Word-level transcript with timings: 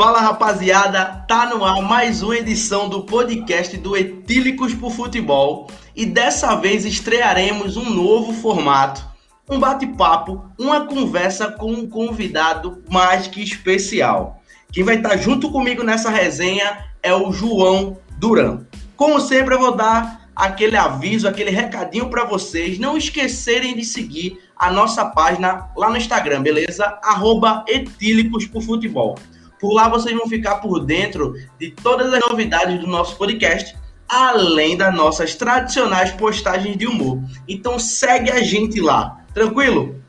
Fala 0.00 0.22
rapaziada, 0.22 1.26
tá 1.28 1.44
no 1.44 1.62
ar 1.62 1.82
mais 1.82 2.22
uma 2.22 2.34
edição 2.34 2.88
do 2.88 3.02
podcast 3.02 3.76
do 3.76 3.94
Etílicos 3.94 4.72
por 4.72 4.92
Futebol 4.92 5.66
e 5.94 6.06
dessa 6.06 6.54
vez 6.54 6.86
estrearemos 6.86 7.76
um 7.76 7.90
novo 7.90 8.32
formato, 8.32 9.06
um 9.46 9.60
bate-papo, 9.60 10.42
uma 10.58 10.86
conversa 10.86 11.52
com 11.52 11.70
um 11.70 11.86
convidado 11.86 12.82
mais 12.88 13.26
que 13.26 13.42
especial. 13.42 14.40
Quem 14.72 14.84
vai 14.84 14.96
estar 14.96 15.18
junto 15.18 15.50
comigo 15.50 15.82
nessa 15.82 16.08
resenha 16.08 16.82
é 17.02 17.12
o 17.12 17.30
João 17.30 17.98
Duran. 18.16 18.60
Como 18.96 19.20
sempre, 19.20 19.54
eu 19.54 19.60
vou 19.60 19.76
dar 19.76 20.30
aquele 20.34 20.78
aviso, 20.78 21.28
aquele 21.28 21.50
recadinho 21.50 22.08
para 22.08 22.24
vocês 22.24 22.78
não 22.78 22.96
esquecerem 22.96 23.76
de 23.76 23.84
seguir 23.84 24.40
a 24.56 24.70
nossa 24.70 25.04
página 25.04 25.68
lá 25.76 25.90
no 25.90 25.98
Instagram, 25.98 26.40
beleza? 26.40 26.86
Arroba 27.02 27.66
Etílicos 27.68 28.46
por 28.46 28.62
Futebol. 28.62 29.14
Por 29.60 29.72
lá 29.72 29.88
vocês 29.88 30.16
vão 30.16 30.26
ficar 30.26 30.56
por 30.56 30.80
dentro 30.80 31.34
de 31.58 31.70
todas 31.70 32.12
as 32.12 32.20
novidades 32.20 32.80
do 32.80 32.86
nosso 32.86 33.16
podcast, 33.16 33.76
além 34.08 34.76
das 34.76 34.94
nossas 34.94 35.34
tradicionais 35.34 36.12
postagens 36.12 36.76
de 36.76 36.86
humor. 36.86 37.22
Então 37.46 37.78
segue 37.78 38.30
a 38.30 38.42
gente 38.42 38.80
lá, 38.80 39.18
tranquilo? 39.34 40.00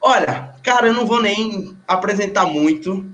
Olha, 0.00 0.54
cara, 0.62 0.88
eu 0.88 0.94
não 0.94 1.06
vou 1.06 1.22
nem 1.22 1.76
apresentar 1.86 2.46
muito. 2.46 3.06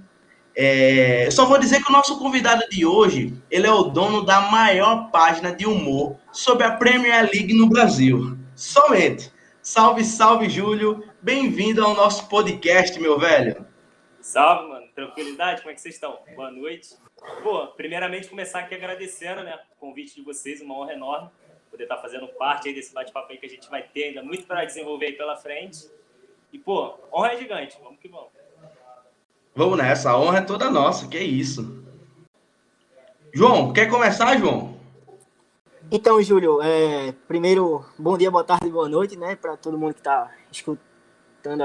É, 0.56 1.28
só 1.30 1.44
vou 1.44 1.58
dizer 1.58 1.82
que 1.82 1.90
o 1.90 1.92
nosso 1.92 2.18
convidado 2.18 2.62
de 2.70 2.86
hoje, 2.86 3.34
ele 3.50 3.66
é 3.66 3.72
o 3.72 3.84
dono 3.84 4.24
da 4.24 4.40
maior 4.40 5.10
página 5.10 5.54
de 5.54 5.66
humor 5.66 6.16
sobre 6.32 6.64
a 6.64 6.70
Premier 6.70 7.28
League 7.32 7.52
no 7.52 7.68
Brasil. 7.68 8.38
Somente. 8.56 9.30
Salve, 9.62 10.02
salve, 10.02 10.48
Júlio. 10.48 11.04
Bem-vindo 11.20 11.84
ao 11.84 11.94
nosso 11.94 12.28
podcast, 12.28 12.98
meu 13.00 13.18
velho. 13.18 13.66
Salve, 14.20 14.68
mano. 14.68 14.86
Tranquilidade? 14.94 15.62
Como 15.62 15.72
é 15.72 15.74
que 15.74 15.80
vocês 15.80 15.96
estão? 15.96 16.16
Boa 16.36 16.50
noite. 16.52 16.96
Pô, 17.42 17.66
primeiramente 17.68 18.28
começar 18.28 18.60
aqui 18.60 18.76
agradecendo, 18.76 19.42
né, 19.42 19.58
o 19.76 19.80
convite 19.80 20.14
de 20.14 20.22
vocês, 20.22 20.60
uma 20.60 20.78
honra 20.78 20.92
enorme 20.92 21.30
poder 21.70 21.82
estar 21.82 21.98
fazendo 21.98 22.28
parte 22.28 22.68
aí 22.68 22.74
desse 22.74 22.94
bate-papo 22.94 23.32
aí 23.32 23.38
que 23.38 23.46
a 23.46 23.48
gente 23.48 23.68
vai 23.68 23.82
ter 23.82 24.04
ainda 24.04 24.22
muito 24.22 24.46
para 24.46 24.64
desenvolver 24.64 25.06
aí 25.06 25.12
pela 25.14 25.36
frente. 25.36 25.90
E, 26.52 26.58
pô, 26.58 26.94
honra 27.12 27.32
é 27.32 27.36
gigante. 27.36 27.76
Vamos 27.82 27.98
que 27.98 28.08
vamos. 28.08 28.30
Vamos 29.54 29.76
nessa, 29.76 30.10
a 30.10 30.18
honra 30.18 30.38
é 30.38 30.42
toda 30.42 30.70
nossa, 30.70 31.08
que 31.08 31.16
é 31.16 31.22
isso. 31.22 31.84
João, 33.34 33.72
quer 33.72 33.90
começar, 33.90 34.38
João? 34.38 34.78
Então, 35.90 36.22
Júlio, 36.22 36.62
é, 36.62 37.12
primeiro, 37.26 37.84
bom 37.98 38.16
dia, 38.16 38.30
boa 38.30 38.44
tarde, 38.44 38.70
boa 38.70 38.88
noite, 38.88 39.16
né, 39.16 39.34
para 39.34 39.56
todo 39.56 39.76
mundo 39.76 39.94
que 39.94 40.00
está 40.00 40.32
escutando 40.52 40.87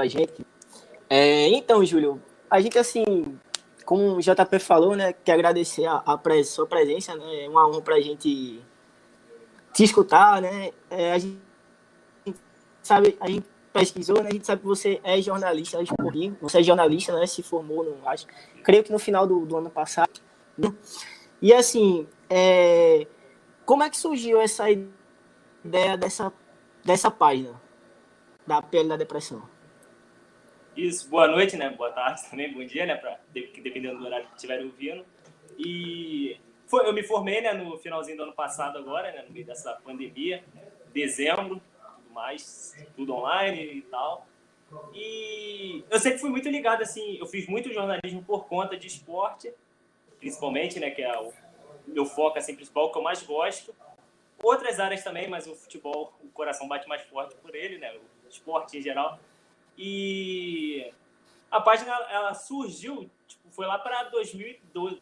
a 0.00 0.06
gente. 0.06 0.46
É, 1.08 1.48
então, 1.48 1.84
Júlio, 1.84 2.20
a 2.50 2.60
gente, 2.60 2.78
assim, 2.78 3.38
como 3.84 4.16
o 4.16 4.20
JP 4.20 4.58
falou, 4.58 4.96
né, 4.96 5.12
quer 5.12 5.32
agradecer 5.32 5.86
a, 5.86 6.02
a 6.06 6.44
sua 6.44 6.66
presença, 6.66 7.14
né, 7.14 7.44
é 7.44 7.48
uma 7.48 7.68
honra 7.68 7.82
para 7.82 7.96
a 7.96 8.00
gente 8.00 8.60
te 9.72 9.84
escutar, 9.84 10.40
né, 10.40 10.70
é, 10.90 11.12
a 11.12 11.18
gente 11.18 11.38
sabe, 12.82 13.16
a 13.20 13.28
gente 13.28 13.46
pesquisou, 13.72 14.22
né, 14.22 14.28
a 14.30 14.32
gente 14.32 14.46
sabe 14.46 14.62
que 14.62 14.68
você 14.68 15.00
é 15.02 15.20
jornalista 15.20 15.78
você 16.40 16.58
é 16.58 16.62
jornalista, 16.62 17.12
né, 17.18 17.26
se 17.26 17.42
formou, 17.42 17.84
não 17.84 18.08
acho, 18.08 18.26
creio 18.62 18.84
que 18.84 18.92
no 18.92 18.98
final 18.98 19.26
do, 19.26 19.44
do 19.44 19.56
ano 19.56 19.70
passado, 19.70 20.20
né? 20.56 20.72
e 21.42 21.52
assim, 21.52 22.06
é 22.30 23.06
como 23.64 23.82
é 23.82 23.88
que 23.88 23.96
surgiu 23.96 24.40
essa 24.40 24.66
ideia 24.70 25.96
dessa, 25.96 26.32
dessa 26.84 27.10
página 27.10 27.60
da 28.46 28.60
pele 28.60 28.90
da 28.90 28.96
depressão? 28.96 29.42
Isso, 30.76 31.08
boa 31.08 31.28
noite, 31.28 31.56
né? 31.56 31.70
Boa 31.70 31.92
tarde 31.92 32.22
também, 32.28 32.52
bom 32.52 32.64
dia, 32.64 32.84
né? 32.84 32.96
Pra, 32.96 33.18
dependendo 33.32 33.98
do 33.98 34.06
horário 34.06 34.26
que 34.26 34.34
estiverem 34.34 34.66
ouvindo. 34.66 35.06
E 35.56 36.36
foi, 36.66 36.86
eu 36.86 36.92
me 36.92 37.02
formei 37.04 37.40
né, 37.40 37.52
no 37.52 37.78
finalzinho 37.78 38.16
do 38.16 38.24
ano 38.24 38.32
passado 38.32 38.76
agora, 38.76 39.12
né, 39.12 39.22
no 39.22 39.32
meio 39.32 39.46
dessa 39.46 39.72
pandemia, 39.84 40.42
dezembro, 40.92 41.62
tudo 41.96 42.10
mais, 42.12 42.74
tudo 42.96 43.14
online 43.14 43.62
e 43.62 43.82
tal. 43.82 44.26
E 44.92 45.84
eu 45.88 45.98
sempre 46.00 46.18
fui 46.18 46.30
muito 46.30 46.48
ligado, 46.48 46.82
assim, 46.82 47.18
eu 47.18 47.26
fiz 47.26 47.46
muito 47.46 47.72
jornalismo 47.72 48.24
por 48.24 48.46
conta 48.46 48.76
de 48.76 48.88
esporte, 48.88 49.52
principalmente, 50.18 50.80
né, 50.80 50.90
que 50.90 51.02
é 51.02 51.16
o 51.20 51.32
meu 51.86 52.04
foco 52.04 52.36
assim, 52.36 52.56
principal, 52.56 52.90
que 52.90 52.98
eu 52.98 53.02
mais 53.02 53.22
gosto. 53.22 53.72
Outras 54.42 54.80
áreas 54.80 55.04
também, 55.04 55.28
mas 55.28 55.46
o 55.46 55.54
futebol, 55.54 56.12
o 56.20 56.28
coração 56.30 56.66
bate 56.66 56.88
mais 56.88 57.02
forte 57.02 57.36
por 57.36 57.54
ele, 57.54 57.78
né? 57.78 57.94
O 58.24 58.28
esporte 58.28 58.76
em 58.76 58.82
geral. 58.82 59.18
E 59.76 60.92
a 61.50 61.60
página 61.60 61.92
ela 62.10 62.34
surgiu, 62.34 63.10
tipo, 63.26 63.50
foi 63.50 63.66
lá 63.66 63.78
para 63.78 64.04
2013, 64.04 65.00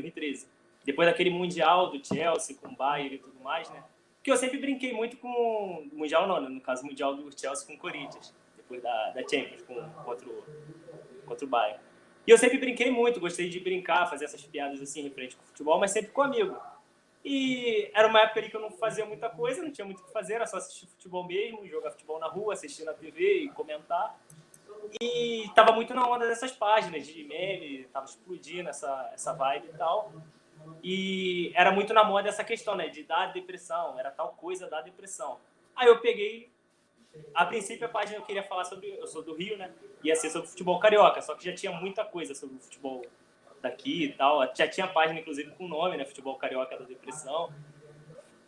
2013. 0.00 0.48
Depois 0.84 1.08
daquele 1.08 1.30
mundial 1.30 1.90
do 1.90 2.04
Chelsea 2.04 2.56
com 2.56 2.68
o 2.68 2.76
Bayern 2.76 3.16
e 3.16 3.18
tudo 3.18 3.40
mais, 3.40 3.68
né? 3.70 3.82
Que 4.22 4.30
eu 4.30 4.36
sempre 4.36 4.58
brinquei 4.58 4.92
muito 4.92 5.16
com 5.16 5.88
mundial 5.92 6.26
não, 6.26 6.40
né? 6.40 6.48
no 6.48 6.60
caso 6.60 6.84
mundial 6.84 7.14
do 7.14 7.28
Chelsea 7.38 7.66
com 7.66 7.74
o 7.74 7.78
Corinthians, 7.78 8.34
depois 8.56 8.82
da, 8.82 9.10
da 9.10 9.20
Champions 9.22 9.62
com 9.62 9.74
contra 10.04 10.28
o, 10.28 10.44
contra 11.26 11.44
o 11.44 11.48
Bayern. 11.48 11.80
E 12.26 12.30
eu 12.30 12.38
sempre 12.38 12.58
brinquei 12.58 12.90
muito, 12.90 13.20
gostei 13.20 13.48
de 13.48 13.60
brincar, 13.60 14.06
fazer 14.06 14.24
essas 14.24 14.44
piadas 14.44 14.80
assim, 14.80 15.02
referente 15.02 15.36
com 15.36 15.44
o 15.44 15.46
futebol, 15.46 15.78
mas 15.78 15.92
sempre 15.92 16.10
com 16.10 16.22
amigo. 16.22 16.56
E 17.28 17.90
era 17.92 18.06
uma 18.06 18.20
época 18.20 18.38
ali 18.38 18.48
que 18.48 18.56
eu 18.56 18.60
não 18.60 18.70
fazia 18.70 19.04
muita 19.04 19.28
coisa, 19.28 19.60
não 19.60 19.72
tinha 19.72 19.84
muito 19.84 20.00
o 20.00 20.04
que 20.04 20.12
fazer, 20.12 20.34
era 20.34 20.46
só 20.46 20.58
assistir 20.58 20.86
futebol 20.86 21.26
mesmo, 21.26 21.66
jogar 21.66 21.90
futebol 21.90 22.20
na 22.20 22.28
rua, 22.28 22.54
assistir 22.54 22.84
na 22.84 22.94
TV 22.94 23.38
e 23.40 23.48
comentar. 23.48 24.16
E 25.00 25.50
tava 25.52 25.72
muito 25.72 25.92
na 25.92 26.08
onda 26.08 26.28
dessas 26.28 26.52
páginas 26.52 27.04
de 27.04 27.24
meme, 27.24 27.82
tava 27.92 28.06
explodindo 28.06 28.68
essa, 28.68 29.10
essa 29.12 29.32
vibe 29.32 29.70
e 29.74 29.76
tal. 29.76 30.12
E 30.84 31.50
era 31.56 31.72
muito 31.72 31.92
na 31.92 32.04
moda 32.04 32.28
essa 32.28 32.44
questão, 32.44 32.76
né, 32.76 32.86
de 32.86 33.02
dar 33.02 33.32
depressão, 33.32 33.98
era 33.98 34.12
tal 34.12 34.28
coisa 34.34 34.70
da 34.70 34.80
depressão. 34.80 35.40
Aí 35.74 35.88
eu 35.88 36.00
peguei 36.00 36.48
a 37.34 37.44
princípio, 37.44 37.86
a 37.86 37.90
página 37.90 38.18
eu 38.18 38.22
queria 38.22 38.44
falar 38.44 38.66
sobre. 38.66 38.88
Eu 38.88 39.06
sou 39.08 39.22
do 39.22 39.34
Rio, 39.34 39.58
né? 39.58 39.72
Ia 40.04 40.14
ser 40.14 40.30
sobre 40.30 40.46
futebol 40.46 40.78
carioca, 40.78 41.20
só 41.20 41.34
que 41.34 41.44
já 41.44 41.52
tinha 41.52 41.72
muita 41.72 42.04
coisa 42.04 42.36
sobre 42.36 42.54
o 42.54 42.60
futebol 42.60 43.04
daqui 43.68 44.04
e 44.04 44.12
tal. 44.12 44.42
Já 44.54 44.68
tinha 44.68 44.86
página, 44.86 45.20
inclusive, 45.20 45.50
com 45.52 45.66
nome, 45.68 45.96
né? 45.96 46.04
Futebol 46.04 46.36
carioca 46.36 46.76
da 46.78 46.84
depressão. 46.84 47.52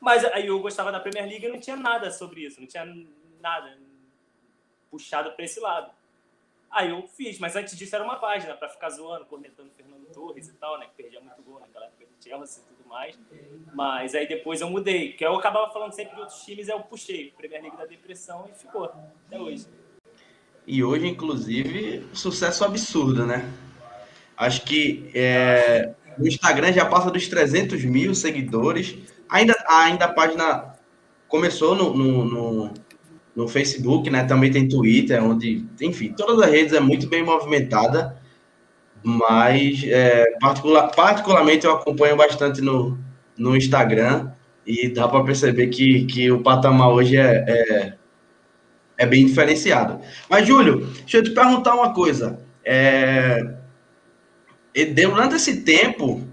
Mas 0.00 0.24
aí 0.26 0.46
eu 0.46 0.60
gostava 0.60 0.92
da 0.92 1.00
Premier 1.00 1.26
League 1.26 1.44
e 1.44 1.48
não 1.48 1.58
tinha 1.58 1.76
nada 1.76 2.10
sobre 2.10 2.44
isso, 2.44 2.60
não 2.60 2.68
tinha 2.68 2.84
nada 3.40 3.76
puxado 4.90 5.32
para 5.32 5.44
esse 5.44 5.58
lado. 5.60 5.90
Aí 6.70 6.90
eu 6.90 7.06
fiz, 7.08 7.38
mas 7.38 7.56
antes 7.56 7.76
disso 7.76 7.94
era 7.94 8.04
uma 8.04 8.16
página 8.16 8.54
para 8.54 8.68
ficar 8.68 8.90
zoando, 8.90 9.24
cornetando 9.24 9.70
Fernando 9.76 10.06
Torres 10.12 10.48
e 10.48 10.52
tal, 10.54 10.78
né? 10.78 10.86
Que 10.86 11.02
perdia 11.02 11.20
muito 11.20 11.42
gol 11.42 11.58
naquela 11.58 11.86
época 11.86 12.04
de 12.06 12.24
Chelsea 12.24 12.62
e 12.62 12.74
tudo 12.74 12.88
mais. 12.88 13.18
Mas 13.74 14.14
aí 14.14 14.28
depois 14.28 14.60
eu 14.60 14.68
mudei, 14.68 15.14
que 15.14 15.24
eu 15.24 15.34
acabava 15.34 15.72
falando 15.72 15.92
sempre 15.92 16.14
de 16.14 16.20
outros 16.20 16.42
times, 16.44 16.68
aí 16.68 16.76
eu 16.76 16.82
puxei 16.82 17.32
Premier 17.32 17.62
League 17.62 17.76
da 17.76 17.86
depressão 17.86 18.48
e 18.52 18.58
ficou 18.58 18.84
até 18.84 19.40
hoje. 19.40 19.66
E 20.66 20.84
hoje, 20.84 21.06
inclusive, 21.06 22.06
sucesso 22.14 22.62
absurdo, 22.64 23.26
né? 23.26 23.50
Acho 24.38 24.62
que 24.62 25.10
é, 25.14 25.90
o 26.18 26.26
Instagram 26.26 26.72
já 26.72 26.86
passa 26.86 27.10
dos 27.10 27.26
300 27.26 27.84
mil 27.84 28.14
seguidores. 28.14 28.96
Ainda, 29.28 29.54
ainda 29.68 30.04
a 30.06 30.12
página 30.12 30.74
começou 31.28 31.74
no, 31.74 31.94
no, 31.94 32.24
no 32.24 32.74
no 33.38 33.46
Facebook, 33.46 34.10
né? 34.10 34.24
Também 34.24 34.50
tem 34.50 34.68
Twitter, 34.68 35.22
onde, 35.22 35.64
enfim, 35.80 36.12
todas 36.12 36.40
as 36.44 36.50
redes 36.50 36.72
é 36.72 36.80
muito 36.80 37.06
bem 37.06 37.22
movimentada, 37.22 38.16
mas 39.00 39.84
é, 39.84 40.24
particular, 40.40 40.88
particularmente 40.88 41.64
eu 41.64 41.70
acompanho 41.70 42.16
bastante 42.16 42.60
no, 42.60 42.98
no 43.38 43.56
Instagram 43.56 44.32
e 44.66 44.88
dá 44.88 45.06
para 45.06 45.22
perceber 45.22 45.68
que, 45.68 46.04
que 46.06 46.32
o 46.32 46.42
patamar 46.42 46.88
hoje 46.88 47.16
é, 47.16 47.44
é, 47.46 47.94
é, 48.98 49.06
bem 49.06 49.24
diferenciado. 49.24 50.00
Mas, 50.28 50.44
Júlio, 50.44 50.84
deixa 51.02 51.18
eu 51.18 51.22
te 51.22 51.30
perguntar 51.30 51.76
uma 51.76 51.94
coisa. 51.94 52.40
É, 52.64 53.54
durante 54.94 55.34
esse 55.36 55.62
tempo, 55.62 56.26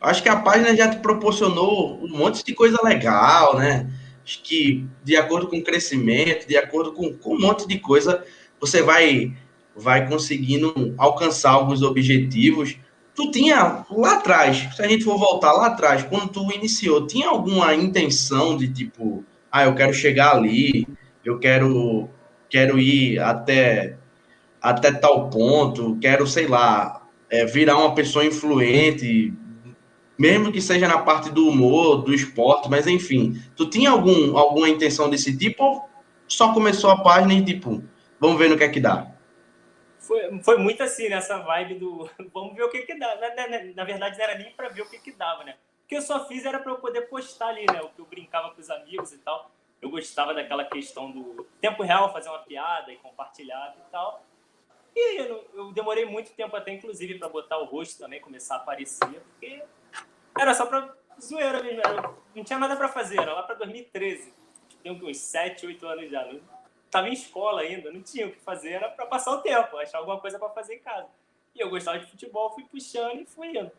acho 0.00 0.22
que 0.22 0.28
a 0.28 0.36
página 0.36 0.74
já 0.76 0.88
te 0.88 0.98
proporcionou 0.98 2.02
um 2.02 2.08
monte 2.08 2.44
de 2.44 2.54
coisa 2.54 2.78
legal, 2.82 3.56
né? 3.56 3.90
que, 4.24 4.86
de 5.02 5.16
acordo 5.16 5.48
com 5.48 5.58
o 5.58 5.64
crescimento, 5.64 6.46
de 6.46 6.56
acordo 6.56 6.92
com, 6.92 7.12
com 7.12 7.34
um 7.34 7.40
monte 7.40 7.66
de 7.66 7.78
coisa, 7.78 8.24
você 8.58 8.82
vai, 8.82 9.32
vai 9.76 10.08
conseguindo 10.08 10.94
alcançar 10.96 11.50
alguns 11.50 11.82
objetivos. 11.82 12.76
Tu 13.14 13.30
tinha 13.30 13.84
lá 13.90 14.14
atrás, 14.14 14.68
se 14.74 14.82
a 14.82 14.88
gente 14.88 15.04
for 15.04 15.18
voltar 15.18 15.52
lá 15.52 15.66
atrás, 15.66 16.02
quando 16.02 16.28
tu 16.28 16.50
iniciou, 16.52 17.06
tinha 17.06 17.28
alguma 17.28 17.74
intenção 17.74 18.56
de 18.56 18.68
tipo, 18.68 19.24
ah, 19.52 19.64
eu 19.64 19.74
quero 19.74 19.92
chegar 19.92 20.34
ali, 20.34 20.86
eu 21.24 21.38
quero, 21.38 22.08
quero 22.48 22.78
ir 22.78 23.18
até, 23.20 23.96
até 24.60 24.90
tal 24.90 25.28
ponto, 25.28 25.96
quero, 26.00 26.26
sei 26.26 26.46
lá, 26.46 27.03
é, 27.30 27.44
virar 27.44 27.76
uma 27.76 27.94
pessoa 27.94 28.24
influente, 28.24 29.32
mesmo 30.18 30.52
que 30.52 30.60
seja 30.60 30.86
na 30.86 30.98
parte 30.98 31.30
do 31.30 31.48
humor, 31.48 32.02
do 32.02 32.14
esporte, 32.14 32.68
mas 32.70 32.86
enfim, 32.86 33.40
tu 33.56 33.68
tinha 33.68 33.90
algum, 33.90 34.36
alguma 34.38 34.68
intenção 34.68 35.10
desse 35.10 35.36
tipo 35.36 35.62
ou 35.62 35.88
só 36.28 36.52
começou 36.52 36.90
a 36.90 37.02
página 37.02 37.34
e 37.34 37.44
tipo, 37.44 37.82
vamos 38.20 38.38
ver 38.38 38.48
no 38.48 38.56
que 38.56 38.64
é 38.64 38.68
que 38.68 38.80
dá? 38.80 39.14
Foi, 39.98 40.38
foi 40.42 40.58
muito 40.58 40.82
assim, 40.82 41.08
nessa 41.08 41.38
vibe 41.38 41.76
do 41.76 42.10
vamos 42.32 42.54
ver 42.54 42.62
o 42.64 42.70
que 42.70 42.82
que 42.82 42.98
dá. 42.98 43.16
Na, 43.16 43.34
na, 43.34 43.64
na 43.74 43.84
verdade, 43.84 44.18
não 44.18 44.24
era 44.24 44.38
nem 44.38 44.52
para 44.52 44.68
ver 44.68 44.82
o 44.82 44.90
que 44.90 44.98
que 44.98 45.12
dava, 45.12 45.44
né? 45.44 45.56
O 45.84 45.88
que 45.88 45.96
eu 45.96 46.02
só 46.02 46.26
fiz 46.26 46.44
era 46.44 46.58
para 46.58 46.72
eu 46.72 46.76
poder 46.76 47.02
postar 47.02 47.48
ali, 47.48 47.66
né? 47.70 47.80
O 47.80 47.88
que 47.88 48.00
eu 48.00 48.06
brincava 48.06 48.50
com 48.50 48.60
os 48.60 48.70
amigos 48.70 49.12
e 49.12 49.18
tal. 49.18 49.50
Eu 49.80 49.90
gostava 49.90 50.32
daquela 50.32 50.64
questão 50.64 51.10
do 51.10 51.46
tempo 51.60 51.82
real, 51.82 52.12
fazer 52.12 52.28
uma 52.28 52.38
piada 52.38 52.92
e 52.92 52.96
compartilhar 52.96 53.74
e 53.78 53.90
tal. 53.90 54.24
E 54.94 55.18
eu, 55.18 55.44
eu 55.54 55.72
demorei 55.72 56.04
muito 56.04 56.32
tempo 56.32 56.54
até, 56.56 56.72
inclusive, 56.72 57.18
para 57.18 57.28
botar 57.28 57.58
o 57.58 57.64
rosto 57.64 57.98
também, 57.98 58.20
começar 58.20 58.54
a 58.54 58.58
aparecer, 58.58 59.08
porque 59.08 59.62
era 60.38 60.54
só 60.54 60.66
para 60.66 60.94
zoeira 61.20 61.62
mesmo. 61.62 61.80
Era, 61.80 62.14
não 62.34 62.44
tinha 62.44 62.58
nada 62.58 62.76
para 62.76 62.88
fazer, 62.88 63.18
era 63.18 63.32
lá 63.32 63.42
para 63.42 63.56
2013. 63.56 64.32
Tenho 64.82 64.94
uns 65.04 65.18
7, 65.18 65.66
8 65.66 65.86
anos 65.86 66.10
já. 66.10 66.24
Não, 66.24 66.40
tava 66.90 67.08
em 67.08 67.12
escola 67.12 67.62
ainda, 67.62 67.90
não 67.90 68.02
tinha 68.02 68.26
o 68.26 68.30
que 68.30 68.38
fazer, 68.38 68.72
era 68.72 68.88
para 68.88 69.06
passar 69.06 69.32
o 69.32 69.40
tempo, 69.40 69.76
achar 69.78 69.98
alguma 69.98 70.20
coisa 70.20 70.38
para 70.38 70.50
fazer 70.50 70.76
em 70.76 70.80
casa. 70.80 71.08
E 71.54 71.60
eu 71.60 71.70
gostava 71.70 71.98
de 71.98 72.06
futebol, 72.06 72.50
fui 72.54 72.64
puxando 72.64 73.20
e 73.20 73.26
fui 73.26 73.48
indo. 73.48 73.70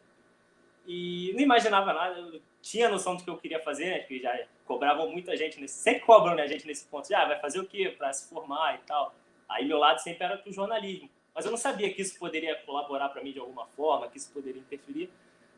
E 0.88 1.32
não 1.34 1.42
imaginava 1.42 1.94
nada, 1.94 2.20
eu 2.20 2.42
tinha 2.62 2.90
noção 2.90 3.16
do 3.16 3.24
que 3.24 3.30
eu 3.30 3.38
queria 3.38 3.60
fazer, 3.60 3.86
né? 3.86 4.00
Porque 4.00 4.20
já 4.20 4.48
cobravam 4.66 5.10
muita 5.10 5.36
gente 5.36 5.60
nesse. 5.60 5.76
Sempre 5.76 6.02
cobram 6.02 6.36
né, 6.36 6.44
a 6.44 6.48
gente 6.48 6.68
nesse 6.68 6.86
ponto. 6.86 7.08
Já 7.08 7.24
ah, 7.24 7.26
vai 7.26 7.40
fazer 7.40 7.60
o 7.60 7.66
quê 7.66 7.94
para 7.98 8.12
se 8.14 8.30
formar 8.30 8.76
e 8.76 8.78
tal. 8.80 9.16
Aí 9.48 9.66
meu 9.66 9.78
lado 9.78 10.00
sempre 10.00 10.24
era 10.24 10.42
o 10.46 10.52
jornalismo. 10.52 11.10
Mas 11.34 11.46
eu 11.46 11.52
não 11.52 11.58
sabia 11.58 11.94
que 11.94 12.02
isso 12.02 12.18
poderia 12.18 12.56
colaborar 12.66 13.10
para 13.10 13.22
mim 13.22 13.34
de 13.34 13.40
alguma 13.40 13.68
forma, 13.68 14.08
que 14.08 14.18
isso 14.18 14.32
poderia 14.32 14.62
interferir. 14.62 15.10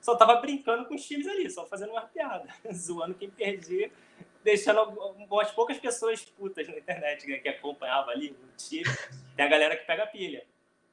Só 0.01 0.15
tava 0.15 0.35
brincando 0.37 0.85
com 0.85 0.95
os 0.95 1.05
times 1.05 1.27
ali, 1.27 1.49
só 1.49 1.65
fazendo 1.65 1.91
uma 1.91 2.01
piada, 2.01 2.47
zoando 2.73 3.13
quem 3.13 3.29
perdia, 3.29 3.91
deixando 4.43 4.81
umas 5.29 5.51
poucas 5.51 5.77
pessoas 5.77 6.23
putas 6.25 6.67
na 6.67 6.77
internet 6.77 7.27
né, 7.27 7.37
que 7.37 7.49
acompanhava 7.49 8.11
ali 8.11 8.31
o 8.31 8.57
time. 8.57 8.85
Tem 9.35 9.45
a 9.45 9.49
galera 9.49 9.75
que 9.75 9.85
pega 9.85 10.07
pilha. 10.07 10.43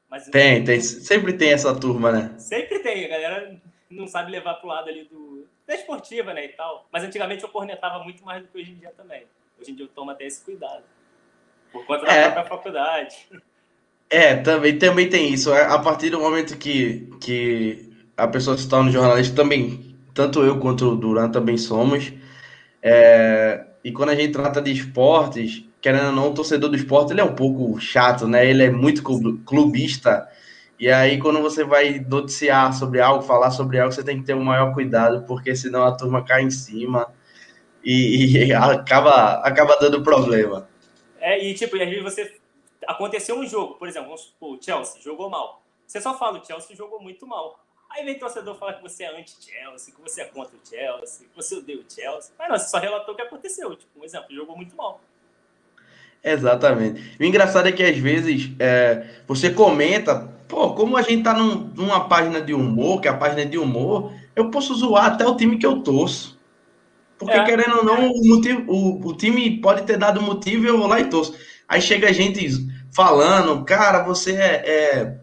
Mas, 0.08 0.29
tem, 0.29 0.62
tem, 0.62 0.81
sempre 0.81 1.32
tem 1.32 1.52
essa 1.52 1.79
turma, 1.79 2.12
né? 2.12 2.38
Sempre 2.38 2.79
tem, 2.81 3.05
a 3.06 3.08
galera 3.08 3.61
não 3.90 4.06
sabe 4.06 4.31
levar 4.31 4.55
pro 4.55 4.69
lado 4.69 4.88
ali 4.88 5.05
do, 5.05 5.47
da 5.67 5.75
esportiva, 5.75 6.35
né, 6.35 6.44
e 6.44 6.49
tal. 6.50 6.87
Mas 6.93 7.05
antigamente 7.05 7.43
eu 7.43 7.49
cornetava 7.49 8.02
muito 8.05 8.25
mais 8.25 8.43
do 8.43 8.49
que 8.49 8.58
hoje 8.58 8.73
em 8.73 8.76
dia 8.76 8.93
também. 8.97 9.26
Hoje 9.58 9.70
em 9.70 9.75
dia 9.75 9.85
eu 9.85 9.88
tomo 9.88 10.11
até 10.11 10.26
esse 10.26 10.44
cuidado. 10.44 10.85
Por 11.75 11.85
conta 11.87 12.06
da 12.06 12.12
é. 12.12 12.31
própria 12.31 12.44
faculdade. 12.44 13.17
É, 14.09 14.37
também, 14.37 14.79
também 14.79 15.09
tem 15.09 15.35
isso. 15.35 15.53
É, 15.53 15.65
a 15.65 15.76
partir 15.76 16.09
do 16.09 16.21
momento 16.21 16.56
que, 16.56 17.11
que 17.21 17.93
a 18.17 18.29
pessoa 18.29 18.56
se 18.56 18.69
torna 18.69 18.93
jornalista, 18.93 19.35
também, 19.35 19.97
tanto 20.15 20.41
eu 20.44 20.61
quanto 20.61 20.93
o 20.93 20.97
Duran 20.97 21.31
também 21.31 21.59
somos. 21.59 22.12
É, 22.81 23.65
e 23.82 23.91
quando 23.91 24.11
a 24.11 24.15
gente 24.15 24.32
trata 24.32 24.62
de 24.62 24.71
esportes, 24.71 25.65
querendo 25.81 26.06
ou 26.06 26.12
não, 26.12 26.31
o 26.31 26.35
torcedor 26.35 26.71
do 26.71 26.76
esporte 26.76 27.12
ele 27.12 27.21
é 27.21 27.25
um 27.25 27.35
pouco 27.35 27.76
chato, 27.81 28.29
né? 28.29 28.49
Ele 28.49 28.62
é 28.62 28.71
muito 28.71 29.03
clubista. 29.44 30.29
E 30.79 30.88
aí, 30.88 31.19
quando 31.19 31.43
você 31.43 31.65
vai 31.65 31.99
noticiar 32.09 32.73
sobre 32.73 33.00
algo, 33.00 33.25
falar 33.25 33.50
sobre 33.50 33.81
algo, 33.81 33.93
você 33.93 34.05
tem 34.05 34.21
que 34.21 34.25
ter 34.25 34.35
o 34.35 34.38
um 34.38 34.44
maior 34.44 34.73
cuidado, 34.73 35.25
porque 35.26 35.56
senão 35.56 35.82
a 35.82 35.91
turma 35.91 36.23
cai 36.25 36.43
em 36.43 36.50
cima 36.53 37.09
e, 37.85 38.47
e 38.47 38.53
acaba, 38.53 39.41
acaba 39.43 39.76
dando 39.81 40.03
problema. 40.05 40.69
É, 41.25 41.43
e 41.43 41.55
tipo, 41.55 41.75
às 41.75 41.88
vezes 41.88 42.03
você. 42.03 42.37
Aconteceu 42.87 43.38
um 43.38 43.47
jogo, 43.47 43.76
por 43.76 43.88
exemplo, 43.88 44.09
vamos 44.09 44.25
supor, 44.25 44.59
o 44.59 44.62
Chelsea 44.62 45.00
jogou 45.00 45.31
mal. 45.31 45.62
Você 45.87 45.99
só 45.99 46.19
fala, 46.19 46.38
o 46.38 46.44
Chelsea 46.44 46.76
jogou 46.76 47.00
muito 47.00 47.26
mal. 47.26 47.59
Aí 47.91 48.05
vem 48.05 48.19
torcedor 48.19 48.55
falar 48.56 48.75
que 48.75 48.82
você 48.82 49.05
é 49.05 49.19
anti-Chelsea, 49.19 49.94
que 49.94 50.03
você 50.03 50.21
é 50.21 50.25
contra 50.26 50.55
o 50.55 50.61
Chelsea, 50.62 51.26
que 51.26 51.35
você 51.35 51.56
odeia 51.56 51.79
o 51.79 51.85
Chelsea. 51.91 52.35
Mas 52.38 52.49
não, 52.50 52.59
você 52.59 52.69
só 52.69 52.76
relatou 52.76 53.15
o 53.15 53.17
que 53.17 53.23
aconteceu. 53.23 53.75
Tipo, 53.75 54.00
um 54.00 54.05
exemplo, 54.05 54.35
jogou 54.35 54.55
muito 54.55 54.76
mal. 54.76 55.00
Exatamente. 56.23 57.17
O 57.19 57.25
engraçado 57.25 57.69
é 57.69 57.73
que 57.73 57.82
às 57.82 57.97
vezes 57.97 58.50
é, 58.59 59.23
você 59.26 59.50
comenta, 59.50 60.31
pô, 60.47 60.75
como 60.75 60.94
a 60.94 61.03
gente 61.03 61.23
tá 61.23 61.32
num, 61.32 61.55
numa 61.75 62.06
página 62.06 62.43
de 62.43 62.53
humor, 62.53 63.00
que 63.00 63.09
é 63.09 63.11
a 63.11 63.17
página 63.17 63.47
de 63.47 63.56
humor, 63.56 64.12
eu 64.37 64.50
posso 64.50 64.75
zoar 64.75 65.06
até 65.06 65.26
o 65.26 65.37
time 65.37 65.56
que 65.56 65.65
eu 65.65 65.81
torço. 65.81 66.34
Porque, 67.19 67.37
é. 67.37 67.44
querendo 67.44 67.78
ou 67.78 67.84
não, 67.84 68.11
o, 68.11 68.28
motivo, 68.28 68.64
o, 68.70 69.08
o 69.08 69.16
time 69.16 69.61
pode 69.61 69.82
ter 69.82 69.96
dado 69.96 70.20
motivo 70.20 70.64
e 70.64 70.69
eu 70.69 70.78
vou 70.78 70.87
lá 70.87 71.00
e 71.00 71.06
torço. 71.06 71.34
Aí 71.69 71.81
chega 71.81 72.12
gente 72.12 72.49
falando, 72.93 73.64
cara, 73.64 74.02
você 74.02 74.32
é, 74.32 74.62
é, 74.66 75.16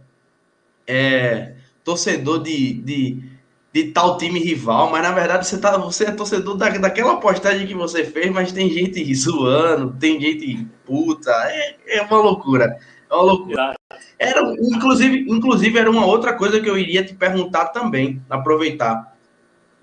é 0.88 1.54
torcedor 1.84 2.42
de, 2.42 2.74
de, 2.74 3.24
de, 3.72 3.84
tal 3.92 4.18
time 4.18 4.40
rival, 4.40 4.90
mas 4.90 5.04
na 5.04 5.12
verdade 5.12 5.48
você, 5.48 5.58
tá, 5.58 5.78
você 5.78 6.06
é 6.06 6.12
torcedor 6.12 6.58
da, 6.58 6.70
daquela 6.70 7.18
postagem 7.18 7.68
que 7.68 7.74
você 7.74 8.04
fez, 8.04 8.32
mas 8.32 8.52
tem 8.52 8.70
gente 8.70 9.14
zoando, 9.16 9.96
tem 10.00 10.20
gente 10.20 10.68
puta, 10.86 11.32
é, 11.46 11.76
é 11.98 12.02
uma 12.02 12.18
loucura. 12.18 12.78
É 13.10 13.14
uma 13.14 13.24
loucura. 13.24 13.74
Era, 14.18 14.42
inclusive, 14.60 15.26
inclusive, 15.30 15.78
era 15.78 15.90
uma 15.90 16.06
outra 16.06 16.34
coisa 16.34 16.60
que 16.60 16.70
eu 16.70 16.78
iria 16.78 17.04
te 17.04 17.14
perguntar 17.14 17.68
também, 17.68 18.22
aproveitar. 18.30 19.16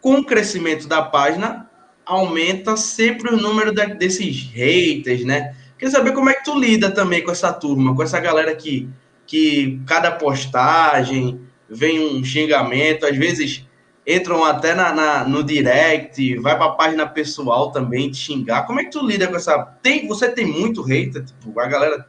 Com 0.00 0.14
o 0.14 0.24
crescimento 0.24 0.86
da 0.86 1.02
página, 1.02 1.67
aumenta 2.08 2.74
sempre 2.76 3.34
o 3.34 3.36
número 3.36 3.70
de, 3.70 3.86
desses 3.94 4.50
haters, 4.50 5.24
né? 5.24 5.54
Quer 5.78 5.90
saber 5.90 6.12
como 6.12 6.30
é 6.30 6.34
que 6.34 6.44
tu 6.44 6.58
lida 6.58 6.90
também 6.90 7.22
com 7.22 7.30
essa 7.30 7.52
turma, 7.52 7.94
com 7.94 8.02
essa 8.02 8.18
galera 8.18 8.56
que, 8.56 8.88
que 9.26 9.78
cada 9.86 10.10
postagem 10.10 11.40
vem 11.68 12.00
um 12.00 12.24
xingamento, 12.24 13.04
às 13.04 13.14
vezes 13.14 13.68
entram 14.06 14.42
até 14.42 14.74
na, 14.74 14.90
na 14.92 15.24
no 15.24 15.44
direct, 15.44 16.36
vai 16.36 16.56
para 16.56 16.64
a 16.64 16.72
página 16.72 17.06
pessoal 17.06 17.70
também 17.70 18.10
te 18.10 18.16
xingar. 18.16 18.66
Como 18.66 18.80
é 18.80 18.84
que 18.84 18.90
tu 18.90 19.06
lida 19.06 19.28
com 19.28 19.36
essa. 19.36 19.62
Tem, 19.82 20.08
você 20.08 20.30
tem 20.30 20.46
muito 20.46 20.82
hater? 20.82 21.26
Tipo, 21.26 21.60
a 21.60 21.66
galera 21.66 22.08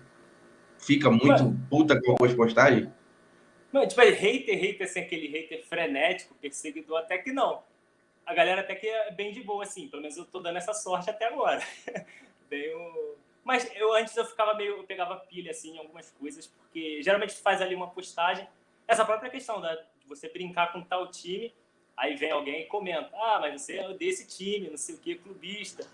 fica 0.77 1.11
muito 1.11 1.53
puta 1.69 2.01
com 2.01 2.23
as 2.23 2.33
postagens? 2.33 2.87
Não, 3.71 3.85
tipo, 3.85 3.99
é 3.99 4.09
hater, 4.11 4.57
hater, 4.57 4.87
assim, 4.87 5.01
aquele 5.01 5.27
hater 5.27 5.61
frenético, 5.67 6.33
perseguidor, 6.41 6.99
até 6.99 7.17
que 7.17 7.33
não 7.33 7.59
a 8.25 8.33
galera 8.33 8.61
até 8.61 8.75
que 8.75 8.87
é 8.87 9.11
bem 9.11 9.31
de 9.31 9.41
boa, 9.41 9.63
assim. 9.63 9.87
Pelo 9.87 10.01
menos 10.01 10.17
eu 10.17 10.25
tô 10.25 10.39
dando 10.39 10.57
essa 10.57 10.73
sorte 10.73 11.09
até 11.09 11.25
agora. 11.25 11.61
Venho... 12.49 13.15
Mas 13.43 13.69
eu 13.75 13.93
antes 13.93 14.15
eu 14.15 14.25
ficava 14.25 14.53
meio. 14.53 14.77
Eu 14.77 14.83
pegava 14.83 15.15
pilha, 15.15 15.51
assim, 15.51 15.75
em 15.75 15.79
algumas 15.79 16.11
coisas, 16.11 16.45
porque 16.45 17.01
geralmente 17.01 17.35
tu 17.35 17.41
faz 17.41 17.61
ali 17.61 17.73
uma 17.73 17.89
postagem. 17.89 18.47
Essa 18.87 19.05
própria 19.05 19.29
questão 19.29 19.59
da, 19.59 19.75
você 20.09 20.27
brincar 20.27 20.73
com 20.73 20.83
tal 20.83 21.07
time, 21.07 21.53
aí 21.95 22.15
vem 22.15 22.31
alguém 22.31 22.61
e 22.61 22.65
comenta: 22.65 23.09
Ah, 23.13 23.37
mas 23.39 23.61
você 23.61 23.77
é 23.77 23.93
desse 23.93 24.27
time, 24.27 24.69
não 24.69 24.77
sei 24.77 24.95
o 24.95 24.97
que, 24.97 25.15
clubista. 25.15 25.87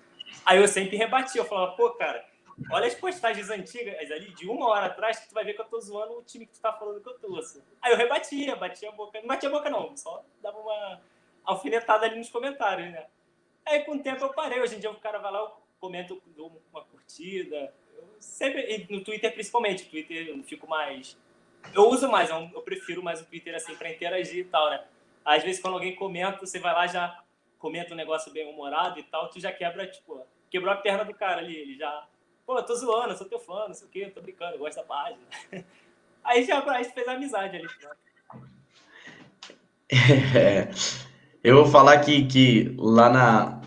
Aí 0.46 0.58
eu 0.58 0.68
sempre 0.68 0.98
rebatia, 0.98 1.42
eu 1.42 1.46
falava: 1.46 1.76
Pô, 1.76 1.92
cara, 1.92 2.26
olha 2.72 2.88
as 2.88 2.96
postagens 2.96 3.50
antigas 3.50 4.12
ali, 4.12 4.34
de 4.34 4.48
uma 4.48 4.68
hora 4.68 4.88
atrás, 4.88 5.20
que 5.20 5.28
tu 5.28 5.34
vai 5.34 5.44
ver 5.44 5.54
que 5.54 5.62
eu 5.62 5.66
tô 5.66 5.80
zoando 5.80 6.18
o 6.18 6.24
time 6.24 6.46
que 6.46 6.54
tu 6.54 6.62
tá 6.62 6.74
falando 6.74 7.02
que 7.02 7.10
eu 7.10 7.20
torço. 7.20 7.62
Aí 7.82 7.92
eu 7.92 7.98
rebatia, 7.98 8.56
batia 8.56 8.90
a 8.90 8.92
boca. 8.92 9.20
Não 9.20 9.28
batia 9.28 9.50
a 9.50 9.52
boca, 9.52 9.70
não, 9.70 9.96
só 9.96 10.24
dava 10.42 10.58
uma 10.58 11.02
alfinetada 11.46 12.06
ali 12.06 12.18
nos 12.18 12.30
comentários, 12.30 12.92
né? 12.92 13.06
Aí 13.66 13.84
com 13.84 13.96
o 13.96 14.04
tempo 14.04 14.24
eu 14.24 14.34
parei. 14.34 14.62
Hoje 14.62 14.76
em 14.76 14.80
dia 14.80 14.92
o 14.92 15.00
cara 15.00 15.18
vai 15.18 15.32
lá, 15.32 15.40
eu 15.40 15.52
comento, 15.80 16.22
dou 16.36 16.62
uma 16.72 16.84
curtida. 16.84 17.74
Eu 17.96 18.08
sempre, 18.20 18.86
no 18.90 19.04
Twitter 19.04 19.34
principalmente, 19.34 19.86
no 19.86 19.90
Twitter 19.90 20.28
eu 20.28 20.44
fico 20.44 20.68
mais. 20.68 21.18
Eu 21.74 21.90
uso 21.90 22.08
mais, 22.10 22.30
eu 22.30 22.62
prefiro 22.62 23.02
mais 23.02 23.22
o 23.22 23.26
Twitter 23.26 23.56
assim 23.56 23.76
para 23.76 23.90
interagir 23.90 24.40
e 24.40 24.44
tal, 24.46 24.70
né? 24.70 24.86
Às 25.24 25.44
vezes 25.44 25.60
quando 25.62 25.74
alguém 25.74 25.96
comenta, 25.96 26.46
você 26.46 26.60
vai 26.60 26.74
lá 26.74 26.86
já 26.86 27.24
comenta 27.58 27.94
um 27.94 27.98
negócio 27.98 28.32
bem 28.32 28.48
humorado 28.48 29.00
e 29.00 29.04
tal, 29.04 29.28
tu 29.28 29.40
já 29.40 29.52
quebra, 29.52 29.88
tipo, 29.88 30.24
quebrou 30.52 30.72
a 30.72 30.78
perna 30.78 31.04
do 31.04 31.16
cara 31.16 31.42
ali, 31.42 31.56
ele 31.56 31.76
já, 31.76 32.08
pô, 32.46 32.56
eu 32.56 32.64
tô 32.64 32.76
zoando, 32.76 33.14
eu 33.14 33.18
sou 33.18 33.28
teu 33.28 33.40
fã, 33.40 33.68
não 33.68 33.74
sei 33.74 33.88
o 33.88 33.90
quê, 33.90 34.12
tô 34.14 34.22
brincando, 34.22 34.54
eu 34.54 34.60
gosto 34.60 34.76
da 34.76 34.84
página. 34.84 35.24
Aí 36.24 36.44
já 36.44 36.60
a 36.60 36.84
gente 36.84 36.94
fez 36.94 37.08
amizade 37.08 37.58
ali. 37.58 37.68
É, 39.88 40.68
eu 41.46 41.58
vou 41.58 41.68
falar 41.68 42.00
que, 42.00 42.26
que 42.26 42.76
lá 42.78 43.10
na. 43.10 43.62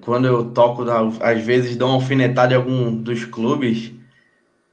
Quando 0.00 0.26
eu 0.26 0.50
toco, 0.50 0.84
às 1.20 1.40
vezes 1.42 1.76
dou 1.76 1.88
uma 1.88 1.94
alfinetada 1.94 2.52
em 2.52 2.56
algum 2.56 2.94
dos 2.94 3.24
clubes, 3.24 3.92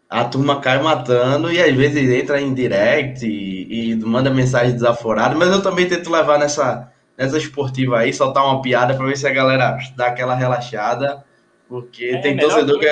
a 0.10 0.26
turma 0.26 0.60
cai 0.60 0.82
matando 0.82 1.52
e 1.52 1.62
às 1.62 1.74
vezes 1.74 2.10
entra 2.10 2.42
em 2.42 2.54
direct 2.54 3.26
e, 3.26 3.92
e 3.92 3.96
manda 3.96 4.32
mensagem 4.32 4.74
desaforada, 4.74 5.36
mas 5.36 5.50
eu 5.50 5.62
também 5.62 5.88
tento 5.88 6.10
levar 6.10 6.40
nessa, 6.40 6.92
nessa 7.16 7.38
esportiva 7.38 8.00
aí, 8.00 8.12
soltar 8.12 8.44
uma 8.44 8.62
piada 8.62 8.96
para 8.96 9.06
ver 9.06 9.16
se 9.16 9.28
a 9.28 9.32
galera 9.32 9.78
dá 9.96 10.08
aquela 10.08 10.34
relaxada, 10.34 11.24
porque 11.68 12.06
é, 12.06 12.18
tem 12.18 12.36
torcedor 12.36 12.80
coisa. 12.80 12.80
que 12.80 12.88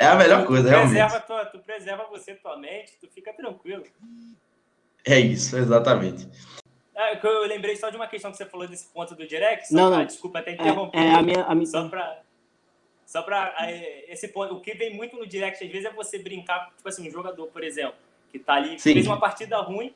é, 0.00 0.06
é 0.06 0.06
a 0.06 0.16
melhor 0.16 0.42
tu 0.42 0.46
coisa, 0.46 0.68
preserva 0.68 0.96
realmente. 0.96 1.26
Tua, 1.26 1.44
tu 1.44 1.58
preserva 1.58 2.06
você, 2.10 2.34
tua 2.34 2.58
mente, 2.58 2.92
tu 2.98 3.06
fica 3.14 3.32
tranquilo. 3.34 3.84
É 5.06 5.20
isso, 5.20 5.56
exatamente. 5.56 6.26
Ah, 6.94 7.18
eu 7.22 7.46
lembrei 7.46 7.74
só 7.76 7.88
de 7.90 7.96
uma 7.96 8.06
questão 8.06 8.30
que 8.30 8.36
você 8.36 8.46
falou 8.46 8.68
desse 8.68 8.86
ponto 8.92 9.14
do 9.14 9.26
direct. 9.26 9.72
Não, 9.72 9.88
não. 9.90 10.04
desculpa 10.04 10.40
até 10.40 10.52
interromper. 10.52 10.98
É, 10.98 11.06
é 11.06 11.14
a 11.14 11.22
minha, 11.22 11.44
a 11.44 11.54
minha... 11.54 11.66
Só 11.66 11.88
para 11.88 12.22
só 13.12 13.20
para 13.20 13.54
esse 14.08 14.28
ponto, 14.28 14.54
o 14.54 14.60
que 14.62 14.72
vem 14.72 14.96
muito 14.96 15.16
no 15.18 15.26
direct 15.26 15.62
às 15.62 15.70
vezes 15.70 15.84
é 15.84 15.92
você 15.92 16.18
brincar, 16.18 16.70
tipo 16.74 16.88
assim, 16.88 17.06
um 17.06 17.10
jogador, 17.10 17.46
por 17.48 17.62
exemplo, 17.62 17.94
que 18.30 18.38
tá 18.38 18.54
ali, 18.54 18.78
Sim. 18.80 18.94
fez 18.94 19.06
uma 19.06 19.20
partida 19.20 19.58
ruim, 19.58 19.94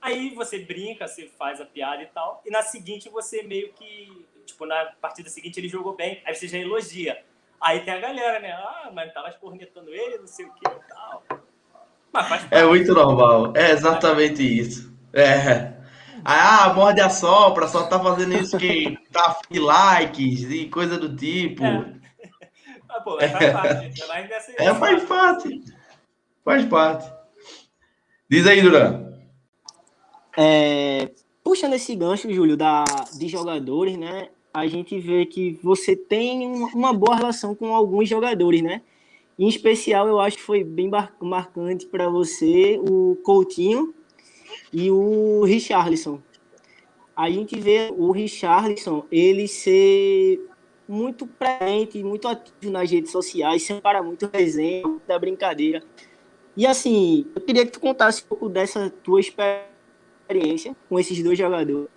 aí 0.00 0.32
você 0.32 0.60
brinca, 0.60 1.08
você 1.08 1.26
faz 1.26 1.60
a 1.60 1.64
piada 1.64 2.04
e 2.04 2.06
tal, 2.06 2.40
e 2.46 2.50
na 2.50 2.62
seguinte 2.62 3.08
você 3.08 3.42
meio 3.42 3.72
que, 3.72 4.24
tipo, 4.46 4.64
na 4.64 4.92
partida 5.00 5.28
seguinte 5.28 5.58
ele 5.58 5.68
jogou 5.68 5.96
bem, 5.96 6.22
aí 6.24 6.36
você 6.36 6.46
já 6.46 6.56
elogia. 6.56 7.24
Aí 7.60 7.80
tem 7.80 7.94
a 7.94 7.98
galera, 7.98 8.38
né? 8.38 8.52
Ah, 8.52 8.92
mas 8.94 9.12
tava 9.12 9.32
cornetando 9.32 9.92
ele, 9.92 10.18
não 10.18 10.28
sei 10.28 10.46
o 10.46 10.52
que 10.52 10.64
e 10.64 10.88
tal. 10.88 11.24
É 12.50 12.62
muito 12.64 12.94
normal. 12.94 13.52
É 13.56 13.70
exatamente 13.70 14.42
isso. 14.42 14.92
É. 15.12 15.81
Ah, 16.24 16.72
morde 16.74 17.00
a 17.00 17.10
sopra, 17.10 17.66
só 17.66 17.84
tá 17.84 17.98
fazendo 17.98 18.34
isso 18.34 18.56
que 18.56 18.96
tá 19.10 19.40
de 19.50 19.58
likes 19.58 20.42
e 20.50 20.68
coisa 20.68 20.98
do 20.98 21.14
tipo. 21.14 21.64
É. 21.64 21.94
Ah, 22.88 23.00
pô, 23.00 23.18
faz 23.18 23.52
parte. 23.52 24.02
É, 24.58 24.64
é, 24.66 24.74
faz 24.74 25.04
parte. 25.04 25.60
Faz 26.44 26.64
parte. 26.66 27.12
Diz 28.28 28.46
aí, 28.46 28.60
Duran. 28.60 29.12
É, 30.36 31.10
puxando 31.42 31.74
esse 31.74 31.94
gancho, 31.94 32.32
Júlio, 32.32 32.56
da, 32.56 32.84
de 33.18 33.28
jogadores, 33.28 33.96
né? 33.96 34.28
A 34.54 34.66
gente 34.66 34.98
vê 34.98 35.24
que 35.26 35.58
você 35.62 35.96
tem 35.96 36.46
uma 36.74 36.92
boa 36.92 37.16
relação 37.16 37.54
com 37.54 37.74
alguns 37.74 38.08
jogadores, 38.08 38.62
né? 38.62 38.82
Em 39.38 39.48
especial, 39.48 40.06
eu 40.06 40.20
acho 40.20 40.36
que 40.36 40.42
foi 40.42 40.62
bem 40.62 40.90
marcante 41.20 41.86
para 41.86 42.08
você 42.08 42.78
o 42.86 43.16
Coutinho 43.24 43.94
e 44.72 44.90
o 44.90 45.44
Richarlison. 45.44 46.20
A 47.14 47.30
gente 47.30 47.58
vê 47.60 47.92
o 47.96 48.10
Richarlison 48.10 49.04
ele 49.10 49.46
ser 49.46 50.40
muito 50.88 51.26
presente, 51.26 52.02
muito 52.02 52.26
ativo 52.26 52.72
nas 52.72 52.90
redes 52.90 53.12
sociais, 53.12 53.62
sem 53.62 53.80
parar 53.80 54.02
muito 54.02 54.28
resenha, 54.32 54.82
da 55.06 55.18
brincadeira. 55.18 55.82
E 56.56 56.66
assim, 56.66 57.26
eu 57.34 57.40
queria 57.40 57.64
que 57.64 57.72
tu 57.72 57.80
contasse 57.80 58.22
um 58.24 58.26
pouco 58.26 58.48
dessa 58.48 58.90
tua 59.02 59.20
experiência 59.20 60.76
com 60.88 60.98
esses 60.98 61.22
dois 61.22 61.38
jogadores. 61.38 61.88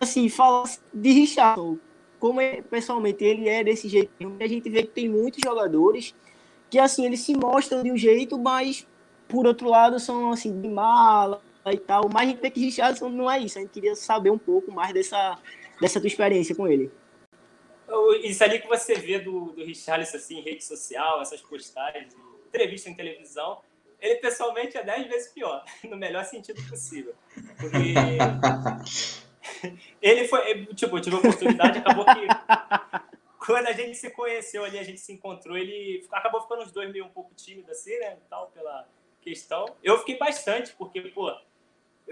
Assim, 0.00 0.28
fala 0.28 0.64
de 0.92 1.12
Richardson, 1.12 1.78
como 2.18 2.40
é, 2.40 2.62
pessoalmente 2.62 3.24
ele 3.24 3.48
é 3.48 3.62
desse 3.62 3.88
jeito. 3.88 4.10
A 4.40 4.46
gente 4.46 4.68
vê 4.68 4.82
que 4.82 4.90
tem 4.90 5.08
muitos 5.08 5.40
jogadores 5.44 6.14
que 6.70 6.78
assim, 6.78 7.04
eles 7.04 7.20
se 7.20 7.36
mostram 7.36 7.82
de 7.82 7.92
um 7.92 7.96
jeito, 7.96 8.38
mas 8.38 8.86
por 9.28 9.46
outro 9.46 9.68
lado 9.68 10.00
são 10.00 10.32
assim, 10.32 10.60
de 10.60 10.68
mala 10.68 11.42
e 11.70 11.78
tal. 11.78 12.08
Mas 12.12 12.22
a 12.22 12.30
gente 12.30 12.40
vê 12.40 12.50
que 12.50 12.60
Richardson 12.60 13.08
não 13.08 13.30
é 13.30 13.38
isso. 13.38 13.58
A 13.58 13.62
gente 13.62 13.70
queria 13.70 13.94
saber 13.94 14.30
um 14.30 14.38
pouco 14.38 14.72
mais 14.72 14.92
dessa, 14.92 15.38
dessa 15.80 16.00
tua 16.00 16.08
experiência 16.08 16.54
com 16.54 16.66
ele. 16.66 16.90
Isso 18.22 18.42
ali 18.42 18.58
que 18.58 18.68
você 18.68 18.94
vê 18.94 19.18
do, 19.18 19.52
do 19.52 19.64
Richarlison 19.64 20.16
assim, 20.16 20.38
em 20.38 20.42
rede 20.42 20.64
social, 20.64 21.20
essas 21.20 21.42
postagens, 21.42 22.14
entrevista 22.46 22.88
em 22.88 22.94
televisão, 22.94 23.60
ele 24.00 24.16
pessoalmente 24.16 24.76
é 24.76 24.82
dez 24.82 25.06
vezes 25.06 25.32
pior, 25.32 25.64
no 25.84 25.96
melhor 25.96 26.24
sentido 26.24 26.62
possível. 26.68 27.14
Porque 27.58 27.94
ele 30.00 30.26
foi, 30.26 30.66
tipo, 30.74 30.96
eu 30.96 31.00
tive 31.00 31.16
a 31.16 31.18
oportunidade, 31.18 31.78
acabou 31.78 32.04
que 32.04 32.26
quando 33.38 33.66
a 33.66 33.72
gente 33.72 33.96
se 33.96 34.10
conheceu 34.10 34.64
ali, 34.64 34.78
a 34.78 34.82
gente 34.82 35.00
se 35.00 35.12
encontrou, 35.12 35.56
ele 35.56 36.06
acabou 36.12 36.40
ficando 36.40 36.62
os 36.62 36.72
dois 36.72 36.90
meio 36.90 37.04
um 37.04 37.10
pouco 37.10 37.34
tímido 37.34 37.70
assim, 37.70 37.98
né, 37.98 38.16
tal, 38.30 38.48
pela 38.48 38.88
questão. 39.20 39.66
Eu 39.82 39.98
fiquei 39.98 40.16
bastante, 40.16 40.72
porque, 40.72 41.00
pô, 41.00 41.30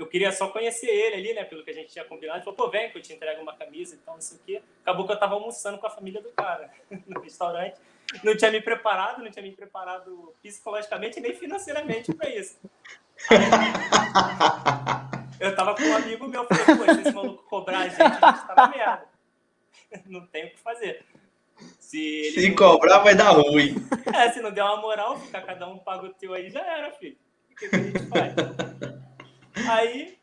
eu 0.00 0.06
queria 0.06 0.32
só 0.32 0.48
conhecer 0.48 0.88
ele 0.88 1.16
ali, 1.16 1.34
né, 1.34 1.44
pelo 1.44 1.62
que 1.62 1.70
a 1.70 1.74
gente 1.74 1.92
tinha 1.92 2.04
combinado. 2.04 2.38
Ele 2.38 2.44
falou, 2.44 2.56
pô, 2.56 2.70
vem 2.70 2.90
que 2.90 2.98
eu 2.98 3.02
te 3.02 3.12
entrego 3.12 3.42
uma 3.42 3.56
camisa 3.56 3.94
e 3.94 3.98
tal, 3.98 4.14
não 4.14 4.22
sei 4.22 4.38
o 4.38 4.40
quê. 4.44 4.62
Acabou 4.82 5.06
que 5.06 5.12
eu 5.12 5.18
tava 5.18 5.34
almoçando 5.34 5.78
com 5.78 5.86
a 5.86 5.90
família 5.90 6.20
do 6.20 6.30
cara 6.30 6.70
no 7.06 7.20
restaurante 7.20 7.78
não 8.24 8.36
tinha 8.36 8.50
me 8.50 8.60
preparado, 8.60 9.22
não 9.22 9.30
tinha 9.30 9.42
me 9.42 9.52
preparado 9.52 10.34
psicologicamente 10.42 11.20
nem 11.20 11.32
financeiramente 11.34 12.12
para 12.12 12.28
isso. 12.28 12.58
eu 15.38 15.54
tava 15.54 15.74
com 15.74 15.82
um 15.82 15.96
amigo 15.96 16.26
meu, 16.26 16.44
falei, 16.46 16.64
pô, 16.64 16.94
se 16.94 17.00
esse 17.00 17.12
maluco 17.12 17.44
cobrar 17.44 17.80
a 17.80 17.88
gente, 17.88 18.02
a 18.02 18.08
gente 18.08 18.20
tá 18.20 18.54
na 18.56 18.68
merda. 18.68 19.08
Não 20.06 20.24
tem 20.26 20.46
o 20.46 20.50
que 20.50 20.58
fazer. 20.58 21.04
Se, 21.80 22.30
se 22.32 22.54
cobrar, 22.54 23.00
vai 23.00 23.14
dar 23.14 23.30
ruim. 23.30 23.74
É, 24.14 24.30
se 24.30 24.40
não 24.40 24.52
der 24.52 24.62
uma 24.62 24.76
moral, 24.76 25.18
ficar 25.18 25.42
cada 25.42 25.66
um 25.66 25.78
paga 25.78 26.06
o 26.06 26.14
teu 26.14 26.32
aí, 26.32 26.48
já 26.48 26.60
era, 26.60 26.92
filho. 26.92 27.16
O 27.50 27.56
que, 27.56 27.68
que 27.68 27.76
a 27.76 27.78
gente 27.78 28.06
faz? 28.06 28.32
Aí, 29.70 30.18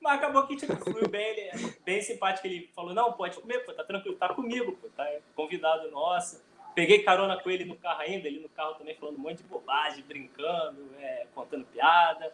mas 0.00 0.14
acabou 0.14 0.46
que 0.46 0.56
tipo, 0.56 0.74
fluiu 0.76 1.08
bem, 1.08 1.28
ele 1.30 1.40
é 1.40 1.52
bem 1.84 2.02
simpático. 2.02 2.46
Ele 2.46 2.68
falou: 2.74 2.92
Não, 2.92 3.12
pode 3.12 3.38
comer, 3.38 3.60
pô, 3.60 3.72
tá 3.72 3.84
tranquilo, 3.84 4.16
tá 4.16 4.34
comigo, 4.34 4.72
pô, 4.72 4.88
tá 4.96 5.06
convidado 5.36 5.90
nosso. 5.90 6.42
Peguei 6.74 7.02
carona 7.02 7.40
com 7.40 7.50
ele 7.50 7.64
no 7.64 7.76
carro 7.76 8.00
ainda, 8.00 8.26
ele 8.26 8.40
no 8.40 8.48
carro 8.48 8.74
também 8.74 8.94
falando 8.94 9.16
um 9.16 9.20
monte 9.20 9.38
de 9.38 9.44
bobagem, 9.44 10.04
brincando, 10.04 10.88
é, 10.98 11.26
contando 11.34 11.66
piada, 11.66 12.32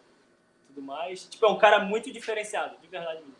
tudo 0.67 0.81
mais. 0.81 1.25
Tipo, 1.25 1.45
é 1.45 1.49
um 1.49 1.57
cara 1.57 1.79
muito 1.79 2.11
diferenciado, 2.11 2.77
de 2.79 2.87
verdade 2.87 3.19
mesmo. 3.19 3.35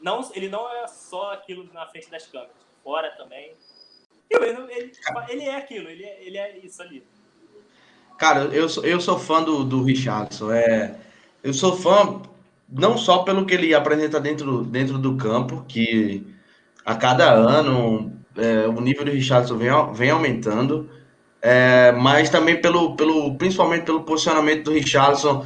Não, 0.00 0.30
ele 0.34 0.48
não 0.48 0.70
é 0.72 0.86
só 0.86 1.32
aquilo 1.32 1.70
na 1.72 1.86
frente 1.86 2.10
das 2.10 2.26
câmeras, 2.26 2.56
fora 2.82 3.10
também. 3.16 3.54
Ele, 4.30 4.46
ele, 4.72 4.92
ele 5.28 5.44
é 5.44 5.56
aquilo, 5.56 5.88
ele 5.88 6.04
é, 6.04 6.24
ele 6.24 6.38
é 6.38 6.58
isso 6.58 6.80
ali. 6.82 7.06
Cara, 8.16 8.44
eu 8.54 8.68
sou, 8.68 8.84
eu 8.84 9.00
sou 9.00 9.18
fã 9.18 9.42
do, 9.42 9.64
do 9.64 9.82
Richardson. 9.82 10.52
É, 10.52 10.98
eu 11.42 11.52
sou 11.52 11.76
fã 11.76 12.20
não 12.70 12.96
só 12.96 13.18
pelo 13.18 13.44
que 13.44 13.54
ele 13.54 13.74
apresenta 13.74 14.20
dentro, 14.20 14.62
dentro 14.62 14.98
do 14.98 15.16
campo, 15.16 15.64
que 15.66 16.26
a 16.84 16.94
cada 16.94 17.30
ano 17.32 18.12
é, 18.36 18.66
o 18.66 18.80
nível 18.80 19.04
do 19.04 19.10
Richardson 19.10 19.56
vem, 19.56 19.70
vem 19.92 20.10
aumentando, 20.10 20.88
é, 21.42 21.92
mas 21.92 22.30
também 22.30 22.60
pelo, 22.60 22.96
pelo, 22.96 23.34
principalmente 23.36 23.84
pelo 23.84 24.02
posicionamento 24.02 24.64
do 24.64 24.72
Richardson. 24.72 25.44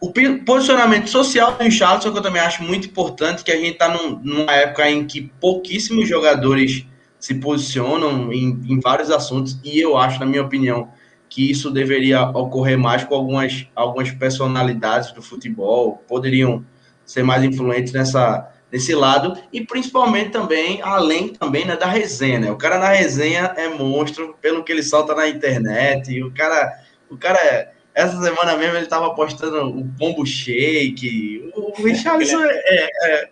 O 0.00 0.12
posicionamento 0.46 1.08
social 1.08 1.52
do 1.52 1.62
Richardson, 1.62 2.10
que 2.10 2.18
eu 2.18 2.22
também 2.22 2.40
acho 2.40 2.62
muito 2.62 2.88
importante, 2.88 3.44
que 3.44 3.52
a 3.52 3.56
gente 3.56 3.72
está 3.72 3.88
num, 3.88 4.18
numa 4.22 4.52
época 4.52 4.88
em 4.88 5.06
que 5.06 5.30
pouquíssimos 5.40 6.08
jogadores 6.08 6.86
se 7.18 7.34
posicionam 7.34 8.32
em, 8.32 8.58
em 8.66 8.80
vários 8.80 9.10
assuntos, 9.10 9.60
e 9.62 9.78
eu 9.78 9.98
acho, 9.98 10.18
na 10.18 10.24
minha 10.24 10.42
opinião, 10.42 10.88
que 11.30 11.48
isso 11.48 11.70
deveria 11.70 12.28
ocorrer 12.30 12.76
mais 12.76 13.04
com 13.04 13.14
algumas, 13.14 13.66
algumas 13.74 14.10
personalidades 14.10 15.12
do 15.12 15.22
futebol, 15.22 16.02
poderiam 16.08 16.66
ser 17.06 17.22
mais 17.22 17.44
influentes 17.44 17.92
nessa, 17.92 18.52
desse 18.70 18.94
lado 18.94 19.40
e 19.52 19.64
principalmente 19.64 20.30
também 20.30 20.82
além 20.82 21.28
também 21.28 21.64
né, 21.64 21.76
da 21.76 21.86
resenha 21.86 22.38
né? 22.38 22.50
o 22.50 22.56
cara 22.56 22.78
na 22.78 22.88
resenha 22.88 23.52
é 23.56 23.68
monstro 23.68 24.36
pelo 24.40 24.62
que 24.62 24.70
ele 24.70 24.82
solta 24.82 25.14
na 25.14 25.28
internet 25.28 26.22
o 26.22 26.32
cara 26.32 26.72
o 27.10 27.16
cara 27.16 27.72
essa 27.92 28.20
semana 28.22 28.56
mesmo 28.56 28.76
ele 28.76 28.86
tava 28.86 29.12
postando 29.14 29.76
o 29.76 29.88
pombo 29.98 30.24
shake 30.24 31.50
o 31.54 31.82
Richardson 31.82 32.42
é, 32.42 32.52
é, 32.64 32.88
é, 33.02 33.30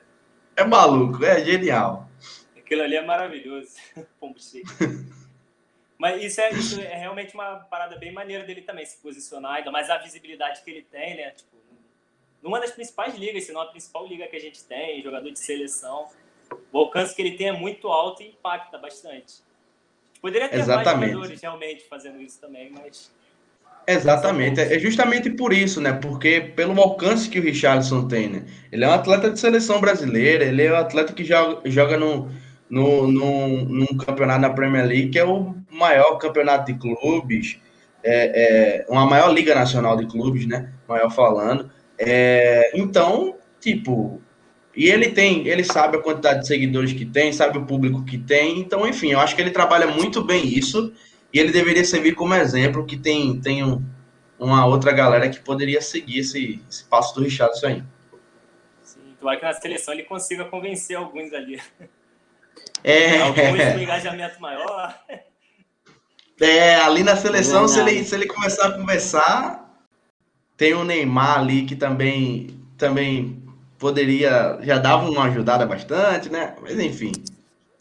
é 0.56 0.64
maluco 0.64 1.24
é 1.24 1.44
genial 1.44 2.10
aquilo 2.56 2.82
ali 2.82 2.96
é 2.96 3.06
maravilhoso 3.06 3.70
pombo 4.18 4.40
shake 4.40 4.66
mas 5.98 6.22
isso 6.22 6.40
é, 6.40 6.50
isso 6.52 6.80
é 6.80 6.96
realmente 6.96 7.34
uma 7.34 7.56
parada 7.56 7.96
bem 7.96 8.12
maneira 8.12 8.44
dele 8.44 8.62
também 8.62 8.86
se 8.86 8.96
posicionar 9.02 9.56
ainda 9.56 9.70
mais 9.70 9.90
a 9.90 9.98
visibilidade 9.98 10.62
que 10.62 10.70
ele 10.70 10.82
tem 10.82 11.16
né 11.16 11.30
tipo 11.30 11.58
numa 12.42 12.60
das 12.60 12.70
principais 12.70 13.14
ligas, 13.16 13.44
se 13.44 13.52
não 13.52 13.60
a 13.60 13.66
principal 13.66 14.06
liga 14.06 14.26
que 14.26 14.36
a 14.36 14.40
gente 14.40 14.64
tem, 14.64 15.02
jogador 15.02 15.30
de 15.30 15.38
seleção. 15.38 16.06
O 16.72 16.78
alcance 16.78 17.14
que 17.14 17.20
ele 17.20 17.32
tem 17.32 17.48
é 17.48 17.52
muito 17.52 17.88
alto 17.88 18.22
e 18.22 18.28
impacta 18.28 18.78
bastante. 18.78 19.42
Poderia 20.20 20.48
ter 20.48 20.58
Exatamente. 20.58 20.98
mais 20.98 21.12
jogadores 21.12 21.40
realmente 21.40 21.84
fazendo 21.88 22.20
isso 22.20 22.40
também, 22.40 22.70
mas. 22.70 23.12
Exatamente, 23.86 24.60
é 24.60 24.78
justamente 24.78 25.30
por 25.30 25.50
isso, 25.50 25.80
né? 25.80 25.94
Porque 25.94 26.40
pelo 26.54 26.78
alcance 26.78 27.28
que 27.28 27.38
o 27.38 27.42
Richardson 27.42 28.06
tem, 28.06 28.28
né? 28.28 28.46
Ele 28.70 28.84
é 28.84 28.88
um 28.88 28.92
atleta 28.92 29.30
de 29.30 29.40
seleção 29.40 29.80
brasileira, 29.80 30.44
ele 30.44 30.62
é 30.62 30.72
um 30.72 30.76
atleta 30.76 31.12
que 31.14 31.24
joga, 31.24 31.62
joga 31.70 31.96
no, 31.96 32.30
no, 32.68 33.06
no, 33.06 33.64
num 33.64 33.86
campeonato 33.86 34.40
na 34.40 34.50
Premier 34.50 34.86
League, 34.86 35.10
que 35.10 35.18
é 35.18 35.24
o 35.24 35.54
maior 35.70 36.16
campeonato 36.18 36.72
de 36.72 36.78
clubes, 36.78 37.58
é, 38.02 38.84
é 38.84 38.86
uma 38.88 39.06
maior 39.06 39.32
liga 39.32 39.54
nacional 39.54 39.96
de 39.96 40.06
clubes, 40.06 40.46
né? 40.46 40.72
Maior 40.86 41.10
falando. 41.10 41.70
É, 41.98 42.70
então, 42.74 43.36
tipo, 43.60 44.20
e 44.76 44.88
ele 44.88 45.10
tem, 45.10 45.48
ele 45.48 45.64
sabe 45.64 45.96
a 45.96 46.00
quantidade 46.00 46.42
de 46.42 46.46
seguidores 46.46 46.92
que 46.92 47.04
tem, 47.04 47.32
sabe 47.32 47.58
o 47.58 47.66
público 47.66 48.04
que 48.04 48.16
tem, 48.16 48.60
então, 48.60 48.86
enfim, 48.86 49.10
eu 49.10 49.18
acho 49.18 49.34
que 49.34 49.42
ele 49.42 49.50
trabalha 49.50 49.88
muito 49.88 50.22
bem 50.22 50.46
isso 50.46 50.92
e 51.32 51.38
ele 51.38 51.50
deveria 51.50 51.84
servir 51.84 52.14
como 52.14 52.34
exemplo 52.34 52.86
que 52.86 52.96
tem, 52.96 53.40
tem 53.40 53.64
um, 53.64 53.84
uma 54.38 54.64
outra 54.66 54.92
galera 54.92 55.28
que 55.28 55.40
poderia 55.40 55.80
seguir 55.82 56.20
esse, 56.20 56.62
esse 56.70 56.84
passo 56.84 57.14
do 57.14 57.22
Richardson 57.22 57.66
aí. 57.66 57.82
Sim, 58.82 59.00
tomara 59.18 59.38
que 59.38 59.44
na 59.44 59.52
seleção 59.54 59.92
ele 59.92 60.04
consiga 60.04 60.44
convencer 60.44 60.96
alguns 60.96 61.32
ali. 61.32 61.60
É. 62.84 63.20
Alguns 63.20 63.74
com 63.74 63.78
engajamento 63.80 64.40
maior. 64.40 64.98
É, 66.40 66.76
ali 66.76 67.02
na 67.02 67.16
seleção, 67.16 67.66
se 67.66 67.80
ele, 67.80 68.04
se 68.04 68.14
ele 68.14 68.26
começar 68.26 68.68
a 68.68 68.72
conversar, 68.72 69.68
tem 70.56 70.74
o 70.74 70.84
Neymar 70.84 71.40
ali 71.40 71.66
que 71.66 71.74
também, 71.74 72.60
também 72.76 73.42
poderia, 73.78 74.58
já 74.62 74.78
dava 74.78 75.08
uma 75.08 75.24
ajudada 75.24 75.66
bastante, 75.66 76.30
né? 76.30 76.56
Mas 76.60 76.78
enfim. 76.78 77.12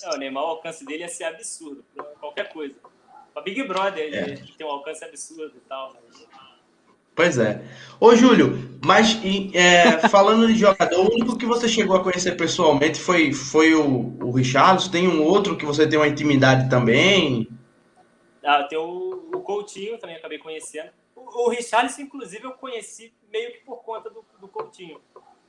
É, 0.04 0.16
o 0.16 0.18
Neymar, 0.18 0.44
o 0.44 0.48
alcance 0.48 0.86
dele 0.86 1.04
ia 1.04 1.10
ser 1.10 1.26
absurdo, 1.26 1.84
qualquer 2.20 2.50
coisa. 2.50 2.76
Pra 3.34 3.44
Big 3.44 3.62
Brother, 3.64 4.04
ele 4.04 4.16
é. 4.16 4.36
tem 4.58 4.66
um 4.66 4.72
alcance 4.72 5.06
absurdo 5.06 5.54
e 5.56 5.70
tal. 5.70 5.96
Mas... 6.08 6.27
Pois 7.18 7.40
é. 7.40 7.64
Ô, 8.00 8.16
Júlio, 8.16 8.78
mas 8.86 9.20
é, 9.52 9.98
falando 10.08 10.46
de 10.46 10.54
jogador, 10.54 11.00
o 11.00 11.12
único 11.12 11.36
que 11.36 11.48
você 11.48 11.68
chegou 11.68 11.98
a 11.98 12.04
conhecer 12.04 12.38
pessoalmente 12.38 13.00
foi, 13.00 13.34
foi 13.34 13.74
o, 13.74 14.16
o 14.24 14.30
Richarlison? 14.30 14.92
Tem 14.92 15.08
um 15.08 15.24
outro 15.24 15.58
que 15.58 15.66
você 15.66 15.90
tem 15.90 15.98
uma 15.98 16.08
intimidade 16.08 16.70
também? 16.70 17.50
Ah, 18.46 18.66
tem 18.66 18.78
o, 18.78 19.32
o 19.34 19.42
Coutinho, 19.42 19.98
também 19.98 20.16
acabei 20.16 20.38
conhecendo 20.38 20.92
O, 21.16 21.48
o 21.48 21.50
Richarlison, 21.50 22.04
inclusive, 22.04 22.46
eu 22.46 22.52
conheci 22.52 23.12
meio 23.34 23.52
que 23.52 23.62
por 23.62 23.78
conta 23.78 24.12
do, 24.12 24.24
do 24.40 24.48
Coutinho. 24.48 25.02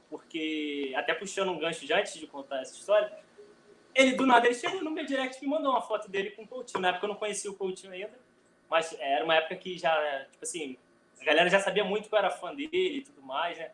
Porque, 0.08 0.94
até 0.96 1.12
puxando 1.12 1.50
um 1.50 1.58
gancho 1.58 1.86
já 1.86 1.98
antes 1.98 2.14
de 2.14 2.26
contar 2.26 2.62
essa 2.62 2.72
história, 2.72 3.12
ele 3.94 4.12
do 4.12 4.24
nada 4.24 4.46
ele 4.46 4.54
chegou 4.54 4.82
no 4.82 4.90
meu 4.90 5.04
direct 5.04 5.36
e 5.36 5.46
me 5.46 5.54
mandou 5.54 5.72
uma 5.72 5.82
foto 5.82 6.10
dele 6.10 6.30
com 6.30 6.44
o 6.44 6.48
Coutinho. 6.48 6.80
Na 6.80 6.88
época 6.88 7.04
eu 7.04 7.10
não 7.10 7.16
conhecia 7.16 7.50
o 7.50 7.54
Coutinho 7.54 7.92
ainda, 7.92 8.18
mas 8.70 8.96
era 8.98 9.22
uma 9.22 9.34
época 9.34 9.54
que 9.56 9.76
já, 9.76 9.94
tipo 10.32 10.42
assim, 10.42 10.78
a 11.20 11.24
galera 11.24 11.50
já 11.50 11.60
sabia 11.60 11.84
muito 11.84 12.08
que 12.08 12.14
eu 12.14 12.18
era 12.18 12.30
fã 12.30 12.54
dele 12.54 12.68
e 12.72 13.02
tudo 13.02 13.22
mais, 13.22 13.58
né? 13.58 13.70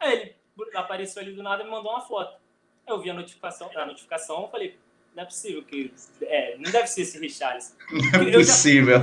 Aí 0.00 0.12
ele 0.12 0.36
apareceu 0.74 1.22
ali 1.22 1.32
do 1.32 1.42
nada 1.42 1.62
e 1.62 1.64
me 1.64 1.70
mandou 1.70 1.92
uma 1.92 2.00
foto. 2.00 2.40
Eu 2.86 3.00
vi 3.00 3.10
a 3.10 3.14
notificação, 3.14 3.70
a 3.74 3.86
notificação, 3.86 4.48
falei, 4.48 4.76
não 5.14 5.22
é 5.22 5.26
possível 5.26 5.62
que. 5.62 5.92
É, 6.22 6.56
não 6.56 6.70
deve 6.70 6.86
ser 6.86 7.02
esse 7.02 7.18
Richarlison. 7.18 7.74
Não 8.12 8.28
é 8.28 8.32
possível. 8.32 8.96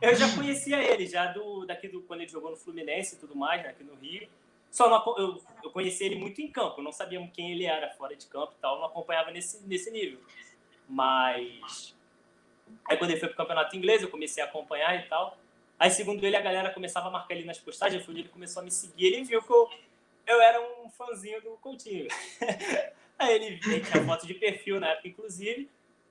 Eu 0.00 0.14
já, 0.14 0.24
eu 0.26 0.28
já 0.28 0.34
conhecia 0.34 0.82
ele, 0.82 1.06
já 1.06 1.26
do, 1.32 1.66
daqui 1.66 1.88
do, 1.88 2.02
quando 2.02 2.20
ele 2.20 2.30
jogou 2.30 2.50
no 2.50 2.56
Fluminense 2.56 3.14
e 3.14 3.18
tudo 3.18 3.36
mais, 3.36 3.62
né, 3.62 3.68
aqui 3.68 3.84
no 3.84 3.94
Rio. 3.94 4.28
Só 4.70 4.90
não, 4.90 5.16
eu, 5.16 5.40
eu 5.62 5.70
conheci 5.70 6.04
ele 6.04 6.16
muito 6.16 6.40
em 6.40 6.50
campo, 6.50 6.82
não 6.82 6.90
sabia 6.90 7.24
quem 7.32 7.52
ele 7.52 7.64
era 7.64 7.90
fora 7.90 8.16
de 8.16 8.26
campo 8.26 8.54
e 8.58 8.60
tal, 8.60 8.78
não 8.78 8.86
acompanhava 8.86 9.30
nesse, 9.30 9.64
nesse 9.66 9.90
nível. 9.90 10.18
Mas. 10.88 11.94
Aí 12.88 12.96
quando 12.96 13.10
ele 13.10 13.20
foi 13.20 13.28
pro 13.28 13.36
campeonato 13.36 13.76
inglês, 13.76 14.02
eu 14.02 14.10
comecei 14.10 14.42
a 14.42 14.46
acompanhar 14.46 14.96
e 14.98 15.08
tal. 15.08 15.38
Aí, 15.84 15.90
segundo 15.90 16.24
ele, 16.24 16.34
a 16.34 16.40
galera 16.40 16.70
começava 16.70 17.08
a 17.08 17.10
marcar 17.10 17.34
ele 17.34 17.44
nas 17.44 17.58
postagens, 17.58 18.02
foi 18.02 18.14
onde 18.14 18.22
ele 18.22 18.30
começou 18.30 18.62
a 18.62 18.64
me 18.64 18.70
seguir. 18.70 19.04
Ele 19.04 19.22
viu 19.22 19.42
que 19.42 19.52
eu, 19.52 19.68
eu 20.26 20.40
era 20.40 20.58
um 20.58 20.88
fãzinho 20.88 21.42
do 21.42 21.50
Coutinho. 21.58 22.08
Aí 23.18 23.34
ele, 23.34 23.60
ele 23.66 23.80
tinha 23.82 24.02
foto 24.02 24.26
de 24.26 24.32
perfil 24.32 24.80
na 24.80 24.88
época, 24.88 25.08
inclusive. 25.08 25.68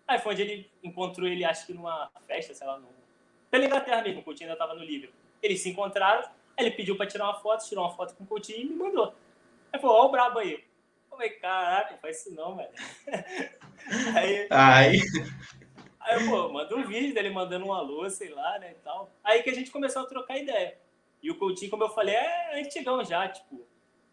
Aí 0.07 0.19
foi 0.19 0.33
onde 0.33 0.41
ele 0.43 0.71
encontrou 0.83 1.27
ele, 1.27 1.43
acho 1.43 1.65
que 1.65 1.73
numa 1.73 2.07
festa, 2.27 2.53
sei 2.53 2.67
lá, 2.67 2.77
no... 2.77 2.87
pela 3.49 3.65
Inglaterra 3.65 4.03
mesmo, 4.03 4.19
o 4.19 4.23
Coutinho 4.23 4.51
ainda 4.51 4.63
estava 4.63 4.79
no 4.79 4.85
Liverpool. 4.85 5.19
Eles 5.41 5.59
se 5.59 5.71
encontraram, 5.71 6.29
ele 6.55 6.69
pediu 6.69 6.95
para 6.95 7.07
tirar 7.07 7.23
uma 7.23 7.39
foto, 7.39 7.67
tirou 7.67 7.83
uma 7.83 7.95
foto 7.95 8.13
com 8.13 8.25
o 8.25 8.27
Coutinho 8.27 8.59
e 8.59 8.65
me 8.65 8.75
mandou. 8.75 9.15
Aí 9.71 9.81
falou, 9.81 9.95
ó 9.95 10.05
o 10.05 10.11
brabo 10.11 10.37
aí. 10.37 10.53
Eu 10.53 11.17
falei, 11.17 11.31
caraca, 11.31 11.97
faz 11.97 12.19
isso 12.19 12.35
não, 12.35 12.55
velho. 12.55 12.69
Aí, 14.51 15.01
aí. 16.05 16.19
aí 16.19 16.29
pô, 16.29 16.49
manda 16.49 16.75
um 16.75 16.85
vídeo 16.85 17.13
dele 17.13 17.29
mandando 17.29 17.65
um 17.65 17.73
alô, 17.73 18.09
sei 18.09 18.29
lá, 18.29 18.59
né, 18.59 18.71
e 18.71 18.83
tal. 18.83 19.09
Aí 19.23 19.43
que 19.43 19.49
a 19.49 19.53
gente 19.53 19.71
começou 19.71 20.03
a 20.03 20.05
trocar 20.05 20.37
ideia. 20.37 20.77
E 21.21 21.31
o 21.31 21.35
Coutinho, 21.35 21.71
como 21.71 21.83
eu 21.83 21.89
falei, 21.89 22.15
é 22.15 22.59
antigão 22.59 23.03
já, 23.03 23.27
tipo, 23.29 23.65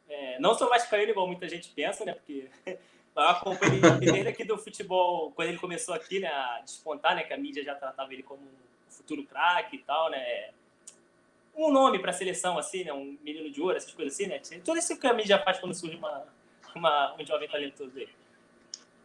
é, 0.08 0.38
não 0.38 0.54
sou 0.54 0.68
vascaíno 0.68 1.10
igual 1.10 1.26
muita 1.26 1.48
gente 1.48 1.70
pensa, 1.70 2.04
né? 2.04 2.14
Porque 2.14 2.48
eu 2.66 3.22
acompanhei 3.22 3.80
desde 3.98 4.28
aqui 4.28 4.44
do 4.44 4.56
futebol, 4.56 5.32
quando 5.32 5.48
ele 5.48 5.58
começou 5.58 5.94
aqui, 5.94 6.20
né, 6.20 6.28
a 6.28 6.60
despontar, 6.64 7.14
né? 7.14 7.24
Que 7.24 7.32
a 7.32 7.36
mídia 7.36 7.64
já 7.64 7.74
tratava 7.74 8.12
ele 8.12 8.22
como 8.22 8.42
um 8.42 8.90
futuro 8.90 9.24
craque 9.24 9.76
e 9.76 9.78
tal, 9.80 10.10
né? 10.10 10.50
Um 11.56 11.72
nome 11.72 11.98
para 11.98 12.10
a 12.10 12.14
seleção, 12.14 12.58
assim, 12.58 12.84
né? 12.84 12.92
Um 12.92 13.18
menino 13.22 13.50
de 13.50 13.60
ouro, 13.60 13.76
essas 13.76 13.92
coisas 13.92 14.14
assim, 14.14 14.26
né? 14.26 14.40
Tudo 14.64 14.78
isso 14.78 14.98
que 14.98 15.06
a 15.06 15.12
mídia 15.12 15.38
faz 15.42 15.58
quando 15.58 15.74
surge 15.74 15.96
uma, 15.96 16.26
uma, 16.74 17.14
um 17.16 17.26
jovem 17.26 17.48
talentoso 17.48 17.90
dele. 17.90 18.12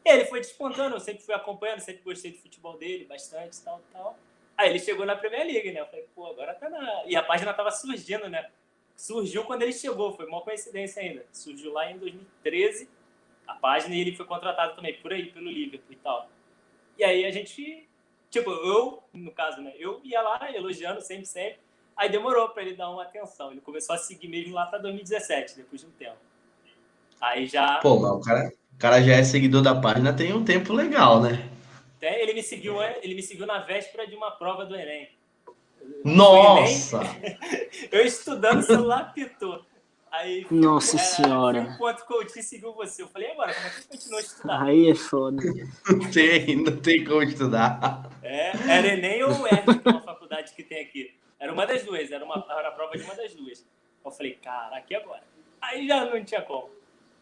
Ele 0.06 0.26
foi 0.26 0.40
despontando, 0.40 0.96
eu 0.96 1.00
sempre 1.00 1.24
fui 1.24 1.34
acompanhando, 1.34 1.80
sempre 1.80 2.04
gostei 2.04 2.32
do 2.32 2.38
futebol 2.38 2.78
dele 2.78 3.06
bastante, 3.06 3.60
tal, 3.62 3.82
tal. 3.92 4.18
Aí 4.56 4.70
ele 4.70 4.80
chegou 4.80 5.06
na 5.06 5.16
Premier 5.16 5.46
League, 5.46 5.72
né? 5.72 5.82
Eu 5.82 5.88
falei, 5.88 6.06
pô, 6.14 6.28
agora 6.28 6.54
tá 6.54 6.70
na. 6.70 7.04
E 7.06 7.16
a 7.16 7.24
página 7.24 7.54
tava 7.54 7.72
surgindo, 7.72 8.30
né? 8.30 8.50
surgiu 8.96 9.44
quando 9.44 9.64
ele 9.64 9.74
chegou, 9.74 10.16
foi 10.16 10.26
uma 10.26 10.42
coincidência 10.42 11.02
ainda. 11.02 11.26
Surgiu 11.32 11.74
lá 11.74 11.92
em 11.92 11.98
2013 11.98 12.90
a 13.48 13.54
página 13.56 13.94
e 13.94 14.00
ele 14.00 14.16
foi 14.16 14.26
contratado 14.26 14.76
também 14.76 14.96
por 15.02 15.12
aí, 15.14 15.32
pelo 15.32 15.50
Liverpool 15.50 15.92
e 15.92 15.96
tal. 15.98 16.30
E 16.98 17.04
aí 17.04 17.26
a 17.26 17.32
gente, 17.32 17.88
tipo, 18.30 18.50
eu, 18.50 19.04
no 19.14 19.32
caso, 19.32 19.62
né, 19.62 19.74
eu 19.78 20.00
ia 20.04 20.22
lá 20.22 20.52
elogiando 20.54 21.02
sempre, 21.02 21.26
sempre. 21.26 21.60
Aí 21.96 22.10
demorou 22.10 22.50
para 22.50 22.64
ele 22.64 22.76
dar 22.76 22.90
uma 22.90 23.04
atenção. 23.04 23.52
Ele 23.52 23.62
começou 23.62 23.96
a 23.96 23.98
seguir 23.98 24.28
mesmo 24.28 24.54
lá 24.54 24.66
para 24.66 24.80
2017, 24.80 25.58
depois 25.58 25.82
de 25.82 25.88
um 25.88 25.92
tempo. 25.92 26.18
Aí 27.22 27.48
já. 27.48 27.80
Pô, 27.80 28.00
mas 28.00 28.12
o 28.12 28.20
cara, 28.20 28.52
o 28.76 28.78
cara 28.78 29.02
já 29.02 29.14
é 29.14 29.24
seguidor 29.24 29.62
da 29.62 29.74
página 29.74 30.14
tem 30.14 30.34
um 30.34 30.44
tempo 30.44 30.74
legal, 30.74 31.22
né? 31.22 31.50
Até 31.98 32.22
ele 32.22 32.34
me 32.34 32.44
seguiu, 32.44 32.76
ele 32.82 33.16
me 33.16 33.24
seguiu 33.24 33.48
na 33.48 33.60
véspera 33.60 34.06
de 34.06 34.16
uma 34.16 34.32
prova 34.32 34.66
do 34.66 34.76
Enem. 34.76 35.10
Nossa! 36.04 37.02
eu 37.92 38.02
estudando, 38.06 38.60
o 38.60 38.64
celular 38.64 39.14
pitou. 39.14 39.64
Aí, 40.12 40.46
Nossa 40.50 40.98
senhora. 40.98 41.74
Enquanto 41.76 42.02
o 42.02 42.06
coach 42.06 42.42
seguiu 42.42 42.74
você, 42.74 43.02
eu 43.02 43.08
falei, 43.08 43.32
agora, 43.32 43.54
como 43.54 43.68
é 43.68 43.70
que 43.70 43.88
continua 43.88 44.20
a 44.20 44.22
estudar? 44.22 44.64
Aí 44.64 44.90
é 44.90 44.96
foda. 44.96 45.44
Não 45.90 46.12
tem, 46.12 46.56
não 46.58 46.78
tem 46.78 47.04
como 47.04 47.24
estudar. 47.24 48.10
É, 48.24 48.52
era 48.70 48.88
Enem 48.88 49.24
ou 49.24 49.46
ERG, 49.48 49.80
que 49.80 49.88
é 49.88 49.92
uma 49.92 50.02
faculdade 50.02 50.54
que 50.54 50.64
tem 50.64 50.82
aqui. 50.82 51.14
Era 51.40 51.52
uma 51.52 51.66
das 51.66 51.84
duas, 51.84 52.12
era, 52.12 52.24
uma, 52.24 52.46
era 52.50 52.70
a 52.70 52.72
prova 52.72 52.98
de 52.98 53.04
uma 53.04 53.16
das 53.16 53.34
duas. 53.34 53.66
Eu 54.04 54.12
falei, 54.12 54.36
caraca, 54.36 54.86
e 54.90 54.96
agora? 54.96 55.24
Aí 55.62 55.88
já 55.88 56.06
não 56.06 56.24
tinha 56.24 56.42
como. 56.42 56.70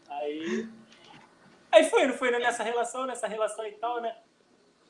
Aí. 0.08 0.68
Aí 1.74 1.84
foi, 1.90 2.06
não 2.06 2.14
foi 2.14 2.30
nessa 2.30 2.62
relação, 2.62 3.04
nessa 3.04 3.26
relação 3.26 3.66
e 3.66 3.72
tal, 3.72 4.00
né? 4.00 4.14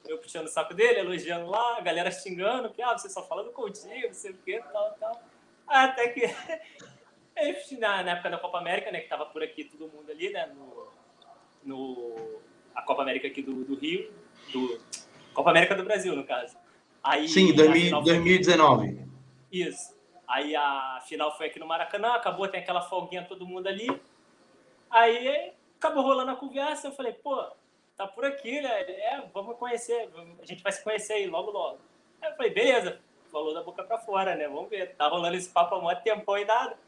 eu 0.07 0.19
puxando 0.19 0.47
o 0.47 0.51
saco 0.51 0.75
dele, 0.75 1.01
elogiando 1.01 1.47
lá, 1.47 1.79
a 1.79 1.81
galera 1.81 2.11
xingando, 2.11 2.71
que 2.71 2.83
ah, 2.83 2.97
você 2.97 3.09
só 3.09 3.23
fala 3.23 3.43
do 3.43 3.53
Coutinho, 3.53 4.07
não 4.07 4.15
sei 4.15 4.33
o 4.33 4.37
que, 4.37 4.61
tal, 4.73 4.95
tal. 5.01 5.23
Até 5.67 6.09
que 6.09 6.27
na, 7.79 8.03
na 8.03 8.13
época 8.13 8.31
da 8.31 8.39
Copa 8.39 8.59
América, 8.59 8.91
né, 8.91 9.01
que 9.01 9.09
tava 9.09 9.27
por 9.27 9.43
aqui 9.43 9.65
todo 9.65 9.91
mundo 9.91 10.11
ali, 10.11 10.31
né, 10.31 10.47
no, 10.55 10.89
no 11.65 12.41
a 12.75 12.83
Copa 12.83 13.03
América 13.03 13.29
aqui 13.29 13.41
do, 13.41 13.65
do 13.65 13.77
Rio, 13.77 14.13
do 14.53 14.79
Copa 15.33 15.51
América 15.51 15.75
do 15.75 15.85
Brasil, 15.85 16.15
no 16.15 16.25
caso. 16.25 16.55
Aí, 17.03 17.27
Sim, 17.27 17.55
2000, 17.55 18.03
2019. 18.03 19.09
Isso. 19.51 19.95
Aí 20.29 20.55
a 20.55 21.03
final 21.07 21.35
foi 21.37 21.47
aqui 21.47 21.59
no 21.59 21.67
Maracanã, 21.67 22.13
acabou, 22.15 22.49
tem 22.49 22.61
aquela 22.61 22.83
folguinha 22.83 23.25
todo 23.25 23.47
mundo 23.47 23.69
ali. 23.69 23.89
Aí 24.91 25.53
acabou 25.85 26.03
rolando 26.03 26.31
a 26.31 26.37
conversa, 26.37 26.89
eu 26.89 26.93
falei, 26.93 27.13
pô, 27.13 27.45
tá 27.97 28.07
por 28.07 28.25
aqui, 28.25 28.61
né? 28.61 28.81
É, 28.81 29.23
vamos 29.35 29.57
conhecer, 29.59 30.09
a 30.41 30.47
gente 30.47 30.63
vai 30.63 30.73
se 30.73 30.83
conhecer 30.83 31.13
aí 31.13 31.27
logo, 31.27 31.51
logo. 31.51 31.79
Aí 32.23 32.31
eu 32.31 32.37
falei, 32.37 32.53
beleza, 32.53 32.99
falou 33.31 33.53
da 33.53 33.63
boca 33.63 33.85
pra 33.85 33.99
fora, 33.99 34.35
né? 34.35 34.49
Vamos 34.49 34.71
ver, 34.71 34.95
tá 34.97 35.07
rolando 35.09 35.37
esse 35.37 35.51
papo 35.51 35.75
há 35.75 35.81
muito 35.81 36.03
tempo 36.03 36.39
e 36.39 36.45
nada. 36.47 36.79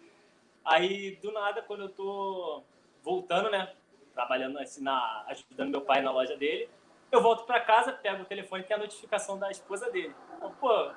Aí, 0.64 1.16
do 1.16 1.30
nada, 1.30 1.62
quando 1.62 1.84
eu 1.84 1.88
tô 1.90 2.62
voltando, 3.04 3.50
né? 3.50 3.72
Trabalhando 4.14 4.58
assim, 4.58 4.82
na, 4.82 5.26
ajudando 5.28 5.70
meu 5.70 5.82
pai 5.82 6.00
na 6.00 6.10
loja 6.10 6.36
dele, 6.36 6.68
eu 7.12 7.20
volto 7.20 7.44
pra 7.44 7.60
casa, 7.60 7.92
pego 7.92 8.22
o 8.22 8.26
telefone 8.26 8.62
e 8.62 8.66
tem 8.66 8.76
a 8.76 8.80
notificação 8.80 9.38
da 9.38 9.50
esposa 9.50 9.90
dele. 9.90 10.14
Então, 10.36 10.52
pô, 10.58 10.90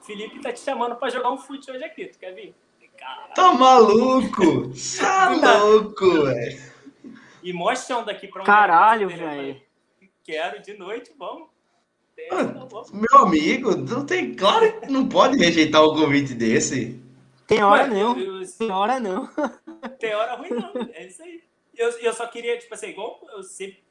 Felipe 0.00 0.40
tá 0.40 0.52
te 0.52 0.60
chamando 0.60 0.96
pra 0.96 1.10
jogar 1.10 1.30
um 1.30 1.38
fute 1.38 1.70
hoje 1.70 1.84
aqui, 1.84 2.06
tu 2.06 2.18
quer 2.18 2.32
vir? 2.32 2.54
Caralho. 2.96 3.34
Tá 3.34 3.52
maluco? 3.52 4.72
Tá 4.98 5.28
louco, 5.64 6.24
velho. 6.24 6.71
E 7.42 7.52
mostra 7.52 7.98
um 7.98 8.04
daqui 8.04 8.28
para 8.28 8.42
um. 8.42 8.44
Caralho, 8.44 9.08
velho. 9.08 9.60
Quero 10.24 10.62
de 10.62 10.74
noite, 10.74 11.12
vamos. 11.18 11.48
meu 12.92 13.26
amigo, 13.26 13.76
não 13.76 14.06
tem. 14.06 14.34
Claro 14.34 14.80
que 14.80 14.90
não 14.90 15.08
pode 15.08 15.36
rejeitar 15.36 15.82
um 15.82 15.94
convite 15.94 16.34
desse. 16.34 17.02
Tem 17.46 17.62
hora 17.62 17.86
não. 17.86 18.14
Tem 18.58 18.70
hora 18.70 19.00
não. 19.00 19.28
Tem 19.98 20.14
hora 20.14 20.36
ruim, 20.36 20.50
não. 20.50 20.72
É 20.92 21.06
isso 21.06 21.22
aí. 21.22 21.42
Eu, 21.76 21.90
eu 21.98 22.12
só 22.12 22.26
queria, 22.26 22.58
tipo 22.58 22.72
assim, 22.72 22.88
igual 22.88 23.20
eu 23.32 23.42
sempre. 23.42 23.82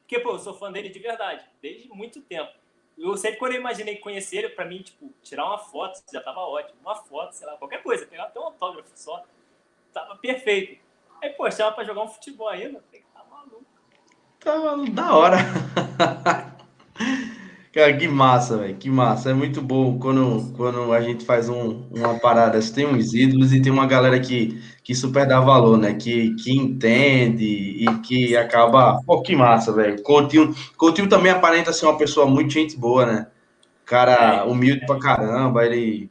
Porque, 0.00 0.18
pô, 0.18 0.32
eu 0.32 0.38
sou 0.38 0.54
fã 0.54 0.70
dele 0.70 0.88
de 0.88 0.98
verdade, 0.98 1.44
desde 1.60 1.88
muito 1.88 2.20
tempo. 2.20 2.52
Eu 2.96 3.16
sempre, 3.16 3.38
quando 3.38 3.52
eu 3.52 3.60
imaginei 3.60 3.96
conhecer 3.96 4.38
ele, 4.38 4.48
pra 4.50 4.64
mim, 4.64 4.82
tipo, 4.82 5.12
tirar 5.22 5.46
uma 5.46 5.58
foto 5.58 6.02
já 6.12 6.20
tava 6.20 6.40
ótimo. 6.40 6.78
Uma 6.80 6.94
foto, 6.94 7.32
sei 7.32 7.46
lá, 7.46 7.56
qualquer 7.56 7.82
coisa, 7.82 8.06
pegar 8.06 8.24
até 8.24 8.38
um 8.38 8.44
autógrafo 8.44 8.90
só. 8.94 9.24
Tava 9.92 10.16
perfeito. 10.16 10.80
Aí, 11.24 11.30
pô, 11.30 11.50
chama 11.50 11.72
pra 11.72 11.84
jogar 11.84 12.02
um 12.02 12.08
futebol 12.08 12.50
ainda. 12.50 12.84
Tá 13.14 13.24
maluco. 13.30 13.64
Tá 14.38 14.58
maluco, 14.58 14.90
da 14.90 15.16
hora. 15.16 15.38
Cara, 17.72 17.96
que 17.96 18.06
massa, 18.06 18.58
velho. 18.58 18.76
Que 18.76 18.90
massa. 18.90 19.30
É 19.30 19.32
muito 19.32 19.62
bom 19.62 19.98
quando, 19.98 20.52
quando 20.54 20.92
a 20.92 21.00
gente 21.00 21.24
faz 21.24 21.48
um, 21.48 21.88
uma 21.90 22.20
parada. 22.20 22.60
Tem 22.74 22.84
uns 22.84 23.14
ídolos 23.14 23.54
e 23.54 23.62
tem 23.62 23.72
uma 23.72 23.86
galera 23.86 24.20
que, 24.20 24.62
que 24.82 24.94
super 24.94 25.26
dá 25.26 25.40
valor, 25.40 25.78
né? 25.78 25.94
Que, 25.94 26.34
que 26.34 26.52
entende 26.52 27.82
e 27.82 27.86
que 28.02 28.36
acaba. 28.36 29.00
Pô, 29.06 29.22
que 29.22 29.34
massa, 29.34 29.72
velho. 29.72 30.02
Coutinho, 30.02 30.54
Coutinho 30.76 31.08
também 31.08 31.32
aparenta 31.32 31.72
ser 31.72 31.86
uma 31.86 31.96
pessoa 31.96 32.26
muito 32.26 32.52
gente 32.52 32.76
boa, 32.76 33.06
né? 33.06 33.28
Cara 33.86 34.12
é, 34.12 34.42
humilde 34.42 34.84
pra 34.84 34.98
caramba. 34.98 35.64
Ele. 35.64 36.10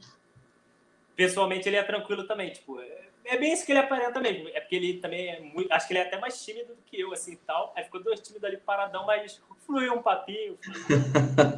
Pessoalmente, 1.15 1.69
ele 1.69 1.76
é 1.76 1.84
tranquilo 1.84 2.26
também. 2.26 2.52
Tipo, 2.52 2.82
é 2.82 3.03
bem 3.38 3.54
isso 3.54 3.66
que 3.66 3.72
ele 3.72 3.80
aparenta 3.80 4.20
mesmo. 4.20 4.50
É 4.50 4.60
porque 4.60 4.76
ele 4.76 5.00
também 5.00 5.30
é 5.30 5.40
muito. 5.40 5.72
Acho 5.72 5.88
que 5.88 5.94
ele 5.94 6.00
é 6.00 6.04
até 6.04 6.20
mais 6.20 6.44
tímido 6.44 6.76
do 6.76 6.82
que 6.82 7.00
eu, 7.00 7.14
assim 7.14 7.34
e 7.34 7.38
tal. 7.38 7.74
Aí 7.76 7.84
ficou 7.84 8.04
dois 8.04 8.20
tímidos 8.20 8.44
ali 8.44 8.58
paradão, 8.58 9.06
mas 9.06 9.42
fluiu 9.66 9.94
um 9.94 10.02
papinho. 10.02 10.58
Fluiu. 10.62 11.04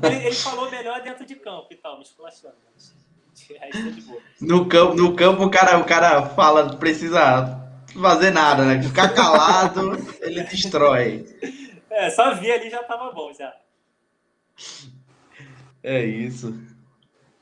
ele, 0.04 0.28
ele, 0.28 0.36
falou 0.36 0.70
melhor 0.70 1.02
dentro 1.02 1.26
de 1.26 1.36
campo 1.36 1.68
e 1.72 1.76
tal, 1.76 1.98
me 1.98 2.04
esculachando. 2.04 2.56
No 4.40 4.66
campo, 4.66 4.96
no 4.96 5.14
campo 5.14 5.44
o, 5.44 5.52
cara, 5.52 5.78
o 5.78 5.84
cara 5.84 6.26
fala, 6.30 6.78
precisa 6.78 7.66
fazer 8.02 8.32
nada, 8.32 8.64
né? 8.64 8.82
Ficar 8.82 9.14
calado, 9.14 9.92
ele 10.22 10.42
destrói. 10.44 11.26
É, 11.90 12.10
só 12.10 12.34
vi 12.34 12.52
ali 12.52 12.70
já 12.70 12.82
tava 12.84 13.12
bom 13.12 13.34
já. 13.34 13.54
É 15.84 16.04
isso. 16.04 16.58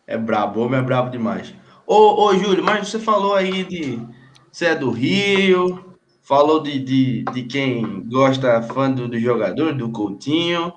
É 0.05 0.17
brabo, 0.17 0.61
homem 0.61 0.79
é 0.79 0.83
brabo 0.83 1.09
demais. 1.09 1.53
Ô, 1.85 2.25
ô, 2.25 2.35
Júlio, 2.35 2.63
mas 2.63 2.89
você 2.89 2.99
falou 2.99 3.33
aí 3.33 3.63
de. 3.63 3.99
Você 4.51 4.67
é 4.67 4.75
do 4.75 4.91
Rio, 4.91 5.93
falou 6.21 6.61
de, 6.61 6.79
de, 6.79 7.23
de 7.23 7.43
quem 7.43 8.01
gosta, 8.07 8.61
fã 8.61 8.89
do, 8.89 9.07
do 9.07 9.19
jogador, 9.19 9.73
do 9.73 9.91
Coutinho, 9.91 10.73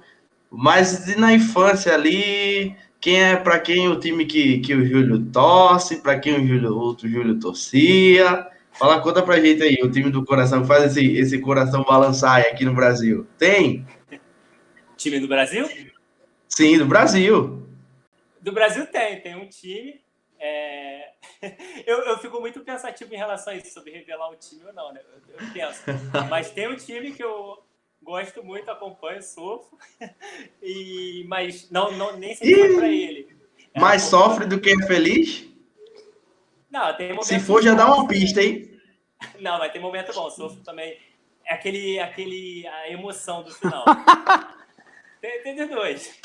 mas 0.50 1.14
na 1.16 1.32
infância 1.34 1.94
ali, 1.94 2.74
quem 3.00 3.22
é 3.22 3.36
para 3.36 3.58
quem 3.58 3.88
o 3.88 4.00
time 4.00 4.24
que, 4.24 4.58
que 4.58 4.74
o 4.74 4.84
Júlio 4.84 5.24
torce, 5.26 6.02
para 6.02 6.18
quem 6.18 6.34
o 6.34 6.46
Júlio, 6.46 6.76
outro 6.76 7.08
Júlio 7.08 7.38
torcia? 7.38 8.46
Fala, 8.72 9.00
conta 9.00 9.22
pra 9.22 9.40
gente 9.40 9.62
aí, 9.62 9.78
o 9.82 9.90
time 9.90 10.10
do 10.10 10.24
coração, 10.24 10.64
faz 10.64 10.84
esse, 10.84 11.16
esse 11.16 11.38
coração 11.38 11.84
balançar 11.84 12.40
aqui 12.40 12.64
no 12.64 12.74
Brasil. 12.74 13.26
Tem? 13.38 13.86
Time 14.96 15.20
do 15.20 15.28
Brasil? 15.28 15.68
Sim, 16.48 16.78
do 16.78 16.86
Brasil. 16.86 17.66
Do 18.40 18.52
Brasil 18.52 18.86
tem, 18.86 19.20
tem 19.20 19.36
um 19.36 19.48
time. 19.48 20.05
É... 20.38 21.12
Eu, 21.86 21.98
eu 21.98 22.18
fico 22.18 22.40
muito 22.40 22.60
pensativo 22.60 23.14
em 23.14 23.16
relação 23.16 23.52
a 23.52 23.56
isso, 23.56 23.72
sobre 23.72 23.92
revelar 23.92 24.30
o 24.30 24.36
time 24.36 24.64
ou 24.64 24.72
não, 24.72 24.92
né? 24.92 25.00
Eu, 25.28 25.34
eu 25.34 25.52
penso. 25.52 25.82
Mas 26.28 26.50
tem 26.50 26.66
um 26.66 26.74
time 26.74 27.12
que 27.12 27.22
eu 27.22 27.62
gosto 28.02 28.42
muito, 28.42 28.70
acompanho, 28.70 29.22
sofro. 29.22 29.78
E... 30.62 31.24
Mas 31.28 31.70
não, 31.70 31.92
não, 31.92 32.16
nem 32.16 32.34
sempre 32.34 32.54
foi 32.54 32.76
pra 32.76 32.88
ele. 32.88 33.36
É 33.74 33.80
mais 33.80 34.02
sofre 34.02 34.46
do 34.46 34.60
que 34.60 34.70
é 34.70 34.86
feliz? 34.86 35.46
Não, 36.70 36.96
tem 36.96 37.22
Se 37.22 37.38
for, 37.38 37.62
já 37.62 37.74
dá 37.74 37.86
uma 37.86 38.08
pista, 38.08 38.42
hein? 38.42 38.80
Não, 39.38 39.58
mas 39.58 39.72
tem 39.72 39.80
momento 39.80 40.12
bom, 40.12 40.28
sofro 40.30 40.60
também. 40.62 40.98
É 41.44 41.54
aquele, 41.54 41.98
aquele, 42.00 42.66
a 42.66 42.90
emoção 42.90 43.42
do 43.42 43.54
final. 43.54 43.84
tem, 45.20 45.42
tem 45.42 45.54
de 45.54 45.66
dois. 45.66 46.18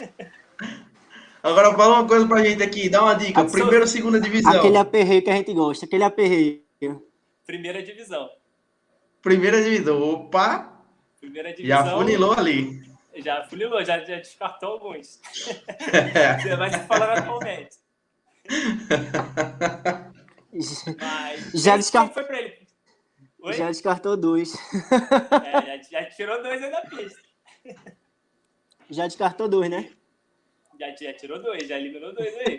Agora 1.44 1.74
fala 1.76 2.00
uma 2.00 2.08
coisa 2.08 2.28
pra 2.28 2.44
gente 2.44 2.62
aqui, 2.62 2.90
dá 2.90 3.02
uma 3.02 3.16
dica. 3.16 3.44
Primeira 3.46 3.82
ou 3.82 3.88
segunda 3.88 4.20
divisão? 4.20 4.52
Aquele 4.52 4.78
aperreio 4.78 5.24
que 5.24 5.30
a 5.30 5.36
gente 5.36 5.54
gosta, 5.54 5.86
aquele 5.86 6.04
aperreio. 6.04 6.64
Primeira 7.46 7.82
divisão. 7.82 8.30
Primeira 9.22 9.62
divisão. 9.64 10.02
Opa! 10.02 10.72
Primeira 11.20 11.54
divisão. 11.54 11.86
Já 11.86 11.92
funilou 11.92 12.34
ali. 12.34 12.82
Já 13.16 13.44
funilou, 13.44 13.84
já, 13.84 14.00
já 14.00 14.18
descartou 14.18 14.74
alguns. 14.74 15.20
Você 16.42 16.56
vai 16.56 16.70
se 16.70 16.80
falando 16.80 17.20
atualmente. 17.20 17.78
Mas, 20.54 21.52
já 21.62 21.78
descartou. 21.78 22.14
Foi 22.14 22.24
pra 22.24 22.40
ele. 22.40 22.68
Oi? 23.44 23.54
Já 23.54 23.68
descartou 23.68 24.16
dois. 24.16 24.54
É, 24.54 25.80
já, 25.82 26.02
já 26.02 26.10
tirou 26.12 26.42
dois 26.42 26.62
aí 26.62 26.72
da 26.72 26.82
pista. 26.82 27.20
Já 28.90 29.08
descartou 29.08 29.48
dois, 29.48 29.70
né? 29.70 29.90
Já, 30.82 30.96
já 30.96 31.14
tirou 31.14 31.40
dois, 31.40 31.68
já 31.68 31.78
eliminou 31.78 32.12
dois 32.12 32.36
aí. 32.38 32.58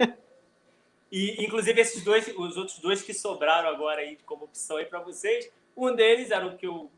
E, 1.11 1.45
inclusive, 1.45 1.79
esses 1.81 2.03
dois, 2.05 2.27
os 2.29 2.57
outros 2.57 2.79
dois 2.79 3.03
que 3.03 3.13
sobraram 3.13 3.69
agora 3.69 4.01
aí 4.01 4.17
como 4.25 4.45
opção 4.45 4.77
aí 4.77 4.87
para 4.87 5.01
vocês, 5.01 5.51
um 5.77 5.95
deles 5.95 6.31
era 6.31 6.47
o 6.47 6.57
que 6.57 6.67
eu, 6.67 6.91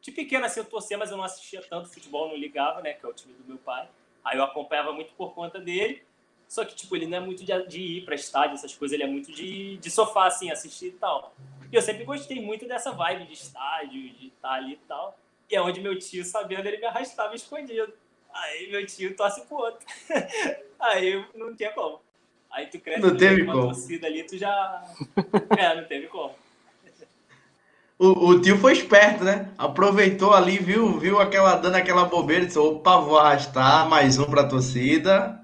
de 0.00 0.12
pequeno 0.12 0.44
assim, 0.44 0.60
eu 0.60 0.66
torcia, 0.66 0.96
mas 0.96 1.10
eu 1.10 1.16
não 1.16 1.24
assistia 1.24 1.60
tanto 1.62 1.88
futebol, 1.88 2.28
não 2.28 2.36
ligava, 2.36 2.80
né, 2.82 2.92
que 2.92 3.04
é 3.04 3.08
o 3.08 3.12
time 3.12 3.34
do 3.34 3.44
meu 3.44 3.56
pai. 3.56 3.88
Aí 4.22 4.36
eu 4.36 4.44
acompanhava 4.44 4.92
muito 4.92 5.14
por 5.14 5.34
conta 5.34 5.58
dele. 5.58 6.02
Só 6.46 6.64
que, 6.64 6.76
tipo, 6.76 6.94
ele 6.94 7.06
não 7.06 7.16
é 7.16 7.20
muito 7.20 7.42
de, 7.42 7.66
de 7.66 7.80
ir 7.80 8.04
para 8.04 8.14
estádio, 8.14 8.54
essas 8.54 8.72
coisas, 8.74 8.94
ele 8.94 9.02
é 9.02 9.08
muito 9.08 9.32
de, 9.32 9.78
de 9.78 9.90
sofá, 9.90 10.26
assim, 10.26 10.50
assistir 10.50 10.88
e 10.88 10.92
tal. 10.92 11.34
E 11.72 11.74
eu 11.74 11.82
sempre 11.82 12.04
gostei 12.04 12.40
muito 12.40 12.68
dessa 12.68 12.92
vibe 12.92 13.26
de 13.26 13.32
estádio, 13.32 14.10
de 14.10 14.28
estar 14.28 14.52
ali 14.52 14.74
e 14.74 14.80
tal. 14.86 15.18
E 15.50 15.56
é 15.56 15.60
onde 15.60 15.80
meu 15.80 15.98
tio, 15.98 16.24
sabendo, 16.24 16.68
ele 16.68 16.76
me 16.76 16.84
arrastava 16.84 17.34
escondido. 17.34 17.92
Aí 18.42 18.70
meu 18.70 18.84
tio 18.86 19.16
torce 19.16 19.42
pro 19.46 19.56
outro. 19.56 19.86
Aí 20.78 21.24
não 21.34 21.54
tinha 21.54 21.72
como. 21.72 22.00
Aí 22.50 22.66
tu 22.66 22.78
cresce 22.78 23.00
não 23.00 23.16
teve 23.16 23.42
uma 23.42 23.52
como. 23.52 23.66
torcida 23.66 24.06
ali, 24.06 24.22
tu 24.24 24.36
já. 24.36 24.84
É, 25.58 25.74
não 25.74 25.84
teve 25.84 26.06
como. 26.08 26.34
O, 27.98 28.28
o, 28.28 28.40
tio 28.42 28.58
foi 28.58 28.74
esperto, 28.74 29.24
né? 29.24 29.50
Aproveitou 29.56 30.34
ali, 30.34 30.58
viu, 30.58 30.98
viu 30.98 31.18
aquela 31.18 31.56
dando 31.56 31.76
aquela 31.76 32.04
bobeira, 32.04 32.44
disse, 32.44 32.58
opa, 32.58 32.98
vou 32.98 33.18
arrastar 33.18 33.88
mais 33.88 34.18
um 34.18 34.26
pra 34.26 34.46
torcida. 34.46 35.40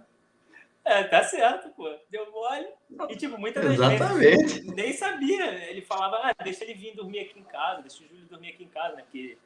É, 0.85 1.05
tá 1.05 1.23
certo, 1.25 1.71
pô. 1.71 1.89
Deu 2.11 2.31
mole. 2.31 2.67
E, 3.09 3.17
tipo, 3.17 3.39
muitas 3.39 3.65
Exatamente. 3.65 4.19
vezes 4.19 4.67
nem 4.67 4.93
sabia. 4.93 5.71
Ele 5.71 5.81
falava, 5.81 6.17
ah, 6.23 6.35
deixa 6.45 6.65
ele 6.65 6.75
vir 6.75 6.95
dormir 6.95 7.21
aqui 7.21 7.39
em 7.39 7.45
casa, 7.45 7.81
deixa 7.81 8.05
o 8.05 8.09
Júlio 8.09 8.27
dormir 8.27 8.51
aqui 8.51 8.65
em 8.65 8.69
casa, 8.69 8.97
né? 8.97 9.03
Porque 9.03 9.39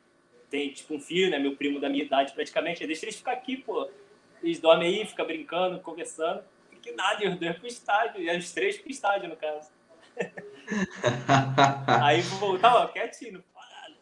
tem, 0.51 0.73
tipo, 0.73 0.95
um 0.95 1.01
filho, 1.01 1.31
né? 1.31 1.39
Meu 1.39 1.57
primo 1.57 1.81
da 1.81 1.89
minha 1.89 2.05
idade, 2.05 2.33
praticamente. 2.33 2.87
Deixa 2.87 3.05
eles 3.05 3.17
ficar 3.17 3.33
aqui, 3.33 3.57
pô. 3.57 3.89
Eles 4.43 4.61
dormem 4.61 4.89
aí, 4.89 5.07
ficam 5.07 5.27
brincando, 5.27 5.81
conversando. 5.81 6.43
Que 6.83 6.93
nada, 6.93 7.25
e 7.25 7.29
os 7.29 7.37
dois 7.37 7.57
pro 7.57 7.67
estádio. 7.67 8.23
E 8.23 8.37
os 8.37 8.53
três 8.53 8.79
pro 8.79 8.91
estádio, 8.91 9.29
no 9.29 9.37
caso. 9.37 9.71
aí 12.03 12.21
voltava 12.23 12.89
quietinho, 12.93 13.35
não 13.35 13.45
fala 13.53 13.67
nada. 13.71 13.97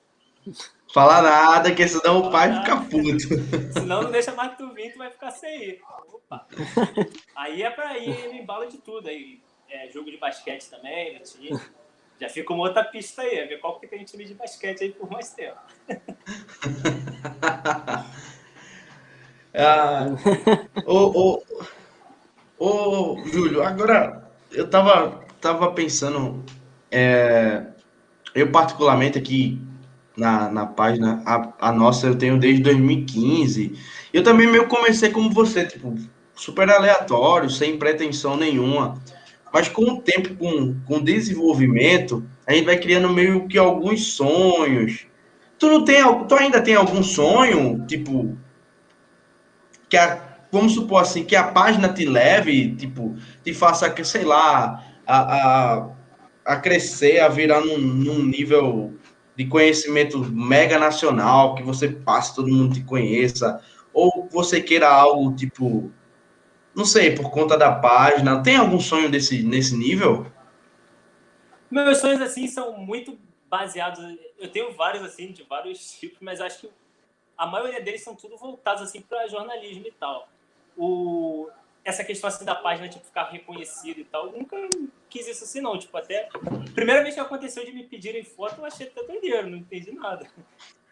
Fala 0.92 1.22
nada, 1.22 1.74
que 1.74 1.88
senão 1.88 2.20
o 2.20 2.30
pai 2.30 2.60
fica 2.60 2.76
puto. 2.76 3.72
Senão 3.72 4.02
não 4.02 4.12
deixa 4.12 4.32
mais 4.32 4.52
que 4.52 4.58
tu 4.58 4.72
vir, 4.72 4.92
tu 4.92 4.98
vai 4.98 5.10
ficar 5.10 5.30
sem 5.30 5.70
ir. 5.70 5.82
Opa. 6.12 6.46
Aí 7.34 7.62
é 7.62 7.70
pra 7.70 7.98
ir 7.98 8.28
no 8.28 8.34
embalo 8.34 8.68
de 8.68 8.78
tudo. 8.78 9.08
Aí, 9.08 9.40
é, 9.68 9.90
jogo 9.90 10.10
de 10.10 10.18
basquete 10.18 10.70
também, 10.70 11.18
no 11.18 11.24
time. 11.24 11.58
Já 12.24 12.30
fica 12.30 12.54
uma 12.54 12.64
outra 12.64 12.82
pista 12.82 13.20
aí, 13.20 13.46
ver 13.46 13.60
qual 13.60 13.78
que 13.78 13.86
tem 13.86 14.02
time 14.02 14.24
de 14.24 14.32
basquete 14.32 14.84
aí 14.84 14.92
por 14.92 15.10
mais 15.10 15.34
tempo. 15.34 15.58
ah, 19.54 20.06
ô, 20.86 21.42
ô, 22.58 23.22
Júlio, 23.26 23.62
agora 23.62 24.26
eu 24.50 24.70
tava, 24.70 25.22
tava 25.38 25.70
pensando, 25.72 26.42
é, 26.90 27.66
eu 28.34 28.50
particularmente 28.50 29.18
aqui 29.18 29.60
na, 30.16 30.48
na 30.48 30.64
página, 30.64 31.22
a, 31.26 31.68
a 31.68 31.72
nossa 31.72 32.06
eu 32.06 32.16
tenho 32.16 32.38
desde 32.38 32.62
2015. 32.62 33.78
Eu 34.14 34.22
também 34.22 34.46
meio 34.46 34.66
comecei 34.66 35.10
como 35.10 35.30
você, 35.30 35.66
tipo, 35.66 35.94
super 36.34 36.70
aleatório, 36.70 37.50
sem 37.50 37.78
pretensão 37.78 38.34
nenhuma. 38.34 38.98
Mas 39.54 39.68
com 39.68 39.84
o 39.84 40.02
tempo, 40.02 40.34
com, 40.34 40.74
com 40.80 41.00
desenvolvimento, 41.00 42.26
a 42.44 42.52
gente 42.52 42.64
vai 42.64 42.76
criando 42.76 43.08
meio 43.08 43.46
que 43.46 43.56
alguns 43.56 44.14
sonhos. 44.14 45.06
Tu 45.56 45.68
não 45.68 45.84
tem, 45.84 46.02
tu 46.26 46.34
ainda 46.34 46.60
tem 46.60 46.74
algum 46.74 47.04
sonho, 47.04 47.86
tipo, 47.86 48.36
que 49.88 49.96
a, 49.96 50.20
vamos 50.50 50.74
supor 50.74 51.02
assim, 51.02 51.22
que 51.22 51.36
a 51.36 51.44
página 51.44 51.88
te 51.88 52.04
leve, 52.04 52.74
tipo, 52.74 53.14
te 53.44 53.54
faça, 53.54 53.94
sei 54.04 54.24
lá, 54.24 54.84
a, 55.06 55.18
a, 55.18 55.88
a 56.44 56.56
crescer, 56.56 57.20
a 57.20 57.28
virar 57.28 57.60
num, 57.60 57.78
num 57.78 58.24
nível 58.24 58.94
de 59.36 59.46
conhecimento 59.46 60.18
mega 60.18 60.80
nacional, 60.80 61.54
que 61.54 61.62
você 61.62 61.86
passe, 61.86 62.34
todo 62.34 62.48
mundo 62.48 62.74
te 62.74 62.82
conheça, 62.82 63.60
ou 63.92 64.28
você 64.32 64.60
queira 64.60 64.88
algo 64.88 65.32
tipo, 65.36 65.92
não 66.74 66.84
sei, 66.84 67.14
por 67.14 67.30
conta 67.30 67.56
da 67.56 67.72
página, 67.72 68.42
tem 68.42 68.56
algum 68.56 68.80
sonho 68.80 69.10
desse, 69.10 69.42
nesse 69.42 69.76
nível? 69.76 70.26
Meus 71.70 71.98
sonhos, 71.98 72.20
assim, 72.20 72.46
são 72.46 72.76
muito 72.78 73.18
baseados, 73.48 74.00
eu 74.38 74.50
tenho 74.50 74.72
vários, 74.74 75.02
assim, 75.02 75.32
de 75.32 75.42
vários 75.44 75.92
tipos, 75.92 76.18
mas 76.20 76.40
acho 76.40 76.60
que 76.60 76.70
a 77.36 77.46
maioria 77.46 77.80
deles 77.80 78.02
são 78.02 78.14
tudo 78.14 78.36
voltados, 78.36 78.82
assim, 78.82 79.00
para 79.00 79.26
jornalismo 79.28 79.86
e 79.86 79.92
tal. 79.92 80.28
O, 80.76 81.48
essa 81.84 82.02
questão 82.02 82.28
assim 82.28 82.44
da 82.44 82.54
página 82.54 82.88
tipo 82.88 83.04
ficar 83.04 83.24
reconhecida 83.24 84.00
e 84.00 84.04
tal, 84.04 84.32
nunca 84.32 84.56
quis 85.08 85.28
isso 85.28 85.44
assim 85.44 85.60
não, 85.60 85.78
tipo 85.78 85.96
até 85.96 86.28
primeira 86.74 87.02
vez 87.02 87.14
que 87.14 87.20
aconteceu 87.20 87.64
de 87.64 87.72
me 87.72 87.84
pedirem 87.84 88.24
foto, 88.24 88.58
eu 88.58 88.64
achei 88.64 88.86
até 88.86 89.02
doideiro, 89.04 89.50
não 89.50 89.58
entendi 89.58 89.92
nada. 89.92 90.26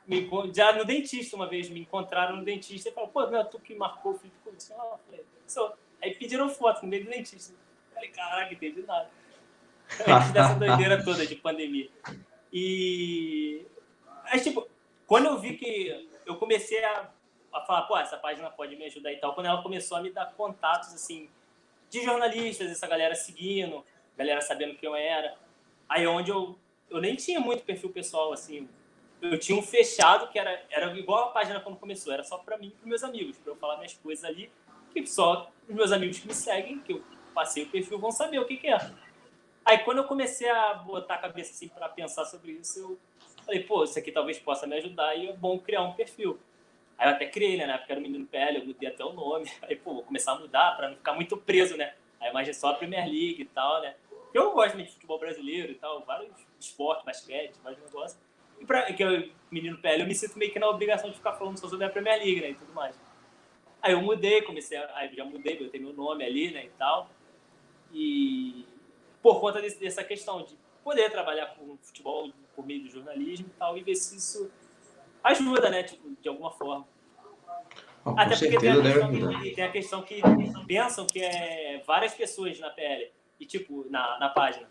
Me, 0.07 0.29
já 0.55 0.73
no 0.73 0.85
dentista 0.85 1.35
uma 1.35 1.49
vez 1.49 1.69
me 1.69 1.81
encontraram 1.81 2.37
no 2.37 2.45
dentista 2.45 2.89
e 2.89 2.93
falaram, 2.93 3.13
pô, 3.13 3.27
não 3.27 3.45
tu 3.45 3.59
que 3.59 3.75
marcou 3.75 4.13
o 4.13 4.19
filho 4.19 4.33
de 4.33 4.51
condição? 4.51 4.77
Ah, 4.79 4.99
falei, 5.07 5.25
Aí 6.03 6.15
pediram 6.15 6.49
foto 6.49 6.83
no 6.83 6.89
meio 6.89 7.05
do 7.05 7.11
dentista. 7.11 7.55
Falei, 7.95 8.11
caraca, 8.11 8.53
entendi 8.53 8.83
nada. 8.83 9.09
Antes 10.09 10.33
dessa 10.33 10.55
doideira 10.55 11.05
toda 11.05 11.27
de 11.27 11.37
pandemia. 11.37 11.89
E 12.53 13.65
aí, 14.25 14.41
tipo, 14.41 14.69
quando 15.07 15.27
eu 15.27 15.39
vi 15.39 15.57
que 15.57 16.09
eu 16.27 16.37
comecei 16.37 16.85
a 16.85 17.11
a 17.53 17.61
falar, 17.61 17.83
pô, 17.83 17.97
essa 17.99 18.17
página 18.17 18.51
pode 18.51 18.75
me 18.77 18.85
ajudar 18.87 19.13
e 19.13 19.17
tal, 19.17 19.35
quando 19.35 19.47
ela 19.47 19.63
começou 19.63 19.99
a 19.99 20.01
me 20.01 20.11
dar 20.11 20.33
contatos, 20.33 20.95
assim, 20.95 21.29
de 21.91 22.03
jornalistas, 22.03 22.71
essa 22.71 22.87
galera 22.87 23.15
seguindo, 23.15 23.85
galera 24.17 24.41
sabendo 24.41 24.75
quem 24.77 24.89
eu 24.89 24.97
era. 24.97 25.37
Aí 25.89 26.07
onde 26.07 26.31
eu, 26.31 26.59
eu 26.89 27.01
nem 27.01 27.15
tinha 27.15 27.39
muito 27.39 27.63
perfil 27.63 27.91
pessoal, 27.91 28.33
assim, 28.33 28.69
eu 29.21 29.39
tinha 29.39 29.57
um 29.57 29.63
fechado 29.63 30.29
que 30.29 30.39
era, 30.39 30.65
era 30.71 30.97
igual 30.99 31.29
a 31.29 31.31
página 31.33 31.61
quando 31.61 31.77
começou, 31.77 32.13
era 32.13 32.25
só 32.25 32.39
para 32.39 32.57
mim 32.57 32.69
e 32.69 32.71
para 32.71 32.89
meus 32.89 33.05
amigos, 33.05 33.37
para 33.37 33.53
eu 33.53 33.57
falar 33.57 33.77
minhas 33.77 33.95
coisas 33.95 34.25
ali, 34.25 34.51
que 34.93 35.07
só 35.07 35.51
os 35.69 35.75
meus 35.75 35.93
amigos 35.93 36.19
que 36.19 36.27
me 36.27 36.35
seguem, 36.35 36.79
que 36.81 36.93
eu 36.93 37.03
passei 37.35 37.65
o 37.65 37.69
perfil, 37.69 37.99
vão 37.99 38.11
saber 38.11 38.39
o 38.39 38.45
que, 38.45 38.57
que 38.57 38.69
é. 38.69 38.79
Aí 39.65 39.79
quando 39.79 39.99
eu 39.99 40.05
comecei 40.05 40.49
a 40.49 40.75
botar 40.75 41.15
a 41.15 41.19
cabeça 41.19 41.53
assim 41.53 41.69
para 41.69 41.89
pensar 41.89 42.25
sobre 42.25 42.53
isso, 42.53 42.81
eu 42.81 42.99
falei, 43.45 43.63
pô, 43.63 43.85
isso 43.85 43.99
aqui 43.99 44.11
talvez 44.11 44.39
possa 44.39 44.67
me 44.67 44.77
ajudar 44.77 45.17
e 45.17 45.29
é 45.29 45.33
bom 45.33 45.59
criar 45.59 45.83
um 45.83 45.93
perfil. 45.93 46.39
Aí 46.99 47.09
eu 47.09 47.15
até 47.15 47.27
criei, 47.27 47.57
né? 47.57 47.67
Na 47.67 47.75
época 47.75 47.93
era 47.93 48.01
o 48.01 48.03
Menino 48.03 48.27
PL, 48.27 48.59
eu 48.59 48.67
mudei 48.67 48.89
até 48.89 49.05
o 49.05 49.13
nome. 49.13 49.51
Aí, 49.63 49.77
pô, 49.77 49.95
vou 49.95 50.03
começar 50.05 50.33
a 50.33 50.39
mudar 50.39 50.77
para 50.77 50.89
não 50.89 50.97
ficar 50.97 51.15
muito 51.15 51.37
preso, 51.37 51.77
né? 51.77 51.95
A 52.21 52.29
imagem 52.29 52.51
é 52.51 52.55
só 52.55 52.71
a 52.71 52.75
Premier 52.75 53.05
League 53.05 53.43
e 53.43 53.45
tal, 53.45 53.81
né? 53.83 53.95
Eu 54.33 54.53
gosto 54.53 54.77
de 54.77 54.87
futebol 54.87 55.19
brasileiro 55.19 55.73
e 55.73 55.75
tal, 55.75 56.01
vários 56.03 56.31
esportes, 56.59 57.05
basquete, 57.05 57.55
vários 57.63 57.83
negócios. 57.83 58.21
E 58.61 58.65
pra, 58.65 58.93
que 58.93 59.03
eu, 59.03 59.29
menino 59.51 59.79
PL, 59.79 60.03
eu 60.03 60.07
me 60.07 60.15
sinto 60.15 60.39
meio 60.39 60.53
que 60.53 60.59
na 60.59 60.69
obrigação 60.69 61.11
de 61.11 61.17
ficar 61.17 61.33
falando 61.33 61.59
só 61.59 61.69
sobre 61.69 61.85
a 61.85 61.91
Premier 61.91 62.19
League, 62.19 62.41
né, 62.41 62.51
e 62.51 62.55
tudo 62.55 62.73
mais. 62.73 62.97
Aí 63.83 63.93
eu 63.93 64.01
mudei, 64.01 64.43
comecei 64.43 64.79
a, 64.79 64.97
aí 64.97 65.13
já 65.15 65.25
mudei, 65.25 65.59
botei 65.59 65.81
meu 65.81 65.93
nome 65.93 66.25
ali, 66.25 66.53
né, 66.53 66.67
e 66.67 66.71
tal. 66.79 67.11
E 67.93 68.65
por 69.21 69.41
conta 69.41 69.61
desse, 69.61 69.81
dessa 69.81 70.05
questão 70.05 70.43
de 70.45 70.57
poder 70.85 71.11
trabalhar 71.11 71.47
com 71.57 71.77
futebol 71.79 72.31
por 72.55 72.65
meio 72.65 72.83
do 72.83 72.89
jornalismo 72.89 73.49
e 73.49 73.59
tal, 73.59 73.77
e 73.77 73.83
ver 73.83 73.97
se 73.97 74.17
isso 74.17 74.51
ajuda, 75.23 75.69
né, 75.69 75.83
tipo, 75.83 76.09
de 76.21 76.29
alguma 76.29 76.53
forma. 76.53 76.87
Com 78.05 78.19
Até 78.19 78.37
porque 78.37 78.59
tem 78.59 78.71
a, 78.71 79.41
que, 79.41 79.51
tem 79.55 79.65
a 79.65 79.71
questão 79.71 80.03
que 80.03 80.21
pensam 80.67 81.07
que 81.07 81.21
é 81.21 81.83
várias 81.85 82.15
pessoas 82.15 82.59
na 82.61 82.71
PL, 82.71 83.11
e 83.41 83.47
tipo, 83.47 83.85
na, 83.91 84.19
na 84.21 84.29
página. 84.29 84.69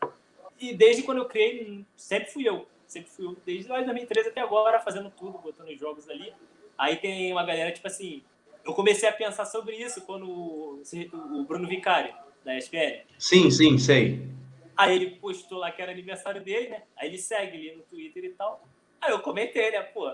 E 0.58 0.74
desde 0.74 1.04
quando 1.04 1.17
eu 1.17 1.26
criei, 1.26 1.86
sempre 1.97 2.32
fui 2.32 2.47
eu. 2.47 2.65
Sempre 2.88 3.10
fui 3.10 3.26
eu, 3.26 3.38
desde 3.45 3.69
lá 3.69 3.80
de 3.80 3.86
2013 3.86 4.30
até 4.30 4.41
agora, 4.41 4.80
fazendo 4.80 5.10
tudo, 5.10 5.38
botando 5.38 5.69
os 5.69 5.80
jogos 5.80 6.10
ali. 6.10 6.34
Aí 6.78 6.97
tem 6.97 7.32
uma 7.32 7.43
galera, 7.43 7.71
tipo 7.71 7.88
assim, 7.88 8.24
eu 8.65 8.74
comecei 8.74 9.08
a 9.08 9.13
pensar 9.13 9.45
sobre 9.45 9.76
isso 9.76 10.02
quando 10.02 10.30
o, 10.30 10.82
o 11.34 11.43
Bruno 11.45 11.67
Vicari, 11.67 12.13
da 12.43 12.58
ESPN, 12.58 13.04
Sim, 13.19 13.52
sim, 13.52 13.78
sei. 13.78 14.28
Aí 14.76 14.95
ele 14.95 15.12
postou 15.12 15.60
lá 15.60 15.71
que 15.71 15.82
era 15.82 15.91
aniversário 15.91 16.43
dele, 16.43 16.69
né? 16.69 16.84
Aí 16.95 17.08
ele 17.08 17.17
segue 17.17 17.58
ali 17.58 17.76
no 17.76 17.84
Twitter 17.84 18.24
e 18.24 18.30
tal. 18.30 18.65
Aí 19.00 19.12
eu 19.12 19.19
comentei, 19.19 19.69
né? 19.71 19.82
Pô, 19.82 20.12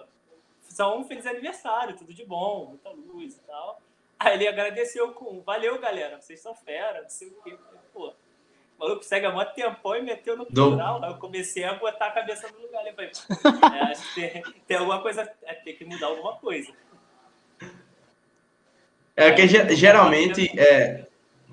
só 0.62 0.98
um 0.98 1.06
feliz 1.06 1.26
aniversário, 1.26 1.96
tudo 1.96 2.14
de 2.14 2.26
bom, 2.26 2.68
muita 2.70 2.90
luz 2.90 3.36
e 3.36 3.40
tal. 3.42 3.82
Aí 4.20 4.34
ele 4.34 4.48
agradeceu 4.48 5.14
com 5.14 5.42
valeu, 5.42 5.80
galera, 5.80 6.20
vocês 6.20 6.42
são 6.42 6.56
fera, 6.56 7.02
não 7.02 7.10
sei 7.10 7.30
o 7.30 7.42
quê. 7.44 7.58
Pô, 7.94 8.10
o 8.10 8.14
maluco 8.80 9.04
segue 9.04 9.26
há 9.26 9.32
muito 9.32 9.54
tempão 9.54 9.96
e 9.96 10.02
meteu 10.02 10.36
no 10.36 10.46
plural. 10.46 11.04
Aí 11.04 11.12
eu 11.12 11.18
comecei 11.18 11.64
a 11.64 11.74
botar 11.76 12.08
a 12.08 12.12
cabeça 12.12 12.48
no 12.52 12.60
lugar. 12.60 12.86
Eu 12.86 12.94
falei, 12.94 13.12
é, 13.74 13.84
acho 13.92 14.14
que 14.14 14.28
tem, 14.28 14.44
tem 14.68 14.78
alguma 14.78 15.02
coisa, 15.02 15.32
é, 15.44 15.54
tem 15.56 15.76
que 15.76 15.86
mudar 15.86 16.08
alguma 16.08 16.36
coisa. 16.38 16.74
É 19.17 19.32
que 19.32 19.47
ge- 19.47 19.75
geralmente 19.75 20.49
é, 20.60 21.08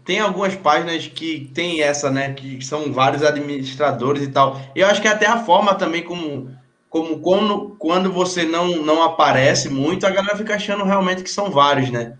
tem 0.04 0.20
algumas 0.20 0.56
páginas 0.56 1.06
que 1.08 1.50
tem 1.54 1.82
essa, 1.82 2.10
né? 2.10 2.34
Que 2.34 2.64
são 2.64 2.92
vários 2.92 3.22
administradores 3.22 4.22
e 4.22 4.28
tal. 4.30 4.60
E 4.76 4.80
eu 4.80 4.86
acho 4.88 5.02
que 5.02 5.08
até 5.08 5.26
a 5.26 5.44
forma 5.44 5.74
também 5.74 6.02
como, 6.04 6.50
como 6.90 7.20
quando, 7.20 7.76
quando 7.78 8.12
você 8.12 8.44
não, 8.44 8.68
não 8.84 9.02
aparece 9.02 9.70
muito, 9.70 10.06
a 10.06 10.10
galera 10.10 10.36
fica 10.36 10.56
achando 10.56 10.84
realmente 10.84 11.22
que 11.24 11.30
são 11.30 11.50
vários, 11.50 11.90
né? 11.90 12.18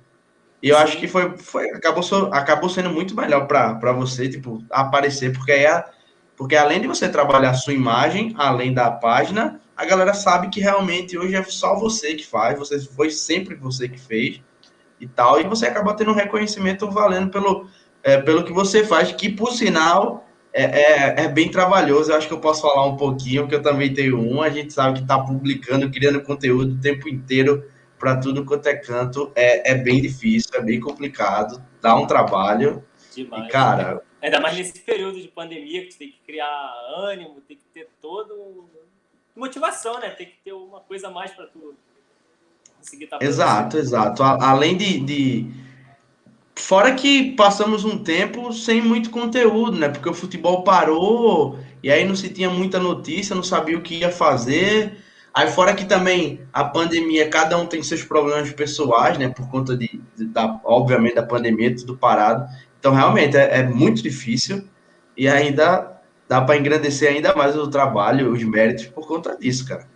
E 0.63 0.71
eu 0.71 0.79
acho 0.79 0.99
que 0.99 1.09
foi, 1.09 1.37
foi 1.39 1.71
acabou, 1.71 2.03
acabou 2.33 2.71
sendo 2.71 2.91
muito 2.91 3.15
melhor 3.17 3.47
para 3.47 3.93
você, 3.93 4.29
tipo, 4.29 4.65
aparecer, 4.71 5.33
porque 5.33 5.53
aí 5.53 5.67
a- 5.67 5.85
porque 6.37 6.57
além 6.57 6.81
de 6.81 6.89
você 6.89 7.09
trabalhar 7.09 7.51
a 7.51 7.55
sua 7.55 7.73
imagem, 7.75 8.35
além 8.37 8.73
da 8.75 8.91
página, 8.91 9.61
a 9.77 9.85
galera 9.85 10.15
sabe 10.15 10.49
que 10.51 10.61
realmente 10.61 11.17
hoje 11.19 11.37
é 11.37 11.43
só 11.45 11.79
você 11.79 12.15
que 12.15 12.27
faz, 12.27 12.59
você 12.59 12.81
foi 12.81 13.11
sempre 13.11 13.55
você 13.55 13.89
que 13.89 13.99
fez 14.01 14.41
e 15.01 15.07
tal, 15.07 15.41
e 15.41 15.45
você 15.45 15.67
acaba 15.67 15.95
tendo 15.95 16.11
um 16.11 16.15
reconhecimento 16.15 16.91
valendo 16.91 17.31
pelo, 17.31 17.69
é, 18.03 18.19
pelo 18.21 18.45
que 18.45 18.53
você 18.53 18.85
faz, 18.85 19.13
que 19.13 19.29
por 19.29 19.53
sinal 19.53 20.27
é, 20.53 20.65
é, 20.65 21.25
é 21.25 21.29
bem 21.29 21.51
trabalhoso. 21.51 22.11
Eu 22.11 22.17
acho 22.17 22.29
que 22.29 22.35
eu 22.35 22.41
posso 22.41 22.63
falar 22.63 22.87
um 22.87 22.97
pouquinho, 22.97 23.43
porque 23.43 23.57
eu 23.57 23.63
também 23.63 23.93
tenho 23.93 24.19
um. 24.19 24.41
A 24.41 24.51
gente 24.51 24.73
sabe 24.73 24.97
que 24.99 25.03
está 25.03 25.19
publicando, 25.19 25.91
criando 25.91 26.23
conteúdo 26.23 26.75
o 26.75 26.81
tempo 26.81 27.09
inteiro 27.09 27.69
para 27.99 28.17
tudo 28.17 28.45
quanto 28.45 28.67
é 28.69 28.77
canto. 28.77 29.33
É, 29.35 29.73
é 29.73 29.75
bem 29.75 30.01
difícil, 30.01 30.51
é 30.55 30.63
bem 30.63 30.81
complicado, 30.81 31.63
dá 31.81 31.95
um 31.97 32.07
trabalho. 32.07 32.85
Demais. 33.15 33.47
E, 33.47 33.49
cara, 33.49 34.03
Ainda 34.25 34.41
mais 34.41 34.57
nesse 34.57 34.81
período 34.81 35.21
de 35.21 35.29
pandemia, 35.29 35.85
que 35.85 35.93
você 35.93 35.99
tem 35.99 36.11
que 36.11 36.19
criar 36.25 36.73
ânimo, 36.97 37.43
tem 37.43 37.59
que 37.59 37.65
ter 37.75 37.91
todo. 38.01 38.71
motivação, 39.37 40.01
né? 40.01 40.09
Tem 40.09 40.27
que 40.27 40.39
ter 40.43 40.55
uma 40.55 40.81
coisa 40.81 41.09
a 41.09 41.11
mais 41.11 41.31
para 41.33 41.47
tu 41.47 41.77
conseguir 42.85 43.05
estar 43.05 43.23
Exato, 43.23 43.79
exato. 43.79 44.23
A- 44.23 44.39
além 44.51 44.77
de, 44.77 45.01
de- 45.01 45.65
Fora 46.57 46.95
que 46.95 47.33
passamos 47.33 47.85
um 47.85 47.99
tempo 47.99 48.53
sem 48.53 48.81
muito 48.81 49.11
conteúdo, 49.11 49.77
né? 49.77 49.89
Porque 49.89 50.09
o 50.09 50.15
futebol 50.15 50.63
parou 50.63 51.59
e 51.83 51.91
aí 51.91 52.05
não 52.05 52.15
se 52.15 52.29
tinha 52.29 52.49
muita 52.49 52.79
notícia, 52.79 53.35
não 53.35 53.43
sabia 53.43 53.77
o 53.77 53.83
que 53.83 53.97
ia 53.97 54.11
fazer. 54.11 54.99
Aí 55.35 55.49
fora 55.51 55.75
que 55.75 55.85
também 55.85 56.41
a 56.53 56.65
pandemia, 56.65 57.29
cada 57.29 57.59
um 57.59 57.67
tem 57.67 57.83
seus 57.83 58.05
problemas 58.05 58.53
pessoais, 58.53 59.19
né? 59.19 59.29
Por 59.29 59.49
conta 59.51 59.77
de, 59.77 60.01
de- 60.17 60.27
da, 60.27 60.61
obviamente, 60.65 61.17
da 61.17 61.25
pandemia, 61.25 61.75
tudo 61.75 61.97
parado. 61.97 62.47
Então, 62.79 62.95
realmente, 62.95 63.37
é, 63.37 63.59
é 63.59 63.63
muito 63.65 64.01
difícil 64.03 64.65
e 65.17 65.27
ainda 65.29 66.01
dá 66.29 66.41
para 66.41 66.57
engrandecer 66.57 67.11
ainda 67.11 67.35
mais 67.35 67.57
o 67.57 67.69
trabalho, 67.69 68.33
os 68.33 68.43
méritos 68.45 68.87
por 68.87 69.07
conta 69.09 69.37
disso, 69.37 69.67
cara. 69.67 69.87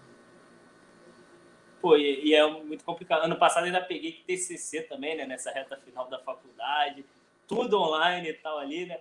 Pô, 1.80 1.96
e, 1.96 2.24
e 2.26 2.34
é 2.34 2.46
muito 2.46 2.84
complicado. 2.84 3.22
Ano 3.24 3.36
passado 3.36 3.64
ainda 3.64 3.80
peguei 3.80 4.12
TCC 4.26 4.82
também, 4.82 5.16
né? 5.16 5.26
Nessa 5.26 5.50
reta 5.52 5.76
final 5.76 6.08
da 6.08 6.18
faculdade. 6.18 7.04
Tudo 7.46 7.80
online 7.80 8.30
e 8.30 8.34
tal 8.34 8.58
ali, 8.58 8.86
né? 8.86 8.98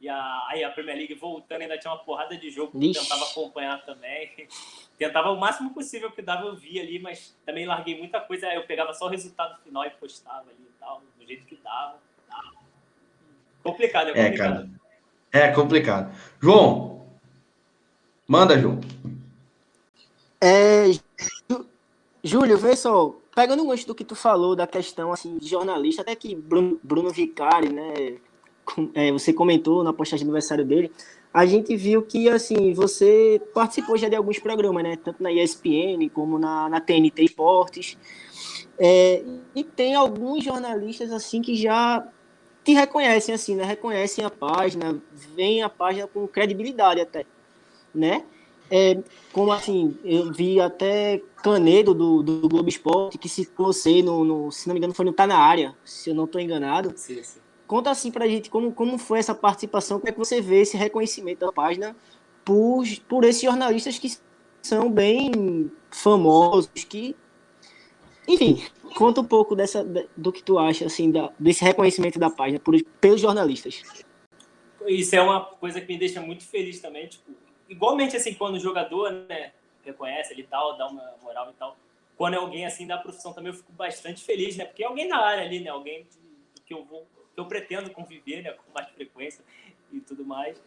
E 0.00 0.08
a, 0.08 0.46
aí 0.48 0.64
a 0.64 0.70
Premier 0.70 0.96
League 0.96 1.14
voltando, 1.14 1.60
ainda 1.60 1.76
tinha 1.76 1.92
uma 1.92 2.02
porrada 2.02 2.34
de 2.36 2.50
jogo 2.50 2.72
que 2.72 2.78
eu 2.86 2.90
Ixi. 2.90 3.02
tentava 3.02 3.24
acompanhar 3.24 3.84
também. 3.84 4.30
Tentava 4.96 5.30
o 5.30 5.40
máximo 5.40 5.72
possível 5.72 6.10
que 6.12 6.20
dava, 6.20 6.46
eu 6.46 6.56
via 6.56 6.82
ali, 6.82 6.98
mas 6.98 7.34
também 7.46 7.64
larguei 7.66 7.98
muita 7.98 8.20
coisa. 8.20 8.46
Aí 8.46 8.56
eu 8.56 8.66
pegava 8.66 8.92
só 8.92 9.06
o 9.06 9.08
resultado 9.08 9.58
final 9.62 9.84
e 9.86 9.90
postava 9.90 10.50
ali 10.50 10.60
e 10.60 10.72
tal, 10.78 11.02
do 11.18 11.26
jeito 11.26 11.44
que 11.46 11.56
dava. 11.56 11.98
Complicado, 13.62 14.08
é 14.08 14.10
É, 14.10 14.14
complicado. 14.24 14.54
cara. 14.54 14.70
É 15.32 15.48
complicado. 15.52 16.14
João, 16.40 17.06
manda, 18.26 18.58
João. 18.58 18.80
É, 20.40 20.86
Júlio, 22.22 22.58
vê 22.58 22.76
só, 22.76 23.14
pegando 23.34 23.62
o 23.62 23.68
gancho 23.68 23.86
do 23.86 23.94
que 23.94 24.04
tu 24.04 24.14
falou 24.14 24.54
da 24.54 24.66
questão 24.66 25.12
assim, 25.12 25.38
de 25.38 25.48
jornalista, 25.48 26.02
até 26.02 26.14
que 26.14 26.34
Bruno, 26.34 26.78
Bruno 26.82 27.10
Vicari, 27.10 27.72
né, 27.72 28.18
é, 28.94 29.10
você 29.10 29.32
comentou 29.32 29.82
na 29.82 29.92
postagem 29.92 30.24
de 30.24 30.28
aniversário 30.30 30.64
dele, 30.64 30.92
a 31.32 31.46
gente 31.46 31.76
viu 31.76 32.02
que 32.02 32.28
assim, 32.28 32.72
você 32.74 33.40
participou 33.54 33.96
já 33.96 34.08
de 34.08 34.16
alguns 34.16 34.38
programas, 34.38 34.82
né, 34.82 34.96
tanto 34.96 35.22
na 35.22 35.32
ESPN 35.32 36.08
como 36.12 36.38
na, 36.38 36.68
na 36.68 36.80
TNT 36.80 37.24
Esportes, 37.24 37.96
É, 38.82 39.22
e 39.54 39.62
tem 39.62 39.94
alguns 39.94 40.42
jornalistas 40.42 41.12
assim 41.12 41.42
que 41.42 41.54
já 41.54 42.06
te 42.64 42.72
reconhecem 42.72 43.34
assim, 43.34 43.54
né, 43.54 43.64
reconhecem 43.64 44.24
a 44.24 44.30
página, 44.30 45.02
veem 45.36 45.62
a 45.62 45.68
página 45.68 46.06
com 46.06 46.26
credibilidade 46.26 47.00
até, 47.00 47.26
né? 47.94 48.24
É, 48.70 49.02
como 49.32 49.50
assim, 49.50 49.98
eu 50.04 50.32
vi 50.32 50.60
até 50.60 51.20
Canedo 51.42 51.92
do, 51.92 52.22
do 52.22 52.48
Globo 52.48 52.68
Esporte 52.68 53.18
que 53.18 53.28
citou 53.28 53.66
você 53.66 54.02
no, 54.02 54.24
no, 54.24 54.52
se 54.52 54.68
não 54.68 54.74
me 54.74 54.78
engano, 54.78 54.94
foi 54.94 55.04
no 55.04 55.12
Tá 55.12 55.26
na 55.26 55.38
área, 55.38 55.76
se 55.84 56.10
eu 56.10 56.14
não 56.14 56.24
estou 56.24 56.40
enganado. 56.40 56.92
Sim, 56.96 57.22
sim. 57.22 57.40
Conta 57.66 57.90
assim 57.90 58.10
pra 58.10 58.28
gente 58.28 58.48
como, 58.48 58.72
como 58.72 58.98
foi 58.98 59.18
essa 59.18 59.34
participação, 59.34 59.98
como 59.98 60.08
é 60.08 60.12
que 60.12 60.18
você 60.18 60.40
vê 60.40 60.62
esse 60.62 60.76
reconhecimento 60.76 61.40
da 61.40 61.52
página 61.52 61.96
por, 62.44 62.84
por 63.08 63.24
esses 63.24 63.42
jornalistas 63.42 63.98
que 63.98 64.16
são 64.62 64.90
bem 64.90 65.70
famosos, 65.90 66.70
que. 66.88 67.16
Enfim, 68.28 68.62
conta 68.96 69.20
um 69.20 69.24
pouco 69.24 69.56
dessa, 69.56 69.84
do 70.16 70.32
que 70.32 70.42
tu 70.42 70.58
acha, 70.58 70.86
assim, 70.86 71.10
da, 71.10 71.32
desse 71.38 71.64
reconhecimento 71.64 72.18
da 72.18 72.30
página 72.30 72.60
por, 72.60 72.80
pelos 73.00 73.20
jornalistas. 73.20 73.82
Isso 74.86 75.16
é 75.16 75.22
uma 75.22 75.40
coisa 75.44 75.80
que 75.80 75.92
me 75.92 75.98
deixa 75.98 76.20
muito 76.20 76.44
feliz 76.44 76.80
também, 76.80 77.08
tipo, 77.08 77.32
igualmente 77.70 78.16
assim, 78.16 78.34
quando 78.34 78.56
o 78.56 78.60
jogador, 78.60 79.10
né, 79.12 79.52
reconhece 79.84 80.32
ele 80.32 80.42
e 80.42 80.46
tal, 80.46 80.76
dá 80.76 80.86
uma 80.88 81.14
moral 81.22 81.50
e 81.50 81.54
tal, 81.54 81.76
quando 82.16 82.34
é 82.34 82.36
alguém 82.36 82.66
assim 82.66 82.86
da 82.86 82.98
profissão 82.98 83.32
também 83.32 83.52
eu 83.52 83.56
fico 83.56 83.72
bastante 83.72 84.22
feliz, 84.22 84.56
né, 84.56 84.64
porque 84.64 84.82
é 84.82 84.86
alguém 84.86 85.08
da 85.08 85.16
área 85.16 85.44
ali, 85.44 85.60
né, 85.60 85.70
alguém 85.70 86.06
que 86.66 86.74
eu 86.74 86.84
vou, 86.84 87.06
que 87.34 87.40
eu 87.40 87.46
pretendo 87.46 87.90
conviver, 87.90 88.42
né, 88.42 88.52
com 88.52 88.72
mais 88.74 88.88
frequência 88.90 89.42
e 89.92 90.00
tudo 90.00 90.24
mais, 90.24 90.60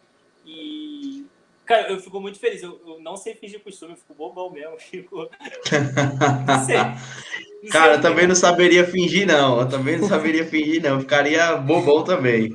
e, 0.44 1.26
cara, 1.64 1.90
eu 1.90 2.00
fico 2.00 2.20
muito 2.20 2.38
feliz, 2.38 2.62
eu, 2.62 2.80
eu 2.86 3.00
não 3.00 3.16
sei 3.16 3.34
fingir 3.34 3.62
costume, 3.62 3.92
eu 3.92 3.98
fico 3.98 4.14
bobão 4.14 4.50
mesmo, 4.50 4.76
fico, 4.80 5.28
não 6.46 6.64
sei. 6.64 6.76
Não 7.62 7.70
Cara, 7.70 7.92
sei 7.92 7.98
eu 7.98 8.02
também 8.02 8.26
não 8.26 8.34
saberia 8.34 8.86
fingir, 8.86 9.26
não. 9.26 9.60
Eu 9.60 9.66
também 9.66 9.96
não 9.96 10.06
saberia 10.06 10.44
fingir, 10.44 10.82
não. 10.82 10.96
Eu 10.96 11.00
ficaria 11.00 11.56
bobão 11.56 12.04
também. 12.04 12.50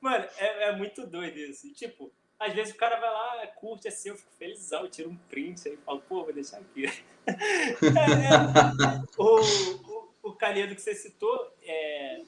Mano, 0.00 0.24
é, 0.38 0.70
é 0.70 0.76
muito 0.76 1.06
doido 1.06 1.36
isso. 1.36 1.70
Tipo, 1.74 2.10
às 2.38 2.52
vezes 2.54 2.72
o 2.74 2.76
cara 2.76 2.98
vai 3.00 3.10
lá, 3.10 3.46
curte 3.48 3.88
assim, 3.88 4.10
eu 4.10 4.16
fico 4.16 4.30
felizão, 4.38 4.82
eu 4.82 4.90
tiro 4.90 5.10
um 5.10 5.16
print 5.16 5.68
aí 5.68 5.74
e 5.74 5.78
falo, 5.78 6.00
pô, 6.08 6.24
vou 6.24 6.32
deixar 6.32 6.58
aqui. 6.58 6.84
É, 7.28 8.32
é, 8.32 9.02
o, 9.18 9.40
o, 9.42 10.08
o 10.22 10.32
Canedo 10.32 10.74
que 10.74 10.80
você 10.80 10.94
citou, 10.94 11.52
é, 11.62 12.22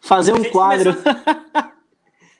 Fazer 0.00 0.32
um 0.32 0.48
quadro. 0.50 0.94
começou- 0.94 1.72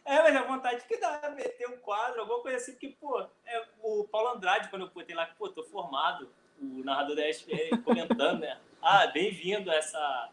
É, 0.05 0.20
mas 0.22 0.37
a 0.37 0.42
vontade 0.42 0.85
que 0.87 0.96
dá, 0.98 1.33
meter 1.35 1.68
um 1.68 1.78
quadro, 1.78 2.20
alguma 2.20 2.40
coisa 2.40 2.57
assim, 2.59 2.72
porque, 2.72 2.94
pô, 3.00 3.20
é, 3.46 3.64
o 3.83 4.05
Paulo 4.05 4.28
Andrade, 4.37 4.68
quando 4.68 4.83
eu 4.83 4.90
botei 4.90 5.14
lá, 5.14 5.26
que, 5.26 5.35
pô, 5.37 5.48
tô 5.48 5.64
formado, 5.64 6.28
o 6.61 6.85
narrador 6.85 7.16
da 7.16 7.28
ESPN 7.28 7.78
comentando, 7.85 8.40
né? 8.40 8.59
Ah, 8.81 9.07
bem-vindo 9.09 9.70
a 9.70 9.74
essa. 9.74 10.28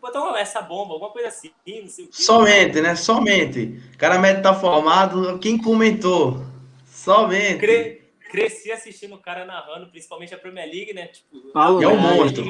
Botar 0.00 0.38
essa 0.38 0.60
bomba, 0.60 0.94
alguma 0.94 1.10
coisa 1.10 1.28
assim, 1.28 1.52
não 1.66 1.88
sei 1.88 2.04
o 2.04 2.08
quê. 2.08 2.22
Somente, 2.22 2.80
né? 2.80 2.94
Somente. 2.96 3.80
O 3.94 3.98
cara 3.98 4.18
mete 4.18 4.42
tá 4.42 4.54
formado, 4.54 5.38
quem 5.38 5.58
comentou? 5.58 6.42
Somente. 6.84 7.58
Cre... 7.58 7.98
Cresci 8.28 8.70
assistindo 8.70 9.14
o 9.14 9.18
cara 9.18 9.46
narrando, 9.46 9.88
principalmente 9.88 10.34
a 10.34 10.38
Premier 10.38 10.68
League, 10.68 10.92
né? 10.92 11.06
Tipo, 11.06 11.36
e 11.80 11.84
é 11.84 11.88
um 11.88 11.96
monstro. 11.96 12.44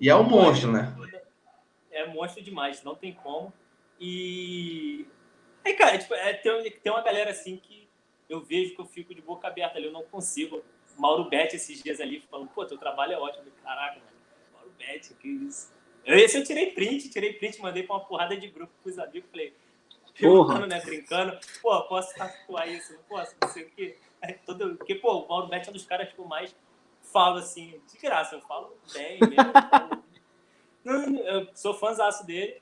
E 0.00 0.08
é 0.08 0.16
um 0.16 0.22
monstro, 0.22 0.72
né? 0.72 0.96
É 1.90 2.06
monstro 2.06 2.42
demais, 2.42 2.82
não 2.82 2.94
tem 2.94 3.12
como. 3.12 3.52
E. 4.00 5.06
Aí, 5.64 5.74
cara, 5.74 5.98
tipo, 5.98 6.14
é, 6.14 6.32
tem, 6.32 6.70
tem 6.70 6.92
uma 6.92 7.02
galera 7.02 7.30
assim 7.30 7.58
que 7.58 7.86
eu 8.28 8.40
vejo 8.40 8.74
que 8.74 8.80
eu 8.80 8.86
fico 8.86 9.14
de 9.14 9.20
boca 9.20 9.48
aberta 9.48 9.76
ali, 9.76 9.86
eu 9.86 9.92
não 9.92 10.04
consigo. 10.04 10.62
Mauro 10.96 11.28
Bet 11.28 11.54
esses 11.54 11.82
dias 11.82 12.00
ali 12.00 12.20
falando, 12.30 12.48
pô, 12.48 12.64
teu 12.64 12.78
trabalho 12.78 13.12
é 13.12 13.18
ótimo. 13.18 13.44
Caraca, 13.62 13.96
mano. 13.96 14.16
Mauro 14.54 14.72
Bet, 14.78 15.14
que 15.14 15.28
isso. 15.28 15.72
Esse 16.16 16.38
eu 16.38 16.44
tirei 16.44 16.72
print, 16.72 17.10
tirei 17.10 17.34
print, 17.34 17.60
mandei 17.60 17.82
pra 17.82 17.96
uma 17.96 18.04
porrada 18.04 18.36
de 18.36 18.48
grupo 18.48 18.72
pros 18.82 18.98
amigos, 18.98 19.28
falei, 19.30 19.54
perguntando, 20.14 20.66
né, 20.66 20.80
brincando, 20.80 21.38
pô, 21.60 21.82
posso 21.82 22.14
tatuar 22.14 22.68
isso, 22.68 22.94
não 22.94 23.02
posso, 23.02 23.34
não 23.42 23.48
sei 23.48 23.64
o 23.64 23.70
quê. 23.70 23.98
todo, 24.46 24.76
porque, 24.76 24.94
pô, 24.94 25.18
o 25.18 25.28
Mauro 25.28 25.48
Bet 25.48 25.66
é 25.66 25.70
um 25.70 25.74
dos 25.74 25.84
caras, 25.84 26.08
tipo, 26.08 26.26
mais 26.26 26.54
falo 27.12 27.38
assim, 27.38 27.80
de 27.90 27.98
graça, 27.98 28.36
eu 28.36 28.40
falo 28.42 28.76
bem 28.92 29.18
mesmo. 29.20 29.52
Falo... 29.70 30.04
não, 30.84 31.16
eu 31.20 31.48
sou 31.54 31.74
fãzaço 31.74 32.26
dele. 32.26 32.60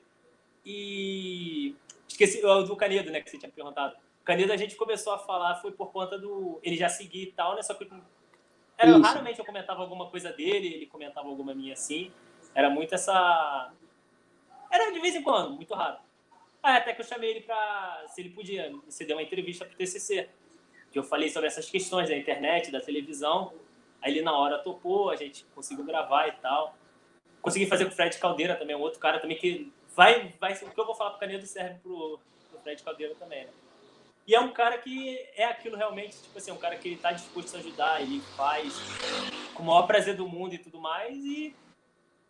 E 0.65 1.75
esqueci 2.07 2.41
do 2.41 2.75
Canedo, 2.75 3.11
né, 3.11 3.21
que 3.21 3.29
você 3.29 3.37
tinha 3.37 3.51
perguntado. 3.51 3.95
O 4.21 4.23
Canedo 4.25 4.51
a 4.51 4.57
gente 4.57 4.75
começou 4.75 5.13
a 5.13 5.19
falar, 5.19 5.55
foi 5.55 5.71
por 5.71 5.91
conta 5.91 6.17
do. 6.17 6.59
Ele 6.61 6.75
já 6.75 6.89
seguia 6.89 7.23
e 7.23 7.31
tal, 7.31 7.55
né? 7.55 7.61
Só 7.61 7.73
que 7.73 7.89
era, 8.77 8.97
raramente 8.97 9.39
eu 9.39 9.45
comentava 9.45 9.81
alguma 9.81 10.09
coisa 10.09 10.31
dele, 10.33 10.67
ele 10.67 10.85
comentava 10.85 11.27
alguma 11.29 11.55
minha 11.55 11.73
assim. 11.73 12.11
Era 12.53 12.69
muito 12.69 12.93
essa. 12.95 13.71
Era 14.71 14.91
de 14.91 14.99
vez 14.99 15.15
em 15.15 15.23
quando, 15.23 15.55
muito 15.55 15.73
raro. 15.73 15.97
Ah, 16.61 16.77
até 16.77 16.93
que 16.93 17.01
eu 17.01 17.05
chamei 17.05 17.29
ele 17.29 17.41
para 17.41 18.05
se 18.07 18.21
ele 18.21 18.29
podia 18.31 18.69
me 18.69 18.81
ceder 18.89 19.15
uma 19.15 19.21
entrevista 19.21 19.65
para 19.65 19.73
o 19.73 19.77
TCC. 19.77 20.29
Que 20.91 20.99
eu 20.99 21.03
falei 21.03 21.29
sobre 21.29 21.47
essas 21.47 21.69
questões 21.69 22.09
da 22.09 22.15
internet, 22.15 22.71
da 22.71 22.81
televisão. 22.81 23.53
Aí 24.01 24.11
ele 24.11 24.21
na 24.21 24.37
hora 24.37 24.59
topou, 24.59 25.09
a 25.09 25.15
gente 25.15 25.45
conseguiu 25.53 25.85
gravar 25.85 26.27
e 26.27 26.31
tal. 26.33 26.75
Consegui 27.41 27.65
fazer 27.65 27.85
com 27.85 27.91
o 27.91 27.95
Fred 27.95 28.17
Caldeira 28.17 28.55
também, 28.55 28.75
um 28.75 28.81
outro 28.81 28.99
cara 28.99 29.19
também 29.19 29.37
que 29.37 29.71
vai. 29.95 30.33
vai 30.39 30.53
o 30.53 30.71
que 30.71 30.79
eu 30.79 30.85
vou 30.85 30.95
falar 30.95 31.11
pro 31.11 31.19
Canedo 31.19 31.45
serve 31.45 31.79
pro, 31.79 32.19
pro 32.49 32.59
Fred 32.59 32.81
Caldeira 32.83 33.15
também, 33.15 33.45
né? 33.45 33.51
E 34.27 34.35
é 34.35 34.39
um 34.41 34.51
cara 34.51 34.77
que 34.77 35.17
é 35.37 35.45
aquilo 35.45 35.77
realmente, 35.77 36.21
tipo 36.21 36.37
assim, 36.37 36.51
um 36.51 36.57
cara 36.57 36.75
que 36.75 36.89
ele 36.89 36.97
tá 36.97 37.13
disposto 37.13 37.55
a 37.55 37.59
ajudar, 37.59 38.01
ele 38.01 38.19
faz 38.35 38.73
com 39.53 39.63
o 39.63 39.65
maior 39.65 39.83
prazer 39.83 40.17
do 40.17 40.27
mundo 40.27 40.53
e 40.53 40.57
tudo 40.57 40.81
mais. 40.81 41.15
E 41.15 41.55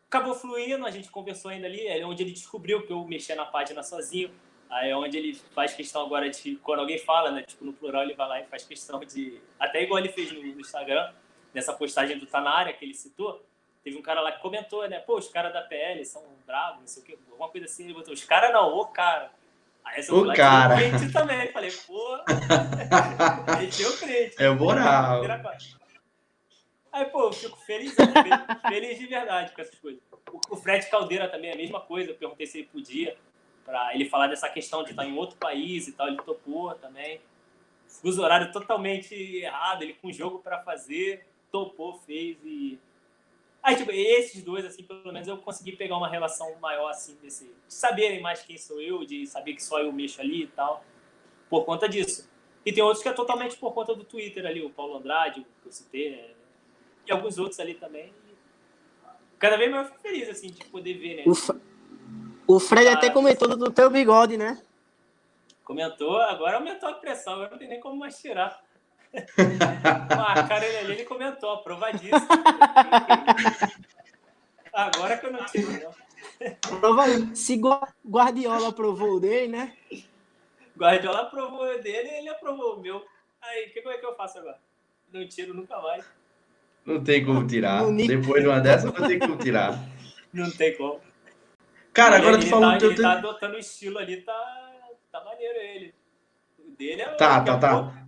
acabou 0.10 0.34
fluindo, 0.34 0.86
a 0.86 0.92
gente 0.92 1.10
conversou 1.10 1.52
ainda 1.52 1.68
ali, 1.68 1.86
é 1.86 2.06
onde 2.06 2.24
ele 2.24 2.32
descobriu 2.32 2.86
que 2.86 2.92
eu 2.92 3.06
mexia 3.06 3.36
na 3.36 3.46
página 3.46 3.84
sozinho. 3.84 4.32
Aí 4.70 4.90
é 4.90 4.96
onde 4.96 5.18
ele 5.18 5.34
faz 5.54 5.74
questão 5.74 6.06
agora 6.06 6.30
de, 6.30 6.56
quando 6.58 6.80
alguém 6.80 6.98
fala, 7.00 7.32
né, 7.32 7.44
tipo, 7.44 7.64
no 7.64 7.72
plural, 7.72 8.04
ele 8.04 8.16
vai 8.16 8.28
lá 8.28 8.42
e 8.42 8.46
faz 8.46 8.66
questão 8.66 9.00
de, 9.00 9.42
até 9.58 9.84
igual 9.84 10.00
ele 10.00 10.10
fez 10.10 10.32
no, 10.32 10.42
no 10.42 10.60
Instagram, 10.60 11.14
nessa 11.54 11.72
postagem 11.72 12.18
do 12.18 12.26
Tá 12.26 12.42
Na 12.42 12.52
Área, 12.52 12.74
que 12.74 12.84
ele 12.84 12.94
citou, 12.94 13.46
teve 13.82 13.98
um 13.98 14.02
cara 14.02 14.20
lá 14.20 14.34
que 14.34 14.42
comentou, 14.42 14.88
né, 14.90 15.00
pô, 15.00 15.18
os 15.18 15.30
caras 15.30 15.54
da 15.54 15.62
PL 15.62 16.04
são 16.04 16.22
bravos, 16.46 16.82
não 16.82 16.88
sei 16.88 17.02
o 17.02 17.06
quê, 17.06 17.18
alguma 17.32 17.48
coisa 17.50 17.66
assim, 17.66 17.86
ele 17.86 17.94
botou, 17.94 18.14
os 18.14 18.26
caras 18.26 18.52
não, 18.52 18.78
o 18.78 18.86
cara. 18.88 19.32
Aí 19.86 20.00
essa 20.00 20.14
o 20.14 20.34
cara. 20.34 20.76
crente 20.76 21.14
também, 21.14 21.48
falei, 21.54 21.72
pô, 21.72 22.20
mexeu 23.58 23.90
o 23.90 23.98
crente. 23.98 24.36
É 24.38 24.50
moral. 24.50 25.24
Aí, 26.98 27.06
pô, 27.06 27.26
eu 27.26 27.32
fico 27.32 27.56
feliz, 27.60 27.94
feliz 28.68 28.98
de 28.98 29.06
verdade 29.06 29.54
com 29.54 29.62
essas 29.62 29.78
coisas. 29.78 30.02
O, 30.50 30.56
Fred 30.56 30.90
Caldeira 30.90 31.30
também 31.30 31.52
é 31.52 31.54
a 31.54 31.56
mesma 31.56 31.80
coisa, 31.80 32.10
eu 32.10 32.16
perguntei 32.16 32.48
se 32.48 32.58
ele 32.58 32.68
podia, 32.68 33.16
para 33.64 33.94
ele 33.94 34.10
falar 34.10 34.26
dessa 34.26 34.50
questão 34.50 34.84
de 34.84 34.90
estar 34.90 35.06
em 35.06 35.16
outro 35.16 35.38
país 35.38 35.88
e 35.88 35.92
tal, 35.92 36.08
ele 36.08 36.18
topou 36.18 36.74
também. 36.74 37.22
Fuso 37.88 38.24
horário 38.24 38.52
totalmente 38.52 39.14
errado, 39.14 39.84
ele 39.84 39.94
com 39.94 40.12
jogo 40.12 40.40
para 40.40 40.64
fazer, 40.64 41.28
topou, 41.52 41.94
fez 42.00 42.36
e. 42.44 42.80
Aí, 43.62 43.76
tipo, 43.76 43.92
esses 43.92 44.44
dois, 44.44 44.66
assim, 44.66 44.82
pelo 44.82 45.14
menos 45.14 45.28
eu 45.28 45.38
consegui 45.38 45.74
pegar 45.74 45.98
uma 45.98 46.10
relação 46.10 46.56
maior, 46.60 46.90
assim, 46.90 47.16
desse. 47.22 47.46
De 47.46 47.74
saberem 47.74 48.22
mais 48.22 48.42
quem 48.42 48.58
sou 48.58 48.82
eu, 48.82 49.06
de 49.06 49.28
saber 49.28 49.54
que 49.54 49.64
só 49.64 49.80
eu 49.80 49.92
mexo 49.92 50.20
ali 50.20 50.44
e 50.44 50.48
tal, 50.48 50.84
por 51.48 51.64
conta 51.64 51.88
disso. 51.88 52.28
E 52.66 52.74
tem 52.74 52.84
outros 52.84 53.04
que 53.04 53.10
é 53.10 53.14
totalmente 53.14 53.56
por 53.56 53.72
conta 53.72 53.94
do 53.94 54.04
Twitter 54.04 54.48
ali, 54.48 54.66
o 54.66 54.70
Paulo 54.72 54.98
Andrade, 54.98 55.46
que 55.62 55.68
eu 55.68 55.72
citei, 55.72 56.10
né? 56.10 56.37
E 57.08 57.12
alguns 57.12 57.38
outros 57.38 57.60
ali 57.60 57.74
também. 57.74 58.14
Cada 59.40 59.58
vez 59.58 59.72
mais 59.72 59.86
eu 59.88 59.94
fico 59.94 60.02
feliz, 60.02 60.30
assim, 60.30 60.48
de 60.48 60.66
poder 60.66 60.94
ver, 60.96 61.18
né? 61.18 61.24
O, 62.48 62.56
o 62.56 62.60
Fred 62.60 62.88
ah, 62.88 62.94
até 62.94 63.10
comentou 63.10 63.56
do 63.56 63.72
teu 63.72 63.90
bigode, 63.90 64.38
né? 64.38 64.62
Comentou, 65.64 66.18
agora 66.22 66.58
aumentou 66.58 66.90
a 66.90 66.94
pressão, 66.94 67.34
agora 67.34 67.52
não 67.52 67.58
tem 67.58 67.68
nem 67.68 67.80
como 67.80 67.98
mais 67.98 68.20
tirar. 68.20 68.62
ah, 69.14 70.44
cara, 70.48 70.66
ele 70.66 70.78
ali 70.78 70.92
ele 70.94 71.06
comentou, 71.06 71.52
aprovadíssimo. 71.52 72.28
agora 74.74 75.18
que 75.18 75.26
eu 75.26 75.32
não 75.32 75.46
tiro, 75.46 75.72
não. 75.72 76.80
Prova, 76.80 77.06
se 77.36 77.62
Guardiola 78.06 78.70
aprovou 78.70 79.16
o 79.16 79.20
dele, 79.20 79.48
né? 79.50 79.78
Guardiola 80.78 81.22
aprovou 81.22 81.64
o 81.64 81.82
dele 81.82 82.10
ele 82.10 82.30
aprovou 82.30 82.76
o 82.76 82.80
meu. 82.80 83.06
Aí, 83.42 83.70
que, 83.70 83.82
como 83.82 83.94
é 83.94 83.98
que 83.98 84.06
eu 84.06 84.16
faço 84.16 84.40
agora? 84.40 84.60
Não 85.12 85.28
tiro 85.28 85.54
nunca 85.54 85.80
mais. 85.82 86.06
Não 86.88 87.04
tem 87.04 87.26
como 87.26 87.46
tirar. 87.46 87.84
Depois 87.92 88.42
de 88.42 88.48
uma 88.48 88.62
dessa, 88.62 88.86
não 88.86 89.08
tem 89.08 89.20
como 89.20 89.36
tirar. 89.36 89.78
Não 90.32 90.50
tem 90.50 90.78
como. 90.78 91.02
Cara, 91.92 92.16
agora 92.16 92.38
ele, 92.38 92.46
tu 92.46 92.50
falou... 92.50 92.72
Tá, 92.72 92.78
teu... 92.78 92.92
Ele 92.92 93.02
tá 93.02 93.12
adotando 93.12 93.56
o 93.56 93.60
estilo 93.60 93.98
ali, 93.98 94.22
tá, 94.22 94.72
tá 95.12 95.22
maneiro 95.26 95.58
ele. 95.58 95.94
O 96.58 96.72
dele 96.78 97.02
é... 97.02 97.06
Tá, 97.16 97.42
tá, 97.42 97.58
tá. 97.58 98.06